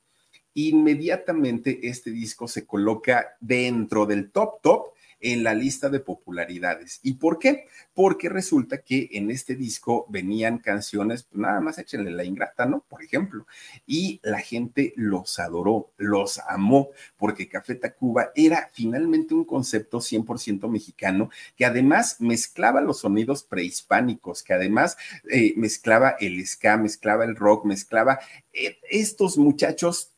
inmediatamente 0.54 1.80
este 1.88 2.10
disco 2.10 2.48
se 2.48 2.66
coloca 2.66 3.36
dentro 3.40 4.06
del 4.06 4.30
top 4.30 4.60
top 4.62 4.86
en 5.20 5.42
la 5.42 5.54
lista 5.54 5.88
de 5.88 6.00
popularidades. 6.00 7.00
¿Y 7.02 7.14
por 7.14 7.38
qué? 7.38 7.66
Porque 7.94 8.28
resulta 8.28 8.78
que 8.78 9.08
en 9.12 9.30
este 9.30 9.56
disco 9.56 10.06
venían 10.08 10.58
canciones, 10.58 11.24
pues 11.24 11.40
nada 11.40 11.60
más 11.60 11.78
échenle 11.78 12.10
la 12.10 12.24
ingrata, 12.24 12.66
¿no? 12.66 12.84
Por 12.88 13.02
ejemplo. 13.02 13.46
Y 13.86 14.20
la 14.22 14.40
gente 14.40 14.92
los 14.96 15.38
adoró, 15.38 15.92
los 15.96 16.38
amó, 16.48 16.90
porque 17.16 17.48
Café 17.48 17.74
Tacuba 17.74 18.30
era 18.34 18.70
finalmente 18.72 19.34
un 19.34 19.44
concepto 19.44 19.98
100% 19.98 20.68
mexicano 20.68 21.30
que 21.56 21.64
además 21.64 22.20
mezclaba 22.20 22.80
los 22.80 23.00
sonidos 23.00 23.42
prehispánicos, 23.42 24.42
que 24.42 24.54
además 24.54 24.96
eh, 25.30 25.54
mezclaba 25.56 26.16
el 26.20 26.46
ska, 26.46 26.76
mezclaba 26.76 27.24
el 27.24 27.36
rock, 27.36 27.64
mezclaba 27.64 28.20
eh, 28.52 28.78
estos 28.90 29.38
muchachos 29.38 30.12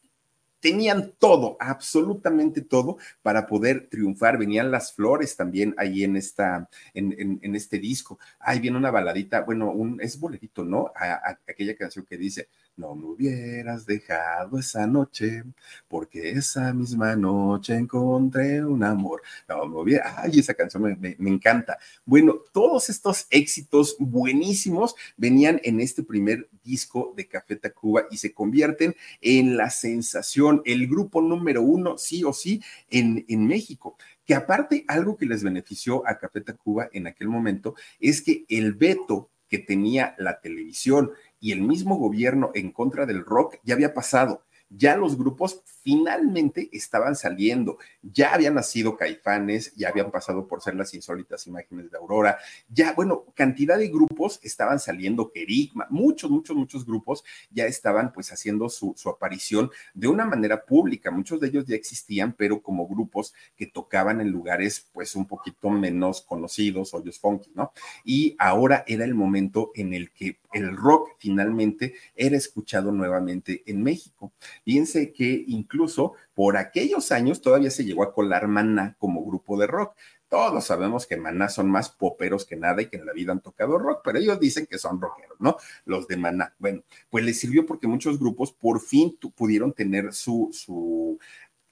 tenían 0.60 1.12
todo, 1.18 1.56
absolutamente 1.60 2.60
todo 2.60 2.98
para 3.22 3.46
poder 3.46 3.88
triunfar. 3.88 4.38
Venían 4.38 4.70
las 4.70 4.92
flores 4.92 5.36
también 5.36 5.74
ahí 5.78 6.04
en 6.04 6.16
esta, 6.16 6.68
en, 6.94 7.38
en, 7.42 7.54
este 7.54 7.78
disco. 7.78 8.18
Ahí 8.38 8.60
viene 8.60 8.76
una 8.76 8.90
baladita, 8.90 9.40
bueno, 9.42 9.70
un, 9.70 10.00
es 10.00 10.18
bolerito, 10.18 10.64
¿no? 10.64 10.92
a 10.94 11.38
aquella 11.48 11.76
canción 11.76 12.04
que 12.04 12.16
dice, 12.16 12.48
no 12.80 12.94
me 12.94 13.04
hubieras 13.04 13.84
dejado 13.84 14.58
esa 14.58 14.86
noche, 14.86 15.44
porque 15.86 16.30
esa 16.30 16.72
misma 16.72 17.14
noche 17.14 17.74
encontré 17.74 18.64
un 18.64 18.82
amor. 18.82 19.20
No 19.46 19.66
me 19.66 19.80
hubiera, 19.80 20.22
ay, 20.22 20.38
esa 20.38 20.54
canción 20.54 20.82
me, 20.82 21.16
me, 21.18 21.30
encanta. 21.30 21.78
Bueno, 22.06 22.40
todos 22.52 22.88
estos 22.88 23.26
éxitos 23.28 23.96
buenísimos 23.98 24.94
venían 25.18 25.60
en 25.62 25.80
este 25.80 26.02
primer 26.02 26.48
disco 26.64 27.12
de 27.14 27.28
Café 27.28 27.56
Tacuba 27.56 28.04
y 28.10 28.16
se 28.16 28.32
convierten 28.32 28.96
en 29.20 29.58
la 29.58 29.68
sensación, 29.68 30.49
el 30.64 30.88
grupo 30.88 31.20
número 31.20 31.62
uno, 31.62 31.98
sí 31.98 32.24
o 32.24 32.32
sí, 32.32 32.62
en, 32.90 33.24
en 33.28 33.46
México. 33.46 33.96
Que 34.24 34.34
aparte 34.34 34.84
algo 34.88 35.16
que 35.16 35.26
les 35.26 35.42
benefició 35.42 36.06
a 36.06 36.18
Café 36.18 36.40
Tacuba 36.40 36.88
en 36.92 37.06
aquel 37.06 37.28
momento 37.28 37.74
es 37.98 38.22
que 38.22 38.44
el 38.48 38.74
veto 38.74 39.30
que 39.48 39.58
tenía 39.58 40.14
la 40.18 40.40
televisión 40.40 41.10
y 41.40 41.52
el 41.52 41.62
mismo 41.62 41.96
gobierno 41.96 42.52
en 42.54 42.70
contra 42.70 43.04
del 43.04 43.24
rock 43.24 43.56
ya 43.64 43.74
había 43.74 43.92
pasado 43.92 44.44
ya 44.70 44.96
los 44.96 45.18
grupos 45.18 45.62
finalmente 45.82 46.68
estaban 46.72 47.16
saliendo, 47.16 47.78
ya 48.02 48.34
habían 48.34 48.54
nacido 48.54 48.96
caifanes, 48.96 49.74
ya 49.74 49.88
habían 49.88 50.10
pasado 50.10 50.46
por 50.46 50.62
ser 50.62 50.76
las 50.76 50.94
insólitas 50.94 51.46
imágenes 51.46 51.90
de 51.90 51.98
Aurora, 51.98 52.38
ya, 52.68 52.92
bueno, 52.92 53.24
cantidad 53.34 53.78
de 53.78 53.88
grupos 53.88 54.38
estaban 54.42 54.78
saliendo, 54.78 55.32
Kerigma, 55.32 55.86
muchos, 55.90 56.30
muchos, 56.30 56.56
muchos 56.56 56.86
grupos 56.86 57.24
ya 57.50 57.66
estaban 57.66 58.12
pues 58.12 58.32
haciendo 58.32 58.68
su, 58.68 58.94
su 58.96 59.08
aparición 59.08 59.70
de 59.94 60.08
una 60.08 60.24
manera 60.24 60.64
pública, 60.64 61.10
muchos 61.10 61.40
de 61.40 61.48
ellos 61.48 61.66
ya 61.66 61.74
existían, 61.74 62.32
pero 62.32 62.62
como 62.62 62.86
grupos 62.86 63.34
que 63.56 63.66
tocaban 63.66 64.20
en 64.20 64.30
lugares 64.30 64.86
pues 64.92 65.16
un 65.16 65.26
poquito 65.26 65.70
menos 65.70 66.20
conocidos, 66.22 66.94
hoyos 66.94 67.18
funky, 67.18 67.50
¿no? 67.54 67.72
Y 68.04 68.36
ahora 68.38 68.84
era 68.86 69.04
el 69.04 69.14
momento 69.14 69.72
en 69.74 69.94
el 69.94 70.10
que 70.10 70.38
el 70.52 70.76
rock 70.76 71.10
finalmente 71.18 71.94
era 72.14 72.36
escuchado 72.36 72.92
nuevamente 72.92 73.62
en 73.66 73.82
México. 73.82 74.32
Fíjense 74.64 75.12
que 75.12 75.44
incluso 75.46 76.14
por 76.34 76.56
aquellos 76.56 77.12
años 77.12 77.40
todavía 77.40 77.70
se 77.70 77.84
llegó 77.84 78.02
a 78.02 78.12
colar 78.12 78.48
Maná 78.48 78.96
como 78.98 79.24
grupo 79.24 79.58
de 79.58 79.66
rock. 79.66 79.94
Todos 80.28 80.64
sabemos 80.64 81.08
que 81.08 81.16
Maná 81.16 81.48
son 81.48 81.68
más 81.68 81.90
poperos 81.90 82.44
que 82.44 82.54
nada 82.54 82.80
y 82.82 82.86
que 82.86 82.98
en 82.98 83.06
la 83.06 83.12
vida 83.12 83.32
han 83.32 83.40
tocado 83.40 83.78
rock, 83.78 84.02
pero 84.04 84.18
ellos 84.18 84.38
dicen 84.38 84.66
que 84.66 84.78
son 84.78 85.00
rockeros, 85.00 85.40
¿no? 85.40 85.56
Los 85.84 86.06
de 86.06 86.16
Maná. 86.16 86.54
Bueno, 86.58 86.84
pues 87.10 87.24
les 87.24 87.40
sirvió 87.40 87.66
porque 87.66 87.88
muchos 87.88 88.18
grupos 88.20 88.52
por 88.52 88.80
fin 88.80 89.18
pudieron 89.34 89.72
tener 89.72 90.12
su, 90.12 90.50
su 90.52 91.18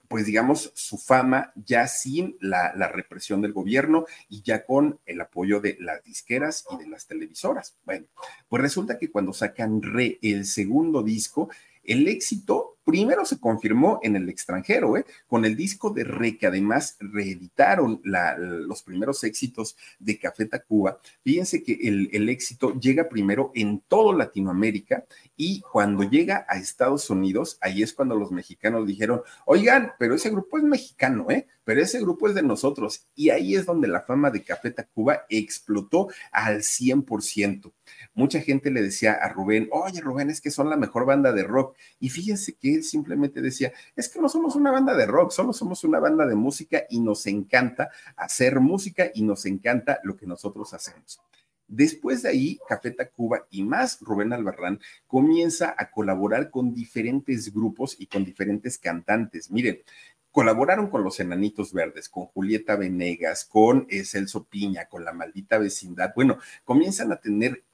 pues 0.08 0.24
digamos, 0.24 0.72
su 0.74 0.96
fama 0.96 1.52
ya 1.54 1.86
sin 1.86 2.36
la, 2.40 2.72
la, 2.74 2.88
represión 2.88 3.42
del 3.42 3.52
gobierno 3.52 4.06
y 4.28 4.42
ya 4.42 4.64
con 4.64 4.98
el 5.04 5.20
apoyo 5.20 5.60
de 5.60 5.76
las 5.80 6.02
disqueras 6.02 6.64
y 6.70 6.78
de 6.78 6.88
las 6.88 7.06
televisoras. 7.06 7.76
Bueno, 7.84 8.06
pues 8.48 8.62
resulta 8.62 8.98
que 8.98 9.10
cuando 9.10 9.32
sacan 9.32 9.82
Re 9.82 10.18
el 10.22 10.46
segundo 10.46 11.02
disco, 11.02 11.50
el 11.84 12.08
éxito 12.08 12.77
primero 12.88 13.26
se 13.26 13.38
confirmó 13.38 14.00
en 14.02 14.16
el 14.16 14.30
extranjero, 14.30 14.96
¿eh? 14.96 15.04
con 15.26 15.44
el 15.44 15.54
disco 15.58 15.90
de 15.90 16.04
Re, 16.04 16.38
que 16.38 16.46
además 16.46 16.96
reeditaron 17.00 18.00
los 18.02 18.82
primeros 18.82 19.22
éxitos 19.24 19.76
de 19.98 20.18
Café 20.18 20.46
Tacuba. 20.46 20.98
Fíjense 21.22 21.62
que 21.62 21.74
el, 21.82 22.08
el 22.12 22.30
éxito 22.30 22.80
llega 22.80 23.10
primero 23.10 23.52
en 23.54 23.80
todo 23.88 24.14
Latinoamérica 24.14 25.04
y 25.36 25.60
cuando 25.70 26.02
llega 26.02 26.46
a 26.48 26.56
Estados 26.56 27.10
Unidos, 27.10 27.58
ahí 27.60 27.82
es 27.82 27.92
cuando 27.92 28.16
los 28.16 28.32
mexicanos 28.32 28.86
dijeron, 28.86 29.20
oigan, 29.44 29.92
pero 29.98 30.14
ese 30.14 30.30
grupo 30.30 30.56
es 30.56 30.64
mexicano, 30.64 31.26
¿eh? 31.28 31.46
Pero 31.64 31.82
ese 31.82 32.00
grupo 32.00 32.26
es 32.26 32.34
de 32.34 32.42
nosotros. 32.42 33.06
Y 33.14 33.28
ahí 33.28 33.54
es 33.54 33.66
donde 33.66 33.88
la 33.88 34.00
fama 34.00 34.30
de 34.30 34.42
Café 34.42 34.70
Tacuba 34.70 35.26
explotó 35.28 36.08
al 36.32 36.62
100%. 36.62 37.70
Mucha 38.14 38.40
gente 38.40 38.70
le 38.70 38.82
decía 38.82 39.12
a 39.12 39.28
Rubén, 39.28 39.68
oye 39.72 40.00
Rubén, 40.00 40.30
es 40.30 40.40
que 40.40 40.50
son 40.50 40.70
la 40.70 40.76
mejor 40.76 41.06
banda 41.06 41.32
de 41.32 41.44
rock. 41.44 41.76
Y 42.00 42.10
fíjense 42.10 42.54
que 42.54 42.82
simplemente 42.82 43.40
decía, 43.40 43.72
es 43.96 44.08
que 44.08 44.20
no 44.20 44.28
somos 44.28 44.56
una 44.56 44.70
banda 44.70 44.94
de 44.94 45.06
rock, 45.06 45.30
solo 45.30 45.52
somos 45.52 45.84
una 45.84 45.98
banda 45.98 46.26
de 46.26 46.34
música 46.34 46.84
y 46.88 47.00
nos 47.00 47.26
encanta 47.26 47.90
hacer 48.16 48.60
música 48.60 49.10
y 49.14 49.22
nos 49.22 49.46
encanta 49.46 50.00
lo 50.02 50.16
que 50.16 50.26
nosotros 50.26 50.72
hacemos. 50.74 51.20
Después 51.68 52.22
de 52.22 52.30
ahí, 52.30 52.58
Café 52.66 52.92
Tacuba 52.92 53.46
y 53.50 53.62
más 53.62 53.98
Rubén 54.00 54.32
Albarrán 54.32 54.80
comienza 55.06 55.74
a 55.76 55.90
colaborar 55.90 56.50
con 56.50 56.72
diferentes 56.72 57.52
grupos 57.52 57.94
y 57.98 58.06
con 58.06 58.24
diferentes 58.24 58.78
cantantes. 58.78 59.50
Miren, 59.50 59.82
colaboraron 60.30 60.88
con 60.88 61.04
los 61.04 61.20
Enanitos 61.20 61.74
Verdes, 61.74 62.08
con 62.08 62.24
Julieta 62.26 62.76
Venegas, 62.76 63.44
con 63.44 63.86
eh, 63.90 64.04
Celso 64.04 64.44
Piña, 64.44 64.86
con 64.86 65.04
La 65.04 65.12
Maldita 65.12 65.58
Vecindad. 65.58 66.12
Bueno, 66.14 66.38
comienzan 66.64 67.12
a 67.12 67.20
tener 67.20 67.64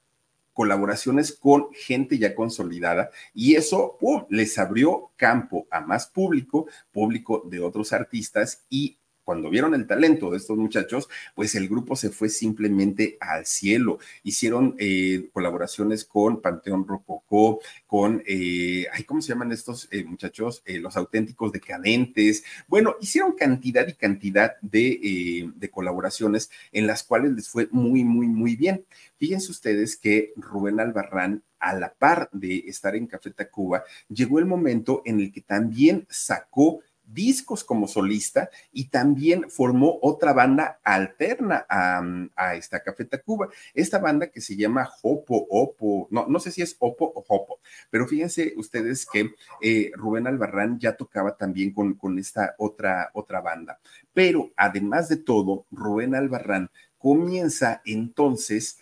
colaboraciones 0.55 1.33
con 1.33 1.67
gente 1.73 2.17
ya 2.17 2.33
consolidada 2.33 3.11
y 3.33 3.55
eso 3.55 3.97
les 4.29 4.57
abrió 4.57 5.11
campo 5.17 5.67
a 5.69 5.81
más 5.81 6.07
público, 6.07 6.67
público 6.91 7.43
de 7.45 7.59
otros 7.59 7.91
artistas 7.91 8.65
y 8.69 8.97
cuando 9.25 9.49
vieron 9.49 9.73
el 9.73 9.87
talento 9.87 10.29
de 10.29 10.37
estos 10.37 10.55
muchachos, 10.55 11.09
pues 11.33 11.55
el 11.55 11.67
grupo 11.67 11.95
se 11.95 12.11
fue 12.11 12.29
simplemente 12.29 13.17
al 13.19 13.45
cielo. 13.45 13.97
Hicieron 14.23 14.75
eh, 14.77 15.29
colaboraciones 15.33 16.05
con 16.05 16.41
Panteón 16.41 16.87
Rococó, 16.87 17.59
con, 17.87 18.23
eh, 18.27 18.85
ay, 18.93 19.03
¿cómo 19.03 19.21
se 19.21 19.29
llaman 19.29 19.51
estos 19.51 19.89
eh, 19.91 20.03
muchachos? 20.05 20.63
los 20.67 20.95
auténticos 20.95 21.51
decadentes. 21.51 22.43
Bueno, 22.67 22.95
hicieron 23.01 23.33
cantidad 23.33 23.87
y 23.87 23.93
cantidad 23.93 24.55
de, 24.61 25.49
de 25.55 25.69
colaboraciones 25.71 26.51
en 26.71 26.85
las 26.85 27.01
cuales 27.01 27.31
les 27.31 27.49
fue 27.49 27.67
muy, 27.71 28.03
muy, 28.03 28.27
muy 28.27 28.55
bien. 28.55 28.85
Fíjense 29.17 29.51
ustedes 29.51 29.97
que 29.97 30.33
Rubén 30.35 30.79
Albarrán 30.79 31.43
a 31.65 31.73
la 31.73 31.93
par 31.93 32.29
de 32.31 32.57
estar 32.67 32.95
en 32.95 33.07
Café 33.07 33.31
Tacuba, 33.31 33.83
llegó 34.07 34.37
el 34.37 34.45
momento 34.45 35.01
en 35.03 35.19
el 35.19 35.31
que 35.31 35.41
también 35.41 36.05
sacó 36.09 36.81
discos 37.07 37.63
como 37.63 37.87
solista 37.87 38.49
y 38.71 38.85
también 38.85 39.49
formó 39.49 39.99
otra 40.01 40.33
banda 40.33 40.79
alterna 40.83 41.65
a, 41.69 42.55
esta 42.55 42.81
Café 42.81 43.05
Tacuba. 43.05 43.49
Esta 43.73 43.99
banda 43.99 44.27
que 44.27 44.41
se 44.41 44.55
llama 44.55 44.89
Hopo 45.01 45.47
Opo, 45.49 46.07
no, 46.11 46.27
no 46.27 46.39
sé 46.39 46.51
si 46.51 46.61
es 46.61 46.75
Opo 46.79 47.11
o 47.15 47.25
Hopo, 47.27 47.59
pero 47.89 48.07
fíjense 48.07 48.53
ustedes 48.57 49.05
que 49.05 49.31
eh, 49.61 49.91
Rubén 49.95 50.27
Albarrán 50.27 50.79
ya 50.79 50.95
tocaba 50.95 51.37
también 51.37 51.71
con, 51.71 51.93
con 51.95 52.19
esta 52.19 52.55
otra, 52.57 53.11
otra 53.13 53.41
banda. 53.41 53.79
Pero 54.13 54.51
además 54.55 55.09
de 55.09 55.17
todo, 55.17 55.65
Rubén 55.71 56.15
Albarrán 56.15 56.69
comienza 56.97 57.81
entonces 57.85 58.79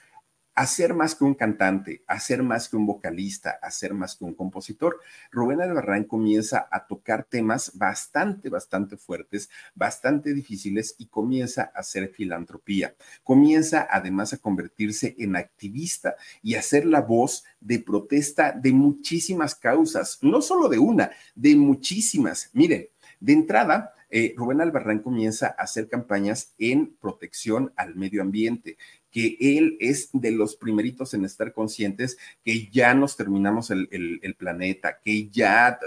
hacer 0.55 0.93
más 0.93 1.15
que 1.15 1.23
un 1.23 1.33
cantante, 1.33 2.03
hacer 2.07 2.43
más 2.43 2.69
que 2.69 2.75
un 2.75 2.85
vocalista, 2.85 3.57
hacer 3.61 3.93
más 3.93 4.15
que 4.15 4.25
un 4.25 4.33
compositor. 4.33 4.99
Rubén 5.31 5.61
Albarrán 5.61 6.03
comienza 6.03 6.67
a 6.71 6.85
tocar 6.85 7.23
temas 7.23 7.71
bastante, 7.75 8.49
bastante 8.49 8.97
fuertes, 8.97 9.49
bastante 9.75 10.33
difíciles 10.33 10.95
y 10.97 11.07
comienza 11.07 11.71
a 11.75 11.79
hacer 11.79 12.09
filantropía. 12.09 12.95
Comienza 13.23 13.87
además 13.89 14.33
a 14.33 14.37
convertirse 14.37 15.15
en 15.17 15.35
activista 15.35 16.15
y 16.41 16.55
a 16.55 16.61
ser 16.61 16.85
la 16.85 17.01
voz 17.01 17.43
de 17.59 17.79
protesta 17.79 18.51
de 18.51 18.73
muchísimas 18.73 19.55
causas, 19.55 20.19
no 20.21 20.41
solo 20.41 20.69
de 20.69 20.79
una, 20.79 21.11
de 21.35 21.55
muchísimas. 21.55 22.49
Miren, 22.53 22.87
de 23.19 23.33
entrada, 23.33 23.93
eh, 24.09 24.35
Rubén 24.37 24.61
Albarrán 24.61 24.99
comienza 24.99 25.47
a 25.57 25.63
hacer 25.63 25.87
campañas 25.87 26.53
en 26.59 26.95
protección 26.97 27.73
al 27.75 27.95
medio 27.95 28.21
ambiente, 28.21 28.77
que 29.13 29.37
él 29.39 29.77
es 29.79 30.09
de 30.11 30.31
los 30.31 30.55
primeritos 30.55 31.13
en 31.13 31.23
estar 31.23 31.53
conscientes 31.53 32.17
que 32.43 32.67
ya 32.71 32.95
nos 32.95 33.15
terminamos 33.15 33.69
el, 33.69 34.35
planeta, 34.37 34.99
que 35.05 35.29
ya 35.29 35.79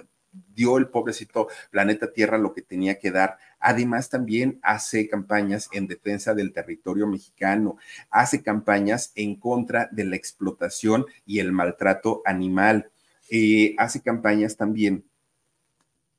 dio 0.54 0.78
el 0.78 0.88
pobrecito 0.88 1.48
planeta 1.70 2.12
Tierra 2.12 2.38
lo 2.38 2.54
que 2.54 2.62
tenía 2.62 3.00
que 3.00 3.10
dar. 3.10 3.36
Además, 3.58 4.08
también 4.08 4.60
hace 4.62 5.08
campañas 5.08 5.68
en 5.72 5.88
defensa 5.88 6.34
del 6.34 6.52
territorio 6.52 7.08
mexicano, 7.08 7.78
hace 8.10 8.42
campañas 8.44 9.10
en 9.16 9.34
contra 9.34 9.88
de 9.90 10.04
la 10.04 10.14
explotación 10.14 11.04
y 11.26 11.40
el 11.40 11.50
maltrato 11.50 12.22
animal, 12.24 12.90
eh, 13.28 13.74
hace 13.76 14.02
campañas 14.02 14.56
también 14.56 15.04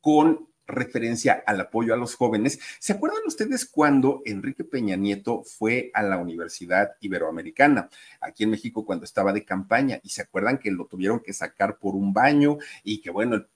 con 0.01 0.46
referencia 0.67 1.43
al 1.45 1.61
apoyo 1.61 1.93
a 1.93 1.97
los 1.97 2.15
jóvenes. 2.15 2.59
¿Se 2.79 2.93
acuerdan 2.93 3.21
ustedes 3.25 3.65
cuando 3.65 4.21
Enrique 4.25 4.63
Peña 4.63 4.95
Nieto 4.95 5.43
fue 5.43 5.89
a 5.93 6.03
la 6.03 6.17
Universidad 6.17 6.91
Iberoamericana, 6.99 7.89
aquí 8.21 8.43
en 8.43 8.51
México, 8.51 8.85
cuando 8.85 9.05
estaba 9.05 9.33
de 9.33 9.45
campaña? 9.45 9.99
Y 10.03 10.09
se 10.09 10.21
acuerdan 10.21 10.57
que 10.57 10.71
lo 10.71 10.85
tuvieron 10.85 11.21
que 11.21 11.33
sacar 11.33 11.77
por 11.77 11.95
un 11.95 12.13
baño 12.13 12.57
y 12.83 13.01
que, 13.01 13.09
bueno, 13.09 13.35
el 13.35 13.47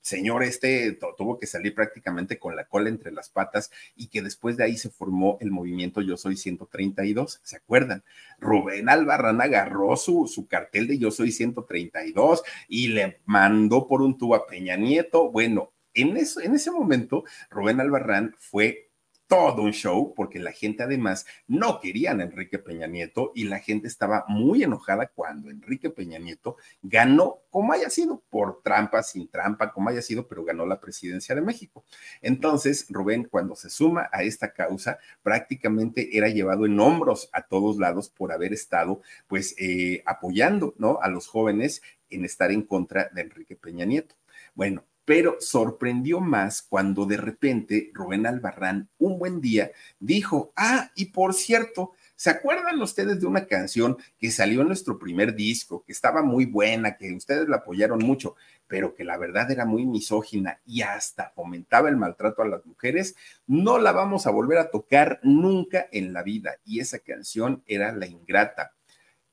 señor 0.00 0.42
este 0.42 0.98
tuvo 1.16 1.38
que 1.38 1.46
salir 1.46 1.74
prácticamente 1.74 2.38
con 2.38 2.56
la 2.56 2.66
cola 2.66 2.88
entre 2.88 3.12
las 3.12 3.30
patas 3.30 3.70
y 3.96 4.08
que 4.08 4.22
después 4.22 4.56
de 4.56 4.64
ahí 4.64 4.76
se 4.76 4.90
formó 4.90 5.38
el 5.40 5.50
movimiento 5.50 6.00
Yo 6.00 6.16
Soy 6.16 6.36
132, 6.36 7.40
¿se 7.42 7.56
acuerdan? 7.56 8.02
Rubén 8.38 8.88
Albarrán 8.88 9.40
agarró 9.40 9.96
su, 9.96 10.26
su 10.26 10.46
cartel 10.46 10.88
de 10.88 10.98
Yo 10.98 11.10
Soy 11.10 11.32
132 11.32 12.42
y 12.68 12.88
le 12.88 13.20
mandó 13.24 13.86
por 13.86 14.02
un 14.02 14.18
tubo 14.18 14.34
a 14.34 14.46
Peña 14.46 14.76
Nieto. 14.76 15.30
Bueno, 15.30 15.72
en, 15.94 16.16
ese 16.16 16.70
momento, 16.70 17.24
Rubén 17.50 17.80
Albarrán 17.80 18.34
fue 18.38 18.92
todo 19.32 19.62
un 19.62 19.72
show, 19.72 20.12
porque 20.14 20.38
la 20.38 20.52
gente 20.52 20.82
además 20.82 21.24
no 21.46 21.80
querían 21.80 22.20
a 22.20 22.24
Enrique 22.24 22.58
Peña 22.58 22.86
Nieto 22.86 23.32
y 23.34 23.44
la 23.44 23.60
gente 23.60 23.88
estaba 23.88 24.26
muy 24.28 24.62
enojada 24.62 25.06
cuando 25.06 25.48
Enrique 25.48 25.88
Peña 25.88 26.18
Nieto 26.18 26.58
ganó, 26.82 27.38
como 27.48 27.72
haya 27.72 27.88
sido, 27.88 28.22
por 28.28 28.60
trampa, 28.62 29.02
sin 29.02 29.28
trampa, 29.28 29.72
como 29.72 29.88
haya 29.88 30.02
sido, 30.02 30.28
pero 30.28 30.44
ganó 30.44 30.66
la 30.66 30.80
presidencia 30.80 31.34
de 31.34 31.40
México. 31.40 31.82
Entonces, 32.20 32.84
Rubén, 32.90 33.24
cuando 33.24 33.56
se 33.56 33.70
suma 33.70 34.10
a 34.12 34.22
esta 34.22 34.52
causa, 34.52 34.98
prácticamente 35.22 36.14
era 36.14 36.28
llevado 36.28 36.66
en 36.66 36.78
hombros 36.78 37.30
a 37.32 37.40
todos 37.40 37.78
lados 37.78 38.10
por 38.10 38.32
haber 38.32 38.52
estado, 38.52 39.00
pues, 39.28 39.54
eh, 39.58 40.02
apoyando, 40.04 40.74
¿no? 40.76 40.98
A 41.00 41.08
los 41.08 41.26
jóvenes 41.26 41.80
en 42.10 42.26
estar 42.26 42.50
en 42.50 42.60
contra 42.64 43.08
de 43.14 43.22
Enrique 43.22 43.56
Peña 43.56 43.86
Nieto. 43.86 44.14
Bueno, 44.54 44.84
pero 45.04 45.36
sorprendió 45.40 46.20
más 46.20 46.62
cuando 46.62 47.06
de 47.06 47.16
repente 47.16 47.90
Rubén 47.92 48.26
Albarrán 48.26 48.88
un 48.98 49.18
buen 49.18 49.40
día 49.40 49.72
dijo, 49.98 50.52
ah, 50.56 50.90
y 50.94 51.06
por 51.06 51.34
cierto, 51.34 51.92
¿se 52.14 52.30
acuerdan 52.30 52.80
ustedes 52.80 53.20
de 53.20 53.26
una 53.26 53.46
canción 53.46 53.96
que 54.18 54.30
salió 54.30 54.60
en 54.60 54.68
nuestro 54.68 54.98
primer 54.98 55.34
disco, 55.34 55.82
que 55.84 55.92
estaba 55.92 56.22
muy 56.22 56.46
buena, 56.46 56.96
que 56.96 57.12
ustedes 57.12 57.48
la 57.48 57.58
apoyaron 57.58 57.98
mucho, 57.98 58.36
pero 58.68 58.94
que 58.94 59.04
la 59.04 59.18
verdad 59.18 59.50
era 59.50 59.64
muy 59.64 59.84
misógina 59.84 60.60
y 60.64 60.82
hasta 60.82 61.30
fomentaba 61.30 61.88
el 61.88 61.96
maltrato 61.96 62.42
a 62.42 62.48
las 62.48 62.64
mujeres? 62.64 63.16
No 63.46 63.78
la 63.78 63.92
vamos 63.92 64.26
a 64.26 64.30
volver 64.30 64.58
a 64.58 64.70
tocar 64.70 65.18
nunca 65.22 65.88
en 65.90 66.12
la 66.12 66.22
vida. 66.22 66.58
Y 66.64 66.80
esa 66.80 67.00
canción 67.00 67.62
era 67.66 67.92
La 67.92 68.06
Ingrata. 68.06 68.72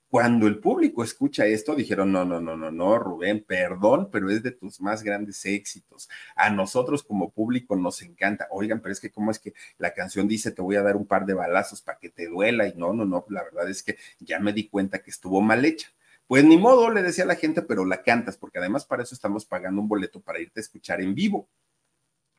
Cuando 0.09 0.47
el 0.47 0.57
público 0.57 1.03
escucha 1.03 1.45
esto, 1.45 1.75
dijeron, 1.75 2.11
no, 2.11 2.25
no, 2.25 2.41
no, 2.41 2.57
no, 2.57 2.71
no, 2.71 2.97
Rubén, 2.97 3.43
perdón, 3.47 4.09
pero 4.11 4.31
es 4.31 4.41
de 4.41 4.51
tus 4.51 4.81
más 4.81 5.03
grandes 5.03 5.45
éxitos. 5.45 6.09
A 6.35 6.49
nosotros 6.49 7.03
como 7.03 7.29
público 7.29 7.75
nos 7.75 8.01
encanta. 8.01 8.47
Oigan, 8.49 8.81
pero 8.81 8.91
es 8.91 8.99
que 8.99 9.11
cómo 9.11 9.29
es 9.29 9.37
que 9.37 9.53
la 9.77 9.93
canción 9.93 10.27
dice, 10.27 10.51
te 10.51 10.63
voy 10.63 10.77
a 10.77 10.81
dar 10.81 10.95
un 10.95 11.05
par 11.05 11.27
de 11.27 11.35
balazos 11.35 11.83
para 11.83 11.99
que 11.99 12.09
te 12.09 12.27
duela 12.27 12.67
y 12.67 12.73
no, 12.75 12.91
no, 12.91 13.05
no, 13.05 13.23
la 13.29 13.43
verdad 13.43 13.69
es 13.69 13.83
que 13.83 13.97
ya 14.19 14.39
me 14.39 14.51
di 14.51 14.67
cuenta 14.67 14.99
que 14.99 15.11
estuvo 15.11 15.41
mal 15.41 15.63
hecha. 15.63 15.89
Pues 16.25 16.43
ni 16.43 16.57
modo, 16.57 16.89
le 16.91 17.03
decía 17.03 17.23
a 17.23 17.27
la 17.27 17.35
gente, 17.35 17.61
pero 17.61 17.85
la 17.85 18.01
cantas, 18.01 18.37
porque 18.37 18.59
además 18.59 18.85
para 18.85 19.03
eso 19.03 19.13
estamos 19.15 19.45
pagando 19.45 19.81
un 19.81 19.87
boleto 19.87 20.21
para 20.21 20.39
irte 20.39 20.59
a 20.59 20.61
escuchar 20.61 21.01
en 21.01 21.13
vivo. 21.13 21.49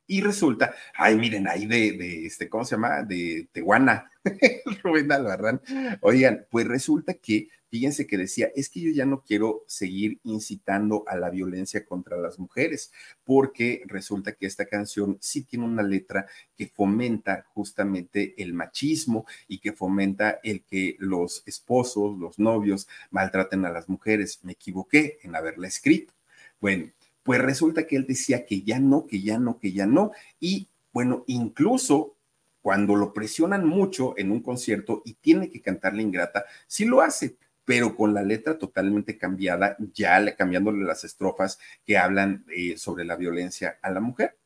Y 0.07 0.23
resulta, 0.23 0.75
ay, 0.95 1.17
miren, 1.17 1.47
ahí 1.47 1.67
de, 1.67 1.93
de 1.93 2.27
este, 2.27 2.49
¿cómo 2.49 2.65
se 2.65 2.75
llama? 2.75 3.05
De 3.05 3.49
Tehuana, 3.53 4.11
Rubén 4.83 5.13
Albarrán. 5.13 5.61
Oigan, 6.01 6.47
pues 6.51 6.67
resulta 6.67 7.15
que, 7.15 7.49
fíjense 7.71 8.07
que 8.07 8.19
decía, 8.19 8.51
es 8.55 8.69
que 8.69 8.81
yo 8.81 8.91
ya 8.91 9.07
no 9.07 9.23
quiero 9.23 9.65
seguir 9.67 10.19
incitando 10.25 11.05
a 11.07 11.17
la 11.17 11.31
violencia 11.31 11.85
contra 11.85 12.17
las 12.17 12.39
mujeres, 12.39 12.93
porque 13.25 13.83
resulta 13.87 14.33
que 14.33 14.47
esta 14.47 14.67
canción 14.67 15.17
sí 15.21 15.45
tiene 15.45 15.65
una 15.65 15.83
letra 15.83 16.27
que 16.57 16.67
fomenta 16.67 17.47
justamente 17.55 18.35
el 18.43 18.53
machismo 18.53 19.25
y 19.49 19.59
que 19.59 19.73
fomenta 19.73 20.41
el 20.43 20.65
que 20.65 20.97
los 20.99 21.43
esposos, 21.47 22.19
los 22.19 22.39
novios 22.39 22.89
maltraten 23.11 23.65
a 23.65 23.71
las 23.71 23.89
mujeres. 23.89 24.41
Me 24.43 24.53
equivoqué 24.53 25.19
en 25.23 25.37
haberla 25.37 25.69
escrito. 25.69 26.13
Bueno, 26.61 26.91
pues 27.23 27.41
resulta 27.41 27.87
que 27.87 27.97
él 27.97 28.07
decía 28.07 28.45
que 28.45 28.63
ya 28.63 28.81
no, 28.81 29.07
que 29.07 29.23
ya 29.23 29.39
no, 29.39 29.59
que 29.59 29.73
ya 29.73 29.87
no. 29.87 30.11
Y 30.41 30.69
bueno, 30.93 31.25
incluso 31.29 32.17
cuando 32.63 32.97
lo 32.97 33.13
presionan 33.13 33.67
mucho 33.67 34.15
en 34.19 34.31
un 34.31 34.41
concierto 34.41 35.03
y 35.05 35.15
tiene 35.15 35.49
que 35.51 35.61
cantar 35.61 35.95
la 35.95 36.03
ingrata, 36.03 36.45
sí 36.67 36.85
lo 36.85 37.01
hace, 37.01 37.37
pero 37.71 37.95
con 37.95 38.13
la 38.15 38.25
letra 38.25 38.59
totalmente 38.59 39.17
cambiada, 39.17 39.77
ya 39.95 40.35
cambiándole 40.35 40.85
las 40.85 41.05
estrofas 41.05 41.61
que 41.87 41.97
hablan 41.97 42.45
eh, 42.49 42.77
sobre 42.77 43.05
la 43.05 43.15
violencia 43.15 43.79
a 43.81 43.93
la 43.93 44.01
mujer. 44.01 44.37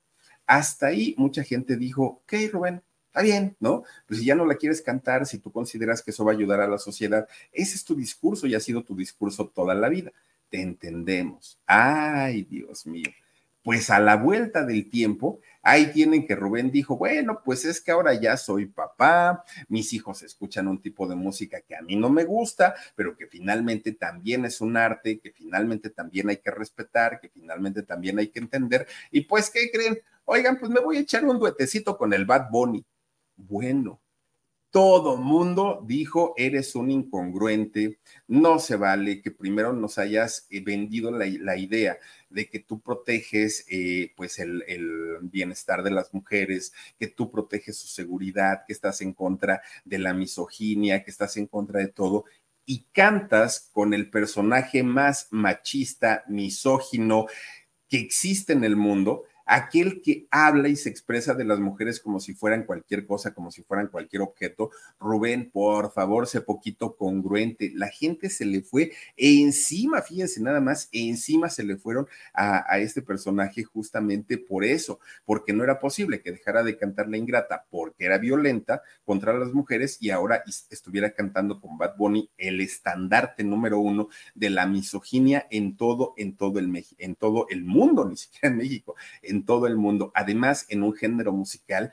Hasta 0.46 0.88
ahí 0.88 1.14
mucha 1.16 1.42
gente 1.42 1.78
dijo, 1.78 2.04
ok, 2.04 2.34
Rubén, 2.52 2.82
está 3.06 3.22
bien, 3.22 3.56
¿no? 3.60 3.82
Pues 4.06 4.20
si 4.20 4.26
ya 4.26 4.34
no 4.34 4.44
la 4.44 4.56
quieres 4.56 4.82
cantar, 4.82 5.24
si 5.24 5.38
tú 5.38 5.50
consideras 5.50 6.02
que 6.02 6.10
eso 6.10 6.22
va 6.22 6.32
a 6.32 6.34
ayudar 6.34 6.60
a 6.60 6.68
la 6.68 6.76
sociedad, 6.76 7.26
ese 7.50 7.76
es 7.76 7.84
tu 7.86 7.94
discurso 7.94 8.46
y 8.46 8.54
ha 8.54 8.60
sido 8.60 8.84
tu 8.84 8.94
discurso 8.94 9.48
toda 9.48 9.74
la 9.74 9.88
vida 9.88 10.12
te 10.50 10.60
entendemos. 10.60 11.58
Ay, 11.66 12.42
Dios 12.42 12.86
mío. 12.86 13.10
Pues 13.64 13.88
a 13.88 13.98
la 13.98 14.16
vuelta 14.16 14.66
del 14.66 14.90
tiempo, 14.90 15.40
ahí 15.62 15.86
tienen 15.86 16.26
que 16.26 16.36
Rubén 16.36 16.70
dijo, 16.70 16.98
bueno, 16.98 17.40
pues 17.42 17.64
es 17.64 17.80
que 17.80 17.92
ahora 17.92 18.12
ya 18.12 18.36
soy 18.36 18.66
papá, 18.66 19.42
mis 19.68 19.94
hijos 19.94 20.22
escuchan 20.22 20.68
un 20.68 20.82
tipo 20.82 21.08
de 21.08 21.16
música 21.16 21.62
que 21.62 21.74
a 21.74 21.80
mí 21.80 21.96
no 21.96 22.10
me 22.10 22.24
gusta, 22.24 22.74
pero 22.94 23.16
que 23.16 23.26
finalmente 23.26 23.92
también 23.92 24.44
es 24.44 24.60
un 24.60 24.76
arte, 24.76 25.18
que 25.18 25.32
finalmente 25.32 25.88
también 25.88 26.28
hay 26.28 26.36
que 26.36 26.50
respetar, 26.50 27.18
que 27.20 27.30
finalmente 27.30 27.82
también 27.82 28.18
hay 28.18 28.28
que 28.28 28.40
entender. 28.40 28.86
Y 29.10 29.22
pues, 29.22 29.48
¿qué 29.48 29.70
creen? 29.72 29.98
Oigan, 30.26 30.58
pues 30.58 30.70
me 30.70 30.80
voy 30.80 30.98
a 30.98 31.00
echar 31.00 31.24
un 31.24 31.38
duetecito 31.38 31.96
con 31.96 32.12
el 32.12 32.26
Bad 32.26 32.50
Bunny. 32.50 32.84
Bueno, 33.36 34.02
todo 34.74 35.16
mundo 35.16 35.84
dijo, 35.86 36.34
eres 36.36 36.74
un 36.74 36.90
incongruente, 36.90 38.00
no 38.26 38.58
se 38.58 38.74
vale 38.74 39.22
que 39.22 39.30
primero 39.30 39.72
nos 39.72 39.98
hayas 39.98 40.48
eh, 40.50 40.62
vendido 40.64 41.12
la, 41.12 41.56
idea 41.56 41.96
de 42.28 42.48
que 42.48 42.58
tú 42.58 42.80
proteges 42.80 43.64
eh, 43.70 44.12
pues 44.16 44.40
el, 44.40 44.64
el, 44.66 45.18
bienestar 45.22 45.84
de 45.84 45.92
las 45.92 46.12
mujeres, 46.12 46.72
que 46.98 47.06
tú 47.06 47.30
proteges 47.30 47.78
su 47.78 47.86
seguridad, 47.86 48.64
que 48.66 48.72
estás 48.72 49.00
en 49.00 49.12
contra 49.12 49.62
de 49.84 50.00
la 50.00 50.12
misoginia, 50.12 51.04
que 51.04 51.12
estás 51.12 51.36
en 51.36 51.46
contra 51.46 51.78
de 51.78 51.92
todo, 51.92 52.24
y 52.66 52.86
cantas 52.90 53.70
con 53.72 53.94
el 53.94 54.10
personaje 54.10 54.82
más 54.82 55.28
machista, 55.30 56.24
misógino 56.26 57.26
que 57.88 57.98
existe 57.98 58.54
en 58.54 58.64
el 58.64 58.74
mundo, 58.74 59.22
aquel 59.46 60.00
que 60.02 60.26
habla 60.30 60.68
y 60.68 60.76
se 60.76 60.88
expresa 60.88 61.34
de 61.34 61.44
las 61.44 61.60
mujeres 61.60 62.00
como 62.00 62.20
si 62.20 62.34
fueran 62.34 62.64
cualquier 62.64 63.06
cosa, 63.06 63.34
como 63.34 63.50
si 63.50 63.62
fueran 63.62 63.88
cualquier 63.88 64.22
objeto. 64.22 64.70
Rubén, 64.98 65.50
por 65.50 65.92
favor, 65.92 66.26
sé 66.26 66.40
poquito 66.40 66.96
congruente. 66.96 67.72
La 67.74 67.88
gente 67.88 68.30
se 68.30 68.44
le 68.44 68.62
fue 68.62 68.92
encima, 69.16 70.02
fíjense 70.02 70.40
nada 70.40 70.60
más, 70.60 70.88
encima 70.92 71.50
se 71.50 71.64
le 71.64 71.76
fueron 71.76 72.06
a, 72.32 72.64
a, 72.72 72.78
este 72.78 73.02
personaje 73.02 73.64
justamente 73.64 74.38
por 74.38 74.64
eso, 74.64 75.00
porque 75.24 75.52
no 75.52 75.64
era 75.64 75.78
posible 75.78 76.20
que 76.20 76.32
dejara 76.32 76.62
de 76.62 76.76
cantar 76.76 77.08
la 77.08 77.16
ingrata 77.16 77.66
porque 77.70 78.04
era 78.04 78.18
violenta 78.18 78.82
contra 79.04 79.34
las 79.34 79.52
mujeres 79.52 79.98
y 80.00 80.10
ahora 80.10 80.42
estuviera 80.70 81.10
cantando 81.10 81.60
con 81.60 81.78
Bad 81.78 81.96
Bunny 81.96 82.30
el 82.38 82.60
estandarte 82.60 83.44
número 83.44 83.78
uno 83.78 84.08
de 84.34 84.50
la 84.50 84.66
misoginia 84.66 85.46
en 85.50 85.76
todo, 85.76 86.14
en 86.16 86.36
todo 86.36 86.58
el, 86.58 86.84
en 86.98 87.14
todo 87.14 87.46
el 87.48 87.64
mundo, 87.64 88.04
ni 88.08 88.16
siquiera 88.16 88.48
en 88.48 88.58
México 88.58 88.96
todo 89.42 89.66
el 89.66 89.76
mundo, 89.76 90.12
además 90.14 90.66
en 90.68 90.84
un 90.84 90.92
género 90.94 91.32
musical 91.32 91.92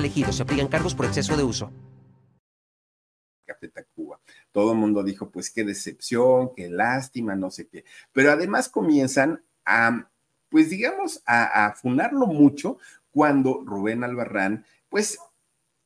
elegido. 0.01 0.31
Se 0.33 0.43
aplican 0.43 0.67
cargos 0.67 0.93
por 0.93 1.05
exceso 1.05 1.37
de 1.37 1.43
uso. 1.43 1.71
Café 3.45 3.69
Tacuba. 3.69 4.19
Todo 4.51 4.73
el 4.73 4.77
mundo 4.77 5.03
dijo, 5.03 5.29
pues 5.29 5.49
qué 5.49 5.63
decepción, 5.63 6.51
qué 6.55 6.69
lástima, 6.69 7.35
no 7.35 7.49
sé 7.49 7.67
qué. 7.67 7.85
Pero 8.11 8.31
además 8.31 8.67
comienzan 8.69 9.43
a, 9.65 10.09
pues 10.49 10.69
digamos, 10.69 11.21
a, 11.25 11.67
a 11.67 11.75
mucho 12.27 12.77
cuando 13.11 13.63
Rubén 13.65 14.03
Albarrán, 14.03 14.65
pues 14.89 15.19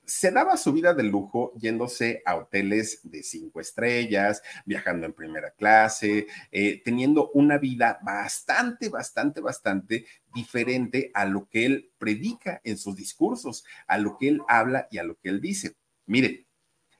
se 0.05 0.31
daba 0.31 0.57
su 0.57 0.71
vida 0.73 0.93
de 0.93 1.03
lujo 1.03 1.53
yéndose 1.57 2.21
a 2.25 2.35
hoteles 2.35 2.99
de 3.03 3.23
cinco 3.23 3.59
estrellas, 3.59 4.41
viajando 4.65 5.05
en 5.05 5.13
primera 5.13 5.51
clase, 5.51 6.27
eh, 6.51 6.81
teniendo 6.83 7.31
una 7.31 7.57
vida 7.57 7.99
bastante, 8.03 8.89
bastante, 8.89 9.41
bastante 9.41 10.05
diferente 10.33 11.11
a 11.13 11.25
lo 11.25 11.47
que 11.49 11.65
él 11.65 11.91
predica 11.97 12.61
en 12.63 12.77
sus 12.77 12.95
discursos, 12.95 13.65
a 13.87 13.97
lo 13.97 14.17
que 14.17 14.27
él 14.29 14.41
habla 14.47 14.87
y 14.91 14.97
a 14.97 15.03
lo 15.03 15.17
que 15.17 15.29
él 15.29 15.41
dice. 15.41 15.75
Mire, 16.05 16.45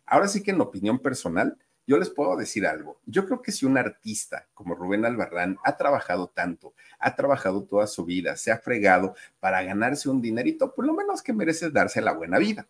ahora 0.06 0.28
sí 0.28 0.42
que 0.42 0.52
en 0.52 0.62
opinión 0.62 1.00
personal, 1.00 1.58
yo 1.88 1.98
les 1.98 2.10
puedo 2.10 2.36
decir 2.36 2.66
algo. 2.66 3.00
Yo 3.06 3.26
creo 3.28 3.42
que 3.42 3.52
si 3.52 3.66
un 3.66 3.78
artista 3.78 4.48
como 4.56 4.74
Rubén 4.74 5.06
Albarrán 5.06 5.58
ha 5.64 5.78
trabajado 5.78 6.30
tanto, 6.30 6.74
ha 6.98 7.16
trabajado 7.16 7.64
toda 7.64 7.86
su 7.86 8.06
vida, 8.06 8.36
se 8.38 8.52
ha 8.52 8.58
fregado 8.58 9.16
para 9.40 9.62
ganarse 9.62 10.10
un 10.10 10.22
dinerito, 10.22 10.74
por 10.74 10.86
lo 10.86 10.94
menos 10.94 11.22
que 11.22 11.34
merece 11.34 11.70
darse 11.70 12.02
la 12.02 12.14
buena 12.14 12.40
vida. 12.40 12.66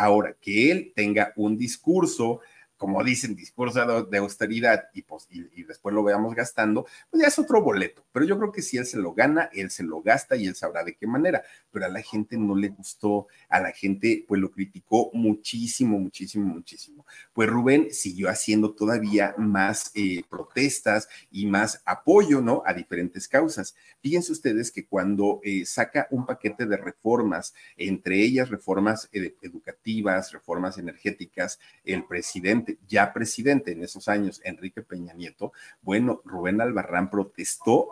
Ahora, 0.00 0.36
que 0.40 0.70
él 0.70 0.92
tenga 0.94 1.32
un 1.34 1.56
discurso 1.56 2.38
como 2.78 3.02
dicen, 3.02 3.34
discurso 3.34 4.04
de 4.04 4.18
austeridad 4.18 4.84
y, 4.94 5.02
pues, 5.02 5.26
y, 5.30 5.64
después 5.64 5.94
lo 5.94 6.04
veamos 6.04 6.34
gastando, 6.34 6.86
pues 7.10 7.22
ya 7.22 7.28
es 7.28 7.38
otro 7.38 7.60
boleto. 7.60 8.04
Pero 8.12 8.24
yo 8.24 8.38
creo 8.38 8.52
que 8.52 8.62
si 8.62 8.78
él 8.78 8.86
se 8.86 8.96
lo 8.96 9.12
gana, 9.12 9.50
él 9.52 9.70
se 9.70 9.82
lo 9.82 10.00
gasta 10.00 10.36
y 10.36 10.46
él 10.46 10.54
sabrá 10.54 10.84
de 10.84 10.94
qué 10.94 11.06
manera. 11.06 11.42
Pero 11.70 11.86
a 11.86 11.88
la 11.88 12.00
gente 12.00 12.38
no 12.38 12.56
le 12.56 12.68
gustó, 12.68 13.26
a 13.48 13.60
la 13.60 13.72
gente 13.72 14.24
pues 14.26 14.40
lo 14.40 14.50
criticó 14.50 15.10
muchísimo, 15.12 15.98
muchísimo, 15.98 16.46
muchísimo. 16.46 17.04
Pues 17.32 17.48
Rubén 17.48 17.92
siguió 17.92 18.28
haciendo 18.28 18.72
todavía 18.72 19.34
más 19.36 19.90
eh, 19.94 20.22
protestas 20.28 21.08
y 21.30 21.46
más 21.46 21.82
apoyo, 21.84 22.40
¿no? 22.40 22.62
A 22.64 22.74
diferentes 22.74 23.26
causas. 23.26 23.74
Fíjense 24.00 24.32
ustedes 24.32 24.70
que 24.70 24.86
cuando 24.86 25.40
eh, 25.42 25.66
saca 25.66 26.06
un 26.10 26.24
paquete 26.24 26.66
de 26.66 26.76
reformas, 26.76 27.54
entre 27.76 28.22
ellas 28.22 28.50
reformas 28.50 29.08
eh, 29.12 29.34
educativas, 29.42 30.32
reformas 30.32 30.78
energéticas, 30.78 31.58
el 31.84 32.04
presidente, 32.04 32.67
ya 32.86 33.12
presidente 33.12 33.72
en 33.72 33.82
esos 33.82 34.08
años, 34.08 34.40
Enrique 34.44 34.82
Peña 34.82 35.14
Nieto, 35.14 35.52
bueno, 35.80 36.20
Rubén 36.24 36.60
Albarrán 36.60 37.10
protestó 37.10 37.88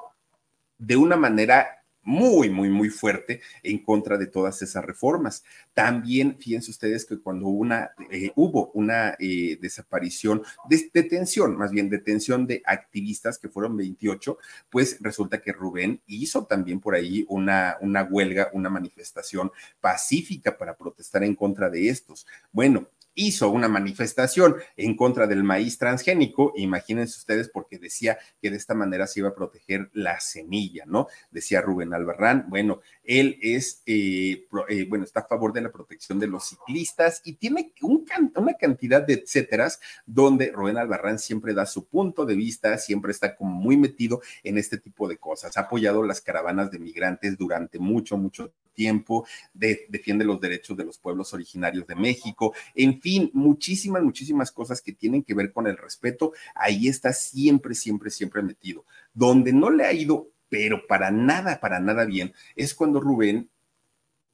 de 0.78 0.96
una 0.96 1.16
manera 1.16 1.76
muy, 2.06 2.48
muy, 2.48 2.70
muy 2.70 2.88
fuerte 2.88 3.40
en 3.64 3.78
contra 3.78 4.16
de 4.16 4.28
todas 4.28 4.62
esas 4.62 4.84
reformas. 4.84 5.42
También, 5.74 6.38
fíjense 6.38 6.70
ustedes 6.70 7.04
que 7.04 7.18
cuando 7.18 7.48
una, 7.48 7.90
eh, 8.10 8.30
hubo 8.36 8.70
una 8.74 9.16
eh, 9.18 9.58
desaparición, 9.60 10.42
de, 10.70 10.88
detención, 10.94 11.56
más 11.56 11.72
bien 11.72 11.90
detención 11.90 12.46
de 12.46 12.62
activistas, 12.64 13.38
que 13.38 13.48
fueron 13.48 13.76
28, 13.76 14.38
pues 14.70 14.98
resulta 15.00 15.42
que 15.42 15.52
Rubén 15.52 16.00
hizo 16.06 16.46
también 16.46 16.78
por 16.78 16.94
ahí 16.94 17.26
una, 17.28 17.76
una 17.80 18.04
huelga, 18.04 18.50
una 18.52 18.70
manifestación 18.70 19.50
pacífica 19.80 20.56
para 20.56 20.76
protestar 20.76 21.24
en 21.24 21.34
contra 21.34 21.68
de 21.68 21.88
estos. 21.88 22.24
Bueno, 22.52 22.88
hizo 23.16 23.50
una 23.50 23.68
manifestación 23.68 24.54
en 24.76 24.94
contra 24.94 25.26
del 25.26 25.42
maíz 25.42 25.78
transgénico, 25.78 26.52
imagínense 26.54 27.18
ustedes, 27.18 27.48
porque 27.48 27.78
decía 27.78 28.18
que 28.40 28.50
de 28.50 28.56
esta 28.56 28.74
manera 28.74 29.08
se 29.08 29.20
iba 29.20 29.30
a 29.30 29.34
proteger 29.34 29.90
la 29.92 30.20
semilla, 30.20 30.84
¿no? 30.86 31.08
Decía 31.32 31.60
Rubén 31.60 31.94
Albarrán, 31.94 32.46
bueno, 32.48 32.80
él 33.02 33.38
es, 33.42 33.82
eh, 33.86 34.46
eh, 34.68 34.86
bueno, 34.88 35.04
está 35.04 35.20
a 35.20 35.26
favor 35.26 35.52
de 35.52 35.62
la 35.62 35.72
protección 35.72 36.20
de 36.20 36.28
los 36.28 36.48
ciclistas 36.50 37.22
y 37.24 37.34
tiene 37.34 37.72
un 37.82 38.06
una 38.36 38.54
cantidad 38.54 39.04
de 39.04 39.14
etcéteras 39.14 39.80
donde 40.04 40.52
Rubén 40.52 40.76
Albarrán 40.76 41.18
siempre 41.18 41.54
da 41.54 41.66
su 41.66 41.86
punto 41.86 42.24
de 42.26 42.34
vista, 42.34 42.76
siempre 42.78 43.12
está 43.12 43.34
como 43.34 43.52
muy 43.52 43.76
metido 43.76 44.20
en 44.44 44.58
este 44.58 44.78
tipo 44.78 45.08
de 45.08 45.16
cosas. 45.16 45.56
Ha 45.56 45.62
apoyado 45.62 46.02
las 46.02 46.20
caravanas 46.20 46.70
de 46.70 46.78
migrantes 46.78 47.36
durante 47.36 47.78
mucho, 47.78 48.16
mucho 48.16 48.52
tiempo, 48.76 49.26
defiende 49.54 50.24
los 50.24 50.40
derechos 50.40 50.76
de 50.76 50.84
los 50.84 50.98
pueblos 50.98 51.32
originarios 51.32 51.86
de 51.86 51.96
México, 51.96 52.54
en 52.74 53.00
fin, 53.00 53.05
muchísimas, 53.32 54.02
muchísimas 54.02 54.50
cosas 54.50 54.82
que 54.82 54.92
tienen 54.92 55.22
que 55.22 55.34
ver 55.34 55.52
con 55.52 55.66
el 55.66 55.76
respeto, 55.76 56.32
ahí 56.54 56.88
está 56.88 57.12
siempre, 57.12 57.74
siempre, 57.74 58.10
siempre 58.10 58.42
metido. 58.42 58.84
Donde 59.14 59.52
no 59.52 59.70
le 59.70 59.84
ha 59.84 59.92
ido, 59.92 60.28
pero 60.48 60.86
para 60.86 61.10
nada, 61.10 61.60
para 61.60 61.80
nada 61.80 62.04
bien, 62.04 62.32
es 62.56 62.74
cuando 62.74 63.00
Rubén 63.00 63.48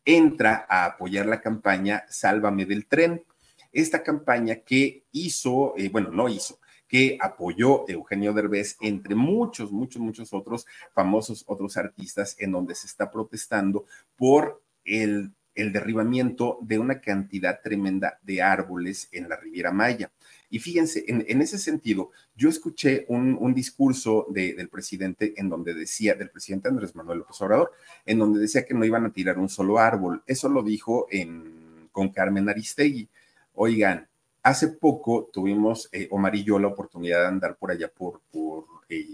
entra 0.04 0.66
a 0.68 0.86
apoyar 0.86 1.26
la 1.26 1.40
campaña 1.40 2.04
Sálvame 2.08 2.66
del 2.66 2.86
tren. 2.86 3.24
Esta 3.72 4.02
campaña 4.02 4.56
que 4.56 5.04
hizo, 5.12 5.74
eh, 5.76 5.88
bueno, 5.88 6.10
no 6.10 6.28
hizo, 6.28 6.58
que 6.88 7.16
apoyó 7.20 7.88
Eugenio 7.88 8.32
Derbez, 8.32 8.76
entre 8.80 9.14
muchos, 9.14 9.72
muchos, 9.72 10.02
muchos 10.02 10.32
otros 10.32 10.66
famosos, 10.92 11.44
otros 11.46 11.76
artistas, 11.76 12.36
en 12.38 12.52
donde 12.52 12.74
se 12.74 12.86
está 12.86 13.10
protestando 13.10 13.86
por 14.16 14.62
el, 14.84 15.32
el 15.54 15.72
derribamiento 15.72 16.58
de 16.62 16.78
una 16.78 17.00
cantidad 17.00 17.60
tremenda 17.62 18.18
de 18.22 18.42
árboles 18.42 19.08
en 19.12 19.28
la 19.28 19.36
Riviera 19.36 19.72
Maya. 19.72 20.10
Y 20.50 20.58
fíjense, 20.58 21.04
en, 21.08 21.40
ese 21.40 21.58
sentido, 21.58 22.10
yo 22.36 22.50
escuché 22.50 23.06
un, 23.08 23.54
discurso 23.54 24.26
del 24.28 24.68
presidente 24.68 25.32
en 25.36 25.48
donde 25.48 25.72
decía, 25.72 26.14
del 26.14 26.30
presidente 26.30 26.68
Andrés 26.68 26.94
Manuel 26.94 27.20
López 27.20 27.40
Obrador, 27.40 27.72
en 28.04 28.18
donde 28.18 28.40
decía 28.40 28.66
que 28.66 28.74
no 28.74 28.84
iban 28.84 29.06
a 29.06 29.12
tirar 29.12 29.38
un 29.38 29.48
solo 29.48 29.78
árbol. 29.78 30.22
Eso 30.26 30.50
lo 30.50 30.62
dijo 30.62 31.06
en, 31.10 31.88
con 31.90 32.10
Carmen 32.10 32.48
Aristegui. 32.48 33.08
Oigan, 33.54 34.08
Hace 34.42 34.68
poco 34.68 35.30
tuvimos, 35.32 35.88
eh, 35.92 36.08
Omar 36.10 36.34
y 36.34 36.42
yo, 36.42 36.58
la 36.58 36.66
oportunidad 36.66 37.20
de 37.20 37.28
andar 37.28 37.56
por 37.56 37.70
allá 37.70 37.88
por, 37.88 38.20
por 38.32 38.64
eh, 38.88 39.06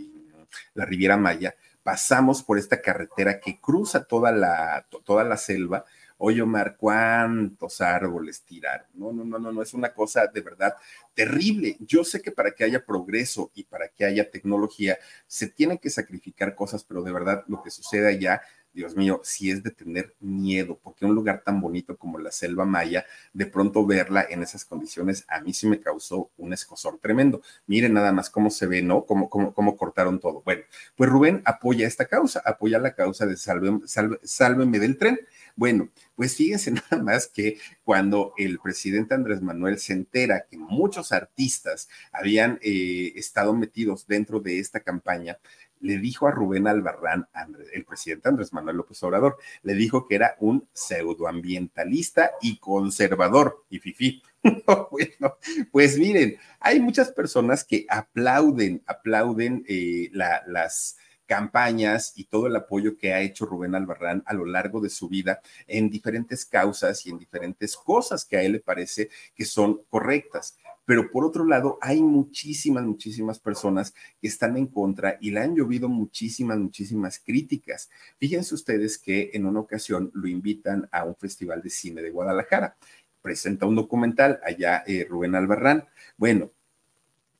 la 0.72 0.86
Riviera 0.86 1.18
Maya. 1.18 1.54
Pasamos 1.82 2.42
por 2.42 2.58
esta 2.58 2.80
carretera 2.80 3.38
que 3.38 3.60
cruza 3.60 4.04
toda 4.04 4.32
la, 4.32 4.86
toda 5.04 5.24
la 5.24 5.36
selva. 5.36 5.84
Oye, 6.18 6.42
Omar, 6.42 6.76
¿cuántos 6.76 7.80
árboles 7.80 8.42
tiraron? 8.42 8.86
No, 8.94 9.12
no, 9.12 9.24
no, 9.24 9.38
no, 9.38 9.52
no, 9.52 9.62
es 9.62 9.72
una 9.72 9.94
cosa 9.94 10.26
de 10.26 10.40
verdad 10.40 10.74
terrible. 11.14 11.76
Yo 11.80 12.04
sé 12.04 12.20
que 12.20 12.32
para 12.32 12.50
que 12.52 12.64
haya 12.64 12.84
progreso 12.84 13.50
y 13.54 13.64
para 13.64 13.88
que 13.88 14.04
haya 14.04 14.30
tecnología, 14.30 14.98
se 15.26 15.48
tienen 15.48 15.78
que 15.78 15.90
sacrificar 15.90 16.54
cosas, 16.54 16.84
pero 16.84 17.02
de 17.02 17.12
verdad 17.12 17.44
lo 17.46 17.62
que 17.62 17.70
sucede 17.70 18.08
allá 18.08 18.42
Dios 18.72 18.94
mío, 18.96 19.20
si 19.24 19.50
es 19.50 19.62
de 19.62 19.70
tener 19.70 20.14
miedo, 20.20 20.78
porque 20.80 21.04
un 21.04 21.14
lugar 21.14 21.42
tan 21.44 21.60
bonito 21.60 21.96
como 21.96 22.18
la 22.18 22.30
selva 22.30 22.64
maya, 22.64 23.04
de 23.32 23.46
pronto 23.46 23.84
verla 23.86 24.24
en 24.28 24.42
esas 24.42 24.64
condiciones, 24.64 25.24
a 25.28 25.40
mí 25.40 25.52
sí 25.52 25.66
me 25.66 25.80
causó 25.80 26.30
un 26.36 26.52
escosor 26.52 26.98
tremendo. 26.98 27.42
Miren 27.66 27.94
nada 27.94 28.12
más 28.12 28.30
cómo 28.30 28.50
se 28.50 28.66
ve, 28.66 28.82
¿no? 28.82 29.04
Cómo, 29.04 29.28
cómo, 29.28 29.52
cómo 29.52 29.76
cortaron 29.76 30.20
todo. 30.20 30.42
Bueno, 30.44 30.62
pues 30.96 31.10
Rubén 31.10 31.42
apoya 31.44 31.86
esta 31.86 32.06
causa, 32.06 32.40
apoya 32.44 32.78
la 32.78 32.94
causa 32.94 33.26
de 33.26 33.36
salve, 33.36 33.80
salve, 33.86 34.20
sálveme 34.22 34.78
del 34.78 34.96
tren. 34.96 35.18
Bueno, 35.58 35.90
pues 36.14 36.36
fíjense 36.36 36.70
nada 36.90 37.02
más 37.02 37.26
que 37.26 37.58
cuando 37.82 38.32
el 38.38 38.60
presidente 38.60 39.14
Andrés 39.14 39.42
Manuel 39.42 39.80
se 39.80 39.92
entera 39.92 40.46
que 40.48 40.56
muchos 40.56 41.10
artistas 41.10 41.88
habían 42.12 42.60
eh, 42.62 43.12
estado 43.16 43.52
metidos 43.54 44.06
dentro 44.06 44.38
de 44.38 44.60
esta 44.60 44.78
campaña, 44.78 45.36
le 45.80 45.98
dijo 45.98 46.28
a 46.28 46.30
Rubén 46.30 46.68
Albarrán, 46.68 47.26
el 47.72 47.84
presidente 47.84 48.28
Andrés 48.28 48.52
Manuel 48.52 48.76
López 48.76 49.02
Obrador, 49.02 49.36
le 49.64 49.74
dijo 49.74 50.06
que 50.06 50.14
era 50.14 50.36
un 50.38 50.68
pseudoambientalista 50.72 52.30
y 52.40 52.58
conservador 52.58 53.64
y 53.68 53.80
fifí. 53.80 54.22
bueno, 54.92 55.38
pues 55.72 55.98
miren, 55.98 56.36
hay 56.60 56.78
muchas 56.78 57.10
personas 57.10 57.64
que 57.64 57.84
aplauden, 57.88 58.80
aplauden 58.86 59.64
eh, 59.68 60.08
las 60.12 60.96
campañas 61.28 62.14
y 62.16 62.24
todo 62.24 62.48
el 62.48 62.56
apoyo 62.56 62.96
que 62.96 63.12
ha 63.12 63.20
hecho 63.20 63.46
Rubén 63.46 63.76
Albarrán 63.76 64.24
a 64.26 64.34
lo 64.34 64.46
largo 64.46 64.80
de 64.80 64.90
su 64.90 65.08
vida 65.08 65.40
en 65.68 65.90
diferentes 65.90 66.44
causas 66.44 67.06
y 67.06 67.10
en 67.10 67.18
diferentes 67.18 67.76
cosas 67.76 68.24
que 68.24 68.38
a 68.38 68.42
él 68.42 68.52
le 68.52 68.60
parece 68.60 69.10
que 69.36 69.44
son 69.44 69.82
correctas 69.88 70.56
pero 70.88 71.10
por 71.10 71.26
otro 71.26 71.44
lado 71.44 71.76
hay 71.82 72.00
muchísimas, 72.00 72.82
muchísimas 72.82 73.38
personas 73.38 73.92
que 74.22 74.26
están 74.26 74.56
en 74.56 74.68
contra 74.68 75.18
y 75.20 75.32
le 75.32 75.40
han 75.40 75.54
llovido 75.54 75.86
muchísimas, 75.86 76.56
muchísimas 76.56 77.18
críticas. 77.18 77.90
Fíjense 78.16 78.54
ustedes 78.54 78.96
que 78.96 79.30
en 79.34 79.44
una 79.44 79.60
ocasión 79.60 80.10
lo 80.14 80.28
invitan 80.28 80.88
a 80.90 81.04
un 81.04 81.14
festival 81.14 81.60
de 81.60 81.68
cine 81.68 82.00
de 82.00 82.08
Guadalajara. 82.08 82.74
Presenta 83.20 83.66
un 83.66 83.76
documental 83.76 84.40
allá 84.42 84.82
eh, 84.86 85.06
Rubén 85.06 85.34
Albarrán. 85.34 85.84
Bueno, 86.16 86.52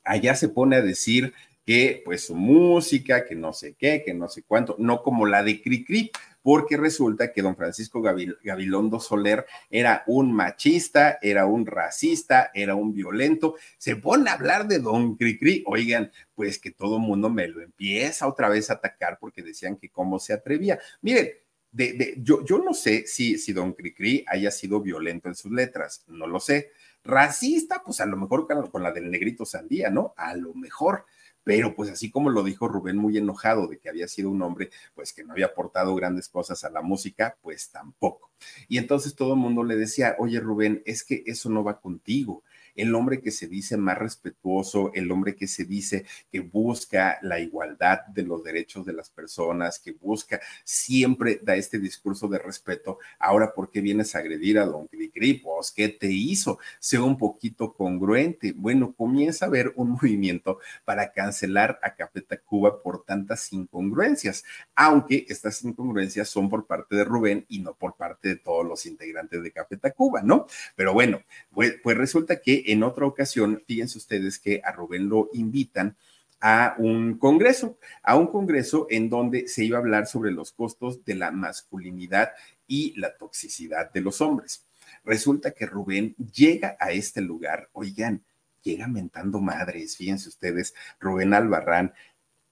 allá 0.04 0.34
se 0.34 0.50
pone 0.50 0.76
a 0.76 0.82
decir 0.82 1.32
que 1.68 2.00
pues 2.02 2.24
su 2.24 2.34
música, 2.34 3.26
que 3.26 3.34
no 3.34 3.52
sé 3.52 3.74
qué, 3.74 4.02
que 4.02 4.14
no 4.14 4.26
sé 4.30 4.42
cuánto, 4.42 4.74
no 4.78 5.02
como 5.02 5.26
la 5.26 5.42
de 5.42 5.60
Cricri, 5.60 6.10
porque 6.40 6.78
resulta 6.78 7.30
que 7.30 7.42
don 7.42 7.56
Francisco 7.56 8.00
Gabilondo 8.00 8.98
Soler 8.98 9.44
era 9.68 10.02
un 10.06 10.32
machista, 10.32 11.18
era 11.20 11.44
un 11.44 11.66
racista, 11.66 12.50
era 12.54 12.74
un 12.74 12.94
violento. 12.94 13.56
Se 13.76 13.96
pone 13.96 14.30
a 14.30 14.32
hablar 14.32 14.66
de 14.66 14.78
don 14.78 15.16
Cricri, 15.16 15.62
oigan, 15.66 16.10
pues 16.34 16.58
que 16.58 16.70
todo 16.70 16.98
mundo 16.98 17.28
me 17.28 17.46
lo 17.48 17.60
empieza 17.60 18.26
otra 18.26 18.48
vez 18.48 18.70
a 18.70 18.74
atacar 18.74 19.18
porque 19.20 19.42
decían 19.42 19.76
que 19.76 19.90
cómo 19.90 20.18
se 20.18 20.32
atrevía. 20.32 20.78
Miren, 21.02 21.32
de, 21.70 22.14
yo, 22.22 22.42
yo, 22.46 22.60
no 22.60 22.72
sé 22.72 23.06
si, 23.06 23.36
si 23.36 23.52
don 23.52 23.74
Cricri 23.74 24.24
haya 24.26 24.50
sido 24.50 24.80
violento 24.80 25.28
en 25.28 25.34
sus 25.34 25.52
letras, 25.52 26.02
no 26.06 26.26
lo 26.26 26.40
sé. 26.40 26.70
Racista, 27.04 27.82
pues 27.84 28.00
a 28.00 28.06
lo 28.06 28.16
mejor 28.16 28.46
con 28.70 28.82
la 28.82 28.90
del 28.90 29.10
negrito 29.10 29.44
sandía, 29.44 29.90
¿no? 29.90 30.14
A 30.16 30.34
lo 30.34 30.54
mejor 30.54 31.04
pero 31.48 31.74
pues 31.74 31.88
así 31.88 32.10
como 32.10 32.28
lo 32.28 32.42
dijo 32.42 32.68
Rubén 32.68 32.98
muy 32.98 33.16
enojado 33.16 33.68
de 33.68 33.78
que 33.78 33.88
había 33.88 34.06
sido 34.06 34.28
un 34.28 34.42
hombre 34.42 34.68
pues 34.94 35.14
que 35.14 35.24
no 35.24 35.32
había 35.32 35.46
aportado 35.46 35.94
grandes 35.94 36.28
cosas 36.28 36.62
a 36.62 36.68
la 36.68 36.82
música, 36.82 37.38
pues 37.40 37.70
tampoco. 37.70 38.32
Y 38.68 38.76
entonces 38.76 39.14
todo 39.14 39.32
el 39.32 39.38
mundo 39.38 39.64
le 39.64 39.74
decía, 39.74 40.14
oye 40.18 40.40
Rubén, 40.40 40.82
es 40.84 41.04
que 41.04 41.22
eso 41.24 41.48
no 41.48 41.64
va 41.64 41.80
contigo, 41.80 42.42
el 42.74 42.94
hombre 42.94 43.20
que 43.20 43.30
se 43.30 43.48
dice 43.48 43.76
más 43.76 43.98
respetuoso, 43.98 44.90
el 44.94 45.10
hombre 45.10 45.34
que 45.34 45.46
se 45.46 45.64
dice 45.64 46.06
que 46.30 46.40
busca 46.40 47.18
la 47.22 47.40
igualdad 47.40 48.06
de 48.06 48.22
los 48.22 48.42
derechos 48.42 48.84
de 48.86 48.92
las 48.92 49.10
personas, 49.10 49.78
que 49.78 49.92
busca, 49.92 50.40
siempre 50.64 51.40
da 51.42 51.56
este 51.56 51.78
discurso 51.78 52.28
de 52.28 52.38
respeto. 52.38 52.98
Ahora, 53.18 53.52
¿por 53.54 53.70
qué 53.70 53.80
vienes 53.80 54.14
a 54.14 54.18
agredir 54.18 54.58
a 54.58 54.66
don 54.66 54.86
Cricri? 54.86 55.34
Pues, 55.34 55.70
¿qué 55.70 55.88
te 55.88 56.10
hizo? 56.10 56.58
Sea 56.78 57.02
un 57.02 57.18
poquito 57.18 57.72
congruente. 57.72 58.52
Bueno, 58.52 58.94
comienza 58.94 59.44
a 59.44 59.48
haber 59.48 59.72
un 59.76 59.90
movimiento 59.98 60.58
para 60.84 61.12
cancelar 61.12 61.78
a 61.82 61.94
Café 61.94 62.22
Tacuba 62.22 62.82
por 62.82 63.04
tantas 63.04 63.52
incongruencias, 63.52 64.44
aunque 64.74 65.26
estas 65.28 65.62
incongruencias 65.64 66.28
son 66.28 66.48
por 66.48 66.66
parte 66.66 66.96
de 66.96 67.04
Rubén 67.04 67.44
y 67.48 67.60
no 67.60 67.74
por 67.74 67.96
parte 67.96 68.28
de 68.28 68.36
todos 68.36 68.66
los 68.66 68.86
integrantes 68.86 69.42
de 69.42 69.52
Café 69.52 69.76
Tacuba, 69.76 70.22
¿no? 70.22 70.46
Pero 70.76 70.92
bueno, 70.92 71.22
pues, 71.52 71.74
pues 71.82 71.96
resulta 71.96 72.40
que 72.40 72.64
en 72.72 72.82
otra 72.82 73.06
ocasión, 73.06 73.62
fíjense 73.66 73.98
ustedes 73.98 74.38
que 74.38 74.60
a 74.64 74.72
Rubén 74.72 75.08
lo 75.08 75.30
invitan 75.32 75.96
a 76.40 76.74
un 76.78 77.18
congreso, 77.18 77.78
a 78.02 78.16
un 78.16 78.28
congreso 78.28 78.86
en 78.90 79.08
donde 79.08 79.48
se 79.48 79.64
iba 79.64 79.78
a 79.78 79.80
hablar 79.80 80.06
sobre 80.06 80.30
los 80.30 80.52
costos 80.52 81.04
de 81.04 81.14
la 81.14 81.30
masculinidad 81.30 82.32
y 82.66 82.98
la 83.00 83.16
toxicidad 83.16 83.90
de 83.92 84.02
los 84.02 84.20
hombres. 84.20 84.64
Resulta 85.04 85.52
que 85.52 85.66
Rubén 85.66 86.14
llega 86.32 86.76
a 86.78 86.92
este 86.92 87.20
lugar, 87.20 87.70
oigan, 87.72 88.22
llega 88.62 88.86
mentando 88.86 89.40
madres, 89.40 89.96
fíjense 89.96 90.28
ustedes, 90.28 90.74
Rubén 91.00 91.34
Albarrán 91.34 91.92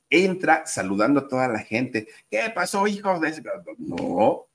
entra 0.09 0.65
saludando 0.67 1.21
a 1.21 1.29
toda 1.29 1.49
la 1.49 1.59
gente. 1.59 2.09
¿Qué 2.31 2.51
pasó, 2.55 2.87
hijos 2.87 3.21
de 3.21 3.43
No, 3.79 4.47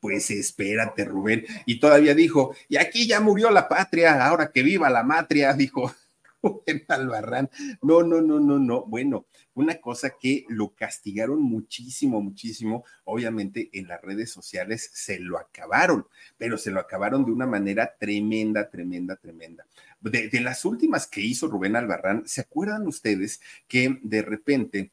pues 0.00 0.30
espérate, 0.30 1.04
Rubén. 1.04 1.44
Y 1.66 1.78
todavía 1.78 2.14
dijo, 2.14 2.54
y 2.68 2.76
aquí 2.76 3.06
ya 3.06 3.20
murió 3.20 3.50
la 3.50 3.68
patria, 3.68 4.24
ahora 4.26 4.50
que 4.50 4.62
viva 4.62 4.90
la 4.90 5.02
matria, 5.02 5.52
dijo 5.54 5.94
Rubén 6.42 6.84
Albarrán. 6.88 7.50
No, 7.82 8.02
no, 8.02 8.20
no, 8.20 8.40
no, 8.40 8.58
no. 8.58 8.84
Bueno, 8.86 9.26
una 9.54 9.76
cosa 9.80 10.14
que 10.18 10.44
lo 10.48 10.74
castigaron 10.74 11.42
muchísimo, 11.42 12.20
muchísimo. 12.22 12.84
Obviamente 13.04 13.68
en 13.74 13.88
las 13.88 14.00
redes 14.00 14.30
sociales 14.30 14.90
se 14.92 15.20
lo 15.20 15.38
acabaron, 15.38 16.06
pero 16.38 16.56
se 16.56 16.70
lo 16.70 16.80
acabaron 16.80 17.24
de 17.24 17.32
una 17.32 17.46
manera 17.46 17.94
tremenda, 17.98 18.70
tremenda, 18.70 19.16
tremenda. 19.16 19.66
De, 20.00 20.28
de 20.28 20.40
las 20.40 20.64
últimas 20.64 21.06
que 21.06 21.20
hizo 21.20 21.46
Rubén 21.46 21.76
Albarrán, 21.76 22.22
¿se 22.26 22.40
acuerdan 22.40 22.86
ustedes 22.86 23.40
que 23.68 23.98
de 24.02 24.22
repente 24.22 24.92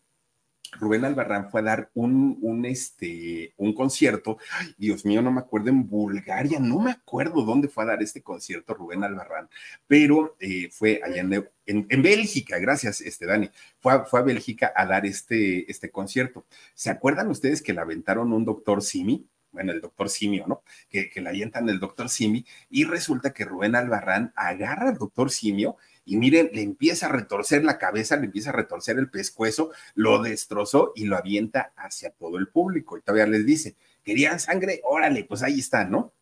Rubén 0.74 1.05
Albarrán 1.05 1.49
fue 1.49 1.61
a 1.61 1.63
dar 1.63 1.91
un, 1.93 2.38
un, 2.41 2.65
este, 2.65 3.53
un 3.57 3.74
concierto, 3.74 4.38
Dios 4.78 5.05
mío, 5.05 5.22
no 5.22 5.32
me 5.32 5.39
acuerdo, 5.39 5.70
en 5.70 5.88
Bulgaria, 5.88 6.59
no 6.59 6.80
me 6.80 6.91
acuerdo 6.91 7.43
dónde 7.43 7.68
fue 7.68 7.84
a 7.84 7.88
dar 7.88 8.03
este 8.03 8.22
concierto 8.22 8.74
Rubén 8.74 9.03
Albarrán, 9.03 9.49
pero 9.88 10.36
eh, 10.39 10.70
fue 10.72 11.01
allá 11.03 11.22
en, 11.22 11.88
en, 11.89 12.01
Bélgica, 12.01 12.59
gracias, 12.59 13.01
este, 13.01 13.26
Dani, 13.26 13.49
fue 13.80 13.93
a, 13.93 14.05
fue 14.05 14.20
a 14.20 14.24
Bélgica 14.24 14.72
a 14.76 14.86
dar 14.86 15.05
este, 15.05 15.70
este 15.70 15.89
concierto. 15.91 16.45
¿Se 16.74 16.89
acuerdan 16.89 17.30
ustedes 17.30 17.61
que 17.61 17.74
le 17.74 17.82
aventaron 17.82 18.34
un 18.34 18.45
doctor 18.45 18.82
Simi? 18.82 19.28
bueno, 19.49 19.72
el 19.72 19.82
doctor 19.82 20.09
Simio, 20.09 20.45
¿no? 20.45 20.61
Que, 20.88 21.09
que 21.09 21.20
le 21.20 21.30
avientan 21.30 21.68
el 21.70 21.80
doctor 21.80 22.09
Simi 22.09 22.45
y 22.70 22.84
resulta 22.84 23.34
que 23.34 23.43
Rubén 23.43 23.76
Albarrán 23.76 24.32
agarra 24.36 24.89
al 24.89 24.97
doctor 24.97 25.32
Simio 25.32 25.78
y 26.07 26.15
miren, 26.15 26.49
le 26.53 26.61
empieza 26.61 27.07
a 27.07 27.11
retorcer 27.11 27.65
la 27.65 27.77
cabeza, 27.77 28.15
le 28.15 28.27
empieza 28.27 28.51
a 28.51 28.53
retorcer 28.53 28.97
el 28.97 29.09
pescuezo, 29.09 29.71
lo 29.93 30.23
destrozó 30.23 30.93
y 30.95 31.03
lo 31.03 31.17
avienta 31.17 31.73
hacia 31.75 32.11
todo 32.11 32.37
el 32.37 32.47
público. 32.47 32.97
Y 32.97 33.01
todavía 33.01 33.27
les 33.27 33.45
dice, 33.45 33.75
¿querían 34.03 34.39
sangre? 34.39 34.79
Órale, 34.85 35.25
pues 35.25 35.43
ahí 35.43 35.59
está, 35.59 35.83
¿no? 35.83 36.13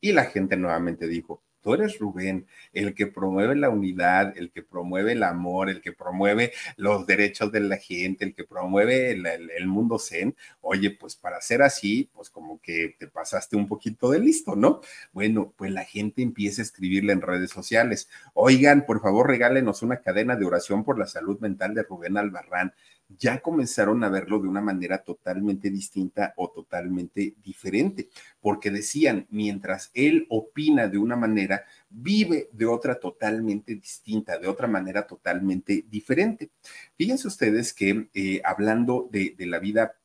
Y 0.00 0.12
la 0.12 0.26
gente 0.26 0.56
nuevamente 0.56 1.08
dijo, 1.08 1.42
Tú 1.64 1.72
eres 1.72 1.98
Rubén, 1.98 2.46
el 2.74 2.94
que 2.94 3.06
promueve 3.06 3.56
la 3.56 3.70
unidad, 3.70 4.36
el 4.36 4.50
que 4.50 4.62
promueve 4.62 5.12
el 5.12 5.22
amor, 5.22 5.70
el 5.70 5.80
que 5.80 5.92
promueve 5.92 6.52
los 6.76 7.06
derechos 7.06 7.50
de 7.52 7.60
la 7.60 7.78
gente, 7.78 8.26
el 8.26 8.34
que 8.34 8.44
promueve 8.44 9.12
el, 9.12 9.66
mundo 9.66 9.98
zen. 9.98 10.36
Oye, 10.60 10.90
pues 10.90 11.16
para 11.16 11.40
ser 11.40 11.62
así, 11.62 12.10
pues 12.12 12.28
como 12.28 12.60
que 12.60 12.96
te 12.98 13.08
pasaste 13.08 13.56
un 13.56 13.66
poquito 13.66 14.10
de 14.10 14.18
listo, 14.18 14.56
¿no? 14.56 14.82
Bueno, 15.14 15.54
pues 15.56 15.72
la 15.72 15.84
gente 15.84 16.20
empieza 16.20 16.60
a 16.60 16.66
escribirle 16.66 17.14
en 17.14 17.22
redes 17.22 17.50
sociales. 17.50 18.10
Oigan, 18.34 18.84
por 18.84 19.00
favor, 19.00 19.26
regálenos 19.26 19.82
una 19.82 20.02
cadena 20.02 20.36
de 20.36 20.44
oración 20.44 20.84
por 20.84 20.98
la 20.98 21.06
salud 21.06 21.40
mental 21.40 21.74
de 21.74 21.84
Rubén 21.84 22.18
Albarrán 22.18 22.74
ya 23.18 23.40
comenzaron 23.40 24.02
a 24.04 24.08
verlo 24.08 24.38
de 24.38 24.48
una 24.48 24.60
manera 24.60 24.98
totalmente 25.02 25.70
distinta 25.70 26.34
o 26.36 26.50
totalmente 26.50 27.34
diferente, 27.42 28.08
porque 28.40 28.70
decían, 28.70 29.26
mientras 29.30 29.90
él 29.94 30.26
opina 30.30 30.88
de 30.88 30.98
una 30.98 31.16
manera, 31.16 31.64
vive 31.90 32.48
de 32.52 32.66
otra 32.66 32.98
totalmente 32.98 33.74
distinta, 33.74 34.38
de 34.38 34.48
otra 34.48 34.66
manera 34.66 35.06
totalmente 35.06 35.84
diferente. 35.88 36.50
Fíjense 36.96 37.28
ustedes 37.28 37.72
que 37.72 38.08
eh, 38.14 38.40
hablando 38.44 39.08
de, 39.10 39.34
de 39.36 39.46
la 39.46 39.58
vida 39.58 39.96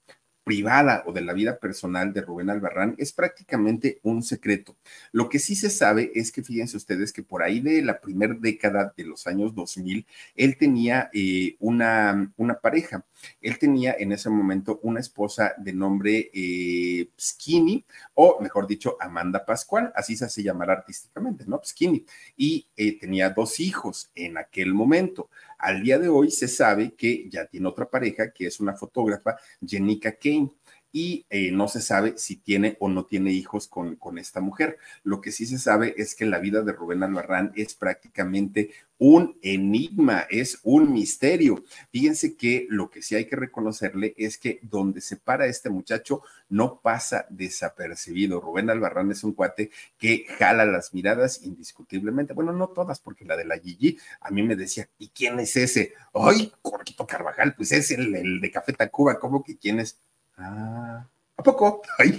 privada 0.50 1.04
o 1.06 1.14
de 1.14 1.22
la 1.22 1.34
vida 1.34 1.60
personal 1.60 2.12
de 2.12 2.22
Rubén 2.22 2.50
Albarrán 2.50 2.96
es 2.98 3.14
prácticamente 3.14 4.00
un 4.02 4.24
secreto. 4.24 4.76
Lo 5.12 5.30
que 5.30 5.38
sí 5.38 5.56
se 5.56 5.70
sabe 5.70 6.12
es 6.16 6.32
que 6.32 6.42
fíjense 6.42 6.76
ustedes 6.76 7.14
que 7.14 7.22
por 7.22 7.44
ahí 7.44 7.60
de 7.60 7.84
la 7.84 8.02
primera 8.02 8.34
década 8.34 8.92
de 8.98 9.04
los 9.04 9.28
años 9.28 9.54
2000, 9.54 10.08
él 10.34 10.58
tenía 10.58 11.12
eh, 11.14 11.56
una, 11.60 12.34
una 12.36 12.56
pareja. 12.56 13.06
Él 13.40 13.60
tenía 13.60 13.96
en 14.00 14.12
ese 14.12 14.32
momento 14.32 14.80
una 14.82 15.02
esposa 15.02 15.54
de 15.56 15.72
nombre 15.72 16.32
eh, 16.34 17.10
Skinny, 17.20 17.86
o 18.16 18.40
mejor 18.42 18.66
dicho, 18.66 18.98
Amanda 19.00 19.46
Pascual, 19.46 19.92
así 19.94 20.18
se 20.18 20.26
hace 20.26 20.42
llamar 20.42 20.72
artísticamente, 20.72 21.44
¿no? 21.46 21.62
Skinny. 21.64 22.08
Y 22.36 22.68
eh, 22.76 22.98
tenía 22.98 23.30
dos 23.30 23.60
hijos 23.60 24.10
en 24.16 24.40
aquel 24.40 24.74
momento. 24.74 25.30
Al 25.60 25.84
día 25.84 26.00
de 26.00 26.08
hoy 26.08 26.32
se 26.32 26.48
sabe 26.48 26.96
que 26.96 27.30
ya 27.30 27.46
tiene 27.46 27.68
otra 27.68 27.90
pareja, 27.90 28.32
que 28.32 28.48
es 28.48 28.60
una 28.60 28.76
fotógrafa, 28.76 29.38
Jenica 29.62 30.18
Kane 30.18 30.50
y 30.92 31.26
eh, 31.30 31.52
no 31.52 31.68
se 31.68 31.82
sabe 31.82 32.14
si 32.18 32.38
tiene 32.38 32.76
o 32.80 32.90
no 32.90 33.06
tiene 33.06 33.32
hijos 33.32 33.68
con, 33.68 33.96
con, 33.96 34.18
esta 34.18 34.42
mujer. 34.42 34.78
Lo 35.04 35.22
que 35.22 35.32
sí 35.32 35.46
se 35.46 35.60
sabe 35.60 35.94
es 35.98 36.16
que 36.16 36.26
la 36.26 36.40
vida 36.40 36.62
de 36.62 36.72
Rubén 36.72 37.04
Albarrán 37.04 37.52
es 37.56 37.76
prácticamente 37.76 38.72
un 39.00 39.38
enigma, 39.42 40.26
es 40.30 40.60
un 40.64 40.92
misterio. 40.92 41.64
Fíjense 41.92 42.36
que 42.36 42.68
lo 42.70 42.90
que 42.90 43.02
sí 43.02 43.16
hay 43.16 43.26
que 43.26 43.38
reconocerle 43.38 44.14
es 44.18 44.38
que 44.38 44.60
donde 44.62 45.02
se 45.02 45.16
para 45.16 45.46
este 45.46 45.70
muchacho 45.70 46.22
no 46.50 46.82
pasa 46.82 47.26
desapercibido. 47.30 48.42
Rubén 48.42 48.70
Albarrán 48.70 49.12
es 49.12 49.24
un 49.24 49.34
cuate 49.34 49.72
que 49.98 50.26
jala 50.38 50.66
las 50.66 50.94
miradas 50.94 51.44
indiscutiblemente. 51.44 52.34
Bueno, 52.34 52.52
no 52.52 52.68
todas, 52.70 53.00
porque 53.00 53.26
la 53.26 53.38
de 53.38 53.46
la 53.46 53.58
Gigi 53.58 53.98
a 54.22 54.32
mí 54.32 54.44
me 54.44 54.56
decía, 54.56 54.90
¿y 54.98 55.10
quién 55.10 55.40
es 55.40 55.56
ese? 55.56 55.94
Ay, 56.14 56.52
Corquito 56.62 57.08
Carvajal, 57.08 57.56
pues 57.56 57.72
es 57.72 57.92
el, 57.92 58.14
el 58.16 58.42
de 58.42 58.52
Café 58.52 58.74
Tacuba, 58.74 59.18
¿cómo 59.18 59.44
que 59.44 59.58
quién 59.58 59.80
es? 59.80 59.98
Ah, 60.40 61.06
¿a 61.38 61.44
poco? 61.44 61.82
Ay, 62.00 62.18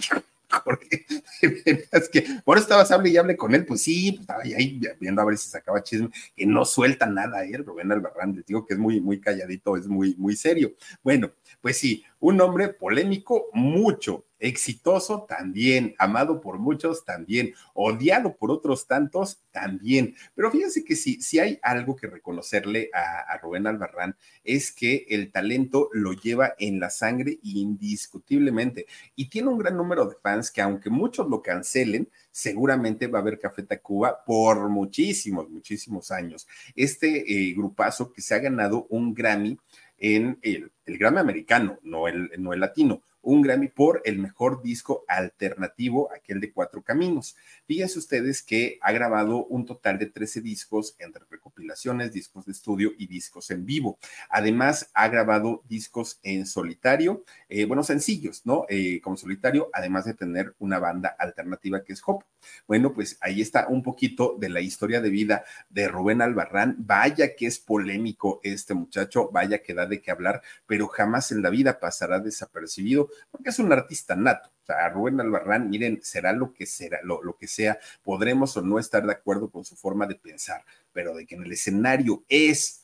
es 1.93 2.09
que 2.09 2.25
por 2.45 2.57
eso 2.57 2.65
estabas 2.65 2.91
hable 2.91 3.11
y 3.11 3.17
hable 3.17 3.37
con 3.37 3.55
él, 3.55 3.65
pues 3.65 3.83
sí, 3.83 4.13
pues 4.13 4.23
estaba 4.23 4.43
ahí 4.43 4.81
viendo 4.99 5.23
a 5.23 5.25
ver 5.25 5.39
si 5.39 5.49
sacaba 5.49 5.83
chisme, 5.83 6.11
que 6.35 6.45
no 6.45 6.65
suelta 6.65 7.07
nada 7.07 7.45
él, 7.45 7.65
Rubén 7.65 7.93
Albarrán, 7.93 8.35
les 8.35 8.47
digo 8.47 8.67
que 8.67 8.75
es 8.75 8.81
muy, 8.81 9.01
muy 9.01 9.21
calladito, 9.21 9.77
es 9.77 9.87
muy, 9.87 10.15
muy 10.17 10.37
serio. 10.37 10.73
Bueno, 11.03 11.31
pues 11.61 11.79
sí, 11.79 12.05
un 12.19 12.41
hombre 12.41 12.69
polémico 12.69 13.47
mucho, 13.53 14.25
exitoso 14.41 15.27
también, 15.29 15.95
amado 15.99 16.41
por 16.41 16.59
muchos 16.59 17.05
también, 17.05 17.55
odiado 17.75 18.37
por 18.37 18.51
otros 18.51 18.87
tantos 18.87 19.43
también. 19.53 20.17
Pero 20.35 20.51
fíjense 20.51 20.83
que 20.85 20.97
si, 20.97 21.21
si 21.21 21.39
hay 21.39 21.59
algo 21.63 21.95
que 21.95 22.07
reconocerle 22.07 22.91
a, 22.93 23.39
Rubén 23.41 23.67
Albarrán 23.67 24.17
es 24.45 24.73
que 24.73 25.07
el 25.09 25.31
talento 25.31 25.89
lo 25.93 26.13
lleva 26.13 26.55
en 26.59 26.81
la 26.81 26.91
sangre 26.91 27.39
indiscutiblemente 27.43 28.87
y 29.15 29.29
tiene 29.29 29.49
un 29.49 29.59
gran 29.59 29.77
número 29.77 30.07
de 30.07 30.17
fans 30.17 30.51
que 30.51 30.61
aunque 30.61 30.91
muchos 30.91 31.29
lo 31.29 31.43
cancelen, 31.43 32.09
seguramente 32.31 33.07
va 33.07 33.19
a 33.19 33.23
haber 33.23 33.39
Café 33.39 33.63
Tacuba 33.63 34.25
por 34.25 34.69
muchísimos, 34.69 35.49
muchísimos 35.49 36.11
años. 36.11 36.47
Este 36.75 37.51
eh, 37.51 37.55
grupazo 37.55 38.13
que 38.13 38.23
se 38.23 38.35
ha 38.35 38.39
ganado 38.39 38.87
un 38.91 39.15
Grammy 39.15 39.59
en 39.99 40.39
el, 40.43 40.73
el 40.87 40.99
Grammy 40.99 41.19
americano, 41.19 41.79
no 41.83 42.09
el, 42.09 42.31
no 42.39 42.53
el 42.53 42.61
latino 42.61 43.03
un 43.23 43.43
Grammy 43.43 43.69
por 43.69 44.03
el 44.05 44.19
mejor 44.19 44.63
disco 44.63 45.05
alternativo, 45.09 46.11
aquel 46.13 46.41
de 46.41 46.53
Cuatro 46.53 46.83
Caminos. 46.83 47.37
Fíjense 47.67 47.99
ustedes 47.99 48.43
que 48.43 48.79
ha 48.81 48.93
grabado 48.93 49.47
un 49.47 49.67
total 49.67 49.99
de 49.99 50.07
13 50.07 50.41
discos 50.41 50.97
entre 50.99 51.25
recopilaciones, 51.31 52.13
discos 52.13 52.47
de 52.47 52.53
estudio 52.53 52.93
y 52.99 53.07
discos 53.07 53.51
en 53.51 53.67
vivo. 53.67 53.99
Además, 54.29 54.91
ha 54.95 55.09
grabado 55.09 55.63
discos 55.69 56.19
en 56.23 56.47
solitario, 56.47 57.25
eh, 57.49 57.65
bueno, 57.65 57.83
sencillos, 57.83 58.45
¿no? 58.45 58.65
Eh, 58.69 59.01
como 59.03 59.17
solitario, 59.17 59.71
además 59.73 60.05
de 60.05 60.15
tener 60.15 60.55
una 60.59 60.79
banda 60.79 61.15
alternativa 61.19 61.85
que 61.85 61.93
es 61.93 62.03
Hop. 62.07 62.25
Bueno, 62.67 62.93
pues 62.93 63.19
ahí 63.21 63.41
está 63.41 63.67
un 63.69 63.83
poquito 63.83 64.37
de 64.39 64.49
la 64.49 64.61
historia 64.61 65.01
de 65.01 65.11
vida 65.11 65.45
de 65.69 65.89
Rubén 65.89 66.23
Albarrán. 66.23 66.77
Vaya 66.79 67.35
que 67.35 67.47
es 67.47 67.59
polémico 67.59 68.41
este 68.43 68.75
muchacho, 68.75 69.31
vaya 69.31 69.63
que 69.63 69.75
da 69.75 69.87
de 69.87 70.01
qué 70.01 70.11
hablar, 70.11 70.43
pero 70.67 70.89
jamás 70.89 71.33
en 71.33 71.43
la 71.43 71.51
vida 71.51 71.81
pasará 71.81 72.21
desapercibido 72.21 73.09
porque 73.31 73.51
es 73.51 73.59
un 73.59 73.73
artista 73.73 74.17
nato. 74.17 74.51
O 74.63 74.67
sea, 74.67 74.89
Rubén 74.89 75.21
Albarrán, 75.21 75.69
miren, 75.69 76.01
será 76.03 76.33
lo 76.33 76.53
que 76.53 76.67
será, 76.67 77.01
lo, 77.03 77.23
lo 77.23 77.37
que 77.37 77.49
sea, 77.49 77.79
podremos 78.03 78.57
o 78.57 78.63
no 78.63 78.79
estar 78.79 79.05
de 79.05 79.13
acuerdo 79.13 79.51
con 79.51 79.65
su 79.65 79.77
forma 79.77 80.07
de 80.07 80.15
pensar, 80.15 80.65
pero 80.93 81.15
de 81.15 81.27
que 81.27 81.35
en 81.35 81.43
el 81.43 81.53
escenario 81.53 82.25
es 82.29 82.80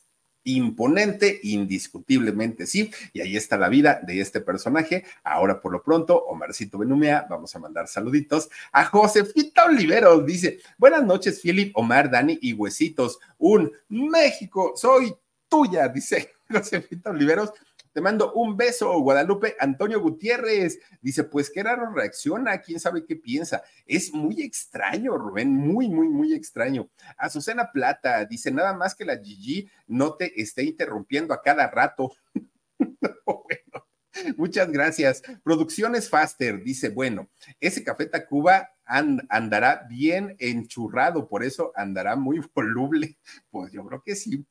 imponente, 0.47 1.39
indiscutiblemente 1.43 2.65
sí, 2.65 2.89
y 3.13 3.21
ahí 3.21 3.35
está 3.35 3.57
la 3.57 3.69
vida 3.69 3.99
de 4.01 4.21
este 4.21 4.39
personaje. 4.39 5.05
Ahora, 5.23 5.61
por 5.61 5.71
lo 5.71 5.83
pronto, 5.83 6.17
Omarcito 6.25 6.77
Benumea, 6.77 7.27
vamos 7.29 7.55
a 7.55 7.59
mandar 7.59 7.87
saluditos 7.87 8.49
a 8.71 8.85
Josefita 8.85 9.65
Oliveros, 9.65 10.25
dice, 10.25 10.59
buenas 10.77 11.03
noches, 11.03 11.41
Philip, 11.41 11.71
Omar, 11.75 12.09
Dani 12.09 12.39
y 12.41 12.53
Huesitos, 12.53 13.19
un 13.37 13.71
México, 13.89 14.73
soy 14.75 15.13
tuya, 15.49 15.87
dice 15.89 16.33
Josefita 16.49 17.09
Oliveros, 17.09 17.51
Te 17.97 18.01
mando 18.01 18.31
un 18.33 18.55
beso, 18.55 18.99
Guadalupe 18.99 19.55
Antonio 19.59 19.99
Gutiérrez. 19.99 20.79
Dice, 21.01 21.23
pues 21.23 21.49
qué 21.49 21.63
raro 21.63 21.91
reacciona, 21.91 22.61
quién 22.61 22.79
sabe 22.79 23.03
qué 23.03 23.15
piensa. 23.15 23.63
Es 23.87 24.13
muy 24.13 24.43
extraño, 24.43 25.17
Rubén, 25.17 25.51
muy, 25.51 25.89
muy, 25.89 26.07
muy 26.07 26.35
extraño. 26.35 26.91
Azucena 27.17 27.71
Plata 27.71 28.23
dice, 28.25 28.51
nada 28.51 28.75
más 28.75 28.93
que 28.93 29.03
la 29.03 29.17
Gigi 29.17 29.67
no 29.87 30.13
te 30.13 30.39
esté 30.39 30.63
interrumpiendo 30.63 31.33
a 31.33 31.41
cada 31.41 31.71
rato. 31.71 32.11
bueno, 33.25 33.87
Muchas 34.35 34.71
gracias. 34.71 35.21
Producciones 35.43 36.09
Faster 36.09 36.63
dice, 36.63 36.89
bueno, 36.89 37.29
ese 37.59 37.83
Café 37.83 38.05
Tacuba 38.05 38.69
andará 38.85 39.85
bien 39.89 40.35
enchurrado, 40.39 41.27
por 41.27 41.43
eso 41.43 41.71
andará 41.75 42.15
muy 42.15 42.41
voluble. 42.55 43.17
Pues 43.49 43.71
yo 43.71 43.85
creo 43.85 44.01
que 44.03 44.15
sí. 44.15 44.45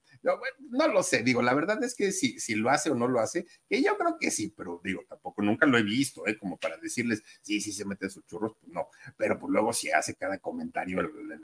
No, 0.70 0.88
lo 0.88 1.02
sé, 1.02 1.22
digo, 1.22 1.40
la 1.40 1.54
verdad 1.54 1.82
es 1.84 1.94
que 1.94 2.10
si, 2.10 2.40
si 2.40 2.56
lo 2.56 2.70
hace 2.70 2.90
o 2.90 2.94
no 2.94 3.06
lo 3.06 3.20
hace, 3.20 3.46
que 3.68 3.82
yo 3.82 3.96
creo 3.96 4.16
que 4.18 4.30
sí, 4.30 4.52
pero 4.56 4.80
digo, 4.82 5.02
tampoco 5.08 5.42
nunca 5.42 5.66
lo 5.66 5.78
he 5.78 5.82
visto, 5.82 6.26
¿eh? 6.26 6.36
como 6.36 6.56
para 6.56 6.76
decirles, 6.78 7.22
sí, 7.42 7.60
sí 7.60 7.72
se 7.72 7.84
mete 7.84 8.10
sus 8.10 8.26
churros, 8.26 8.56
pues 8.60 8.72
no, 8.72 8.88
pero 9.16 9.38
pues 9.38 9.52
luego 9.52 9.72
sí 9.72 9.90
hace 9.90 10.14
cada 10.16 10.38
comentario, 10.38 11.00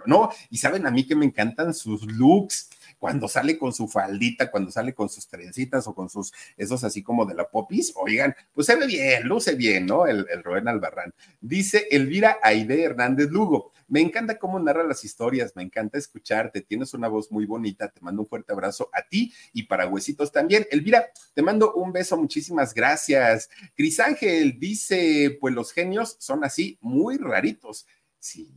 no, 0.06 0.30
y 0.50 0.58
saben 0.58 0.86
a 0.86 0.90
mí 0.90 1.06
que 1.06 1.14
me 1.14 1.24
encantan 1.26 1.74
sus 1.74 2.04
looks, 2.12 2.70
cuando 3.03 3.26
sale 3.26 3.59
con 3.59 3.72
su 3.72 3.88
faldita, 3.88 4.48
cuando 4.48 4.70
sale 4.70 4.94
con 4.94 5.09
sus 5.09 5.26
trencitas 5.26 5.88
o 5.88 5.92
con 5.92 6.09
sus, 6.09 6.32
esos 6.57 6.84
así 6.84 7.03
como 7.03 7.26
de 7.26 7.34
la 7.34 7.50
popis, 7.50 7.92
oigan, 7.96 8.32
pues 8.55 8.68
se 8.68 8.76
ve 8.76 8.86
bien, 8.86 9.26
luce 9.26 9.57
bien, 9.57 9.86
¿no? 9.86 10.07
El, 10.07 10.24
el 10.30 10.44
Rubén 10.44 10.68
Albarrán. 10.68 11.12
Dice 11.40 11.88
Elvira 11.90 12.38
Aide 12.44 12.80
Hernández 12.80 13.28
Lugo, 13.28 13.72
me 13.88 14.00
encanta 14.00 14.38
cómo 14.38 14.61
narra 14.61 14.84
las 14.84 15.05
historias, 15.05 15.57
me 15.57 15.64
encanta 15.64 15.98
escucharte, 15.98 16.61
tienes 16.61 16.94
una 16.94 17.09
voz 17.09 17.32
muy 17.32 17.44
bonita, 17.44 17.88
te 17.88 18.00
mando 18.03 18.22
un 18.22 18.28
fuerte 18.28 18.53
abrazo 18.53 18.88
a 18.92 19.03
ti 19.03 19.34
y 19.53 19.64
para 19.64 19.88
Huesitos 19.88 20.30
también. 20.30 20.64
Elvira, 20.70 21.09
te 21.34 21.42
mando 21.42 21.74
un 21.74 21.90
beso, 21.90 22.16
muchísimas 22.16 22.72
gracias. 22.72 23.50
Cris 23.74 23.98
Ángel 23.98 24.61
dice, 24.61 25.36
pues 25.40 25.53
los 25.53 25.72
genios 25.72 26.14
son 26.20 26.44
así, 26.44 26.78
muy 26.80 27.16
raritos. 27.16 27.84
Sí, 28.20 28.55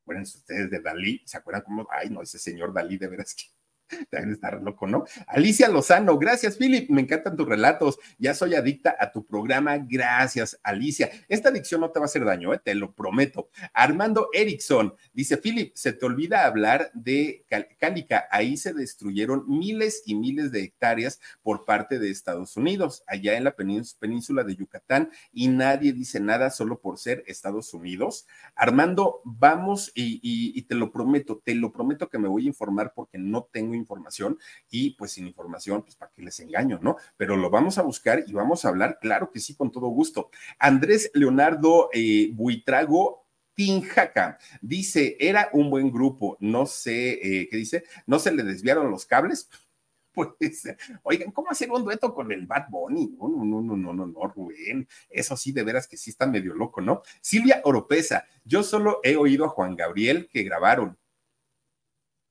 acuérdense 0.00 0.38
ustedes 0.38 0.70
de 0.70 0.80
Dalí, 0.80 1.20
¿se 1.26 1.36
acuerdan 1.36 1.64
cómo, 1.64 1.86
ay 1.90 2.08
no, 2.08 2.22
ese 2.22 2.38
señor 2.38 2.72
Dalí 2.72 2.96
de 2.96 3.08
veras 3.08 3.34
que 3.34 3.53
Deben 4.10 4.32
estar 4.32 4.60
loco, 4.62 4.86
¿no? 4.86 5.04
Alicia 5.26 5.68
Lozano, 5.68 6.18
gracias, 6.18 6.56
Philip. 6.56 6.90
Me 6.90 7.02
encantan 7.02 7.36
tus 7.36 7.48
relatos. 7.48 7.98
Ya 8.18 8.34
soy 8.34 8.54
adicta 8.54 8.96
a 8.98 9.12
tu 9.12 9.24
programa. 9.24 9.78
Gracias, 9.78 10.58
Alicia. 10.62 11.10
Esta 11.28 11.50
adicción 11.50 11.80
no 11.80 11.90
te 11.90 11.98
va 11.98 12.04
a 12.04 12.06
hacer 12.06 12.24
daño, 12.24 12.54
¿eh? 12.54 12.60
te 12.62 12.74
lo 12.74 12.92
prometo. 12.92 13.48
Armando 13.72 14.28
Erickson 14.32 14.94
dice: 15.12 15.36
Philip, 15.36 15.74
se 15.74 15.92
te 15.92 16.06
olvida 16.06 16.46
hablar 16.46 16.90
de 16.94 17.44
Cálica. 17.78 18.26
Ahí 18.30 18.56
se 18.56 18.72
destruyeron 18.72 19.44
miles 19.46 20.02
y 20.06 20.14
miles 20.14 20.50
de 20.50 20.62
hectáreas 20.62 21.20
por 21.42 21.64
parte 21.64 21.98
de 21.98 22.10
Estados 22.10 22.56
Unidos, 22.56 23.04
allá 23.06 23.36
en 23.36 23.44
la 23.44 23.54
península 23.54 24.44
de 24.44 24.56
Yucatán, 24.56 25.10
y 25.32 25.48
nadie 25.48 25.92
dice 25.92 26.20
nada 26.20 26.50
solo 26.50 26.80
por 26.80 26.98
ser 26.98 27.24
Estados 27.26 27.74
Unidos. 27.74 28.26
Armando, 28.54 29.20
vamos 29.24 29.92
y 29.94 30.62
te 30.62 30.74
lo 30.74 30.90
prometo, 30.90 31.42
te 31.44 31.54
lo 31.54 31.72
prometo 31.72 32.08
que 32.08 32.18
me 32.18 32.28
voy 32.28 32.44
a 32.44 32.48
informar 32.48 32.92
porque 32.94 33.18
no 33.18 33.44
tengo 33.44 33.73
información 33.76 34.38
y 34.70 34.90
pues 34.90 35.12
sin 35.12 35.26
información, 35.26 35.82
pues 35.82 35.96
para 35.96 36.12
qué 36.12 36.22
les 36.22 36.38
engaño, 36.40 36.78
¿no? 36.82 36.96
Pero 37.16 37.36
lo 37.36 37.50
vamos 37.50 37.78
a 37.78 37.82
buscar 37.82 38.24
y 38.26 38.32
vamos 38.32 38.64
a 38.64 38.68
hablar, 38.68 38.98
claro 39.00 39.30
que 39.30 39.40
sí, 39.40 39.54
con 39.54 39.70
todo 39.70 39.88
gusto. 39.88 40.30
Andrés 40.58 41.10
Leonardo 41.14 41.90
eh, 41.92 42.30
Buitrago 42.32 43.24
Tinjaca. 43.54 44.38
Dice, 44.60 45.16
era 45.18 45.48
un 45.52 45.70
buen 45.70 45.90
grupo, 45.90 46.36
no 46.40 46.66
sé, 46.66 47.12
eh, 47.12 47.48
¿qué 47.48 47.56
dice? 47.56 47.84
¿No 48.06 48.18
se 48.18 48.32
le 48.32 48.42
desviaron 48.42 48.90
los 48.90 49.06
cables? 49.06 49.48
Pues, 50.14 50.62
oigan, 51.02 51.32
¿cómo 51.32 51.50
hacer 51.50 51.72
un 51.72 51.82
dueto 51.82 52.14
con 52.14 52.30
el 52.30 52.46
Bad 52.46 52.68
Bunny? 52.70 53.16
No, 53.18 53.28
no, 53.28 53.44
no, 53.44 53.76
no, 53.76 53.92
no, 53.92 54.06
no, 54.06 54.28
Rubén. 54.28 54.86
Eso 55.10 55.36
sí, 55.36 55.50
de 55.50 55.64
veras 55.64 55.88
que 55.88 55.96
sí 55.96 56.10
está 56.10 56.24
medio 56.24 56.54
loco, 56.54 56.80
¿no? 56.80 57.02
Silvia 57.20 57.60
Oropesa, 57.64 58.24
yo 58.44 58.62
solo 58.62 59.00
he 59.02 59.16
oído 59.16 59.44
a 59.44 59.48
Juan 59.48 59.74
Gabriel 59.74 60.28
que 60.32 60.44
grabaron. 60.44 60.96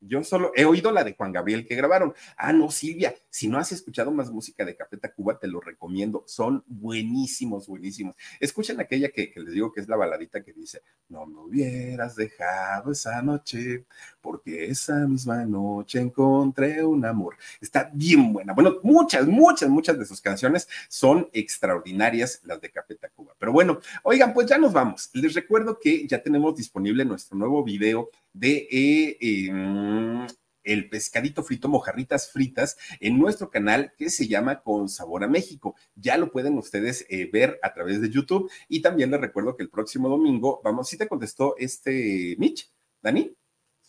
Yo 0.07 0.23
solo 0.23 0.51
he 0.55 0.65
oído 0.65 0.91
la 0.91 1.03
de 1.03 1.13
Juan 1.13 1.31
Gabriel 1.31 1.65
que 1.65 1.75
grabaron. 1.75 2.13
Ah, 2.37 2.53
no, 2.53 2.69
Silvia, 2.71 3.15
si 3.29 3.47
no 3.47 3.57
has 3.57 3.71
escuchado 3.71 4.11
más 4.11 4.31
música 4.31 4.65
de 4.65 4.75
Café 4.75 4.97
Tacuba, 4.97 5.39
te 5.39 5.47
lo 5.47 5.61
recomiendo. 5.61 6.23
Son 6.27 6.63
buenísimos, 6.67 7.67
buenísimos. 7.67 8.15
Escuchen 8.39 8.79
aquella 8.79 9.09
que, 9.09 9.31
les 9.35 9.53
digo 9.53 9.71
que 9.71 9.81
es 9.81 9.87
la 9.87 9.95
baladita 9.95 10.43
que 10.43 10.53
dice, 10.53 10.81
no 11.09 11.25
me 11.25 11.39
hubieras 11.39 12.15
dejado 12.15 12.91
esa 12.91 13.21
noche, 13.21 13.85
porque 14.23 14.65
esa 14.65 15.05
misma 15.05 15.45
noche 15.45 15.99
encontré 15.99 16.83
un 16.83 17.05
amor. 17.05 17.35
Está 17.61 17.91
bien 17.93 18.31
buena. 18.33 18.53
Bueno, 18.53 18.77
muchas, 18.81 19.27
muchas, 19.27 19.69
muchas 19.69 19.99
de 19.99 20.05
sus 20.05 20.21
canciones 20.21 20.67
son 20.87 21.29
extraordinarias, 21.33 22.39
las 22.45 22.61
de 22.61 22.71
Café 22.71 22.95
Tacuba. 22.95 23.35
Pero 23.37 23.51
bueno, 23.51 23.79
oigan, 24.03 24.33
pues 24.33 24.47
ya 24.47 24.57
nos 24.57 24.71
vamos. 24.71 25.09
Les 25.13 25.33
recuerdo 25.33 25.77
que 25.79 26.07
ya 26.07 26.23
tenemos 26.23 26.55
disponible 26.55 27.03
nuestro 27.03 27.37
nuevo 27.37 27.63
video 27.63 28.09
de 28.31 28.67
eh, 28.71 29.17
em, 29.19 30.25
el 30.63 30.89
pescadito 30.89 31.43
frito, 31.43 31.67
mojarritas 31.67 32.31
fritas, 32.31 32.77
en 33.01 33.19
nuestro 33.19 33.49
canal 33.49 33.93
que 33.97 34.09
se 34.09 34.29
llama 34.29 34.61
Con 34.61 34.87
Sabor 34.87 35.25
a 35.25 35.27
México. 35.27 35.75
Ya 35.95 36.17
lo 36.17 36.31
pueden 36.31 36.57
ustedes 36.57 37.05
eh, 37.09 37.29
ver 37.31 37.59
a 37.61 37.73
través 37.73 37.99
de 38.01 38.09
YouTube. 38.09 38.49
Y 38.69 38.81
también 38.81 39.11
les 39.11 39.19
recuerdo 39.19 39.57
que 39.57 39.63
el 39.63 39.69
próximo 39.69 40.07
domingo, 40.07 40.61
vamos, 40.63 40.87
si 40.87 40.97
te 40.97 41.09
contestó 41.09 41.55
este 41.57 42.35
Mitch, 42.39 42.71
Dani. 43.01 43.35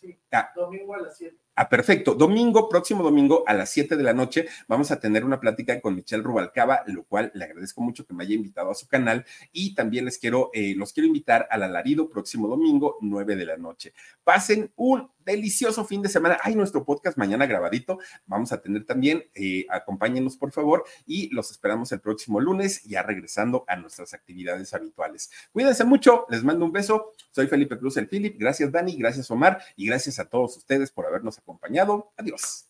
Sí, 0.05 0.19
ah. 0.33 0.53
domingo 0.55 0.95
a 0.95 1.01
las 1.01 1.17
7. 1.17 1.35
Ah, 1.57 1.69
perfecto. 1.69 2.15
Domingo, 2.15 2.69
próximo 2.69 3.03
domingo 3.03 3.43
a 3.47 3.55
las 3.55 3.71
7 3.71 3.97
de 3.97 4.03
la 4.03 4.13
noche, 4.13 4.47
vamos 4.69 4.91
a 4.91 5.01
tener 5.01 5.25
una 5.25 5.41
plática 5.41 5.81
con 5.81 5.95
Michelle 5.95 6.23
Rubalcaba, 6.23 6.83
lo 6.87 7.05
cual 7.05 7.31
le 7.35 7.45
agradezco 7.45 7.81
mucho 7.81 8.05
que 8.05 8.13
me 8.13 8.25
haya 8.25 8.35
invitado 8.35 8.71
a 8.71 8.75
su 8.75 8.87
canal 8.87 9.25
y 9.51 9.75
también 9.75 10.05
les 10.05 10.19
quiero, 10.19 10.51
eh, 10.53 10.75
los 10.77 10.93
quiero 10.93 11.07
invitar 11.07 11.49
al 11.51 11.63
alarido 11.63 12.11
próximo 12.11 12.49
domingo, 12.49 12.99
9 13.01 13.37
de 13.37 13.47
la 13.47 13.57
noche. 13.57 13.95
Pasen 14.25 14.73
un 14.77 15.11
delicioso 15.25 15.85
fin 15.85 16.03
de 16.03 16.09
semana. 16.09 16.39
Hay 16.43 16.55
nuestro 16.55 16.85
podcast 16.85 17.17
mañana 17.17 17.47
grabadito. 17.47 17.99
Vamos 18.27 18.53
a 18.53 18.61
tener 18.61 18.85
también, 18.85 19.25
eh, 19.35 19.67
acompáñenos 19.71 20.37
por 20.37 20.53
favor 20.53 20.85
y 21.07 21.33
los 21.35 21.51
esperamos 21.51 21.93
el 21.93 22.01
próximo 22.01 22.41
lunes, 22.41 22.83
ya 22.85 23.03
regresando 23.03 23.65
a 23.69 23.77
nuestras 23.77 24.15
actividades 24.15 24.73
habituales. 24.75 25.31
Cuídense 25.53 25.85
mucho, 25.85 26.27
les 26.29 26.45
mando 26.45 26.65
un 26.65 26.73
beso. 26.73 27.13
Soy 27.31 27.47
Felipe 27.47 27.79
Cruz, 27.79 27.97
el 27.97 28.09
Philip. 28.09 28.37
Gracias, 28.39 28.71
Dani. 28.71 28.97
Gracias, 28.97 29.31
Omar. 29.31 29.63
Y 29.77 29.87
gracias 29.87 30.19
a 30.19 30.27
todos 30.27 30.57
ustedes 30.57 30.91
por 30.91 31.07
habernos 31.07 31.39
acompañado. 31.39 32.13
Adiós. 32.17 32.67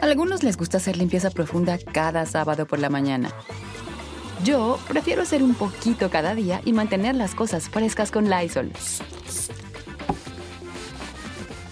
A 0.00 0.04
algunos 0.04 0.42
les 0.42 0.56
gusta 0.56 0.76
hacer 0.76 0.96
limpieza 0.96 1.30
profunda 1.30 1.78
cada 1.92 2.24
sábado 2.26 2.66
por 2.66 2.78
la 2.78 2.88
mañana. 2.88 3.32
Yo 4.44 4.78
prefiero 4.88 5.22
hacer 5.22 5.42
un 5.42 5.54
poquito 5.54 6.08
cada 6.08 6.34
día 6.34 6.62
y 6.64 6.72
mantener 6.72 7.14
las 7.14 7.34
cosas 7.34 7.68
frescas 7.68 8.10
con 8.10 8.30
Lysol. 8.30 8.72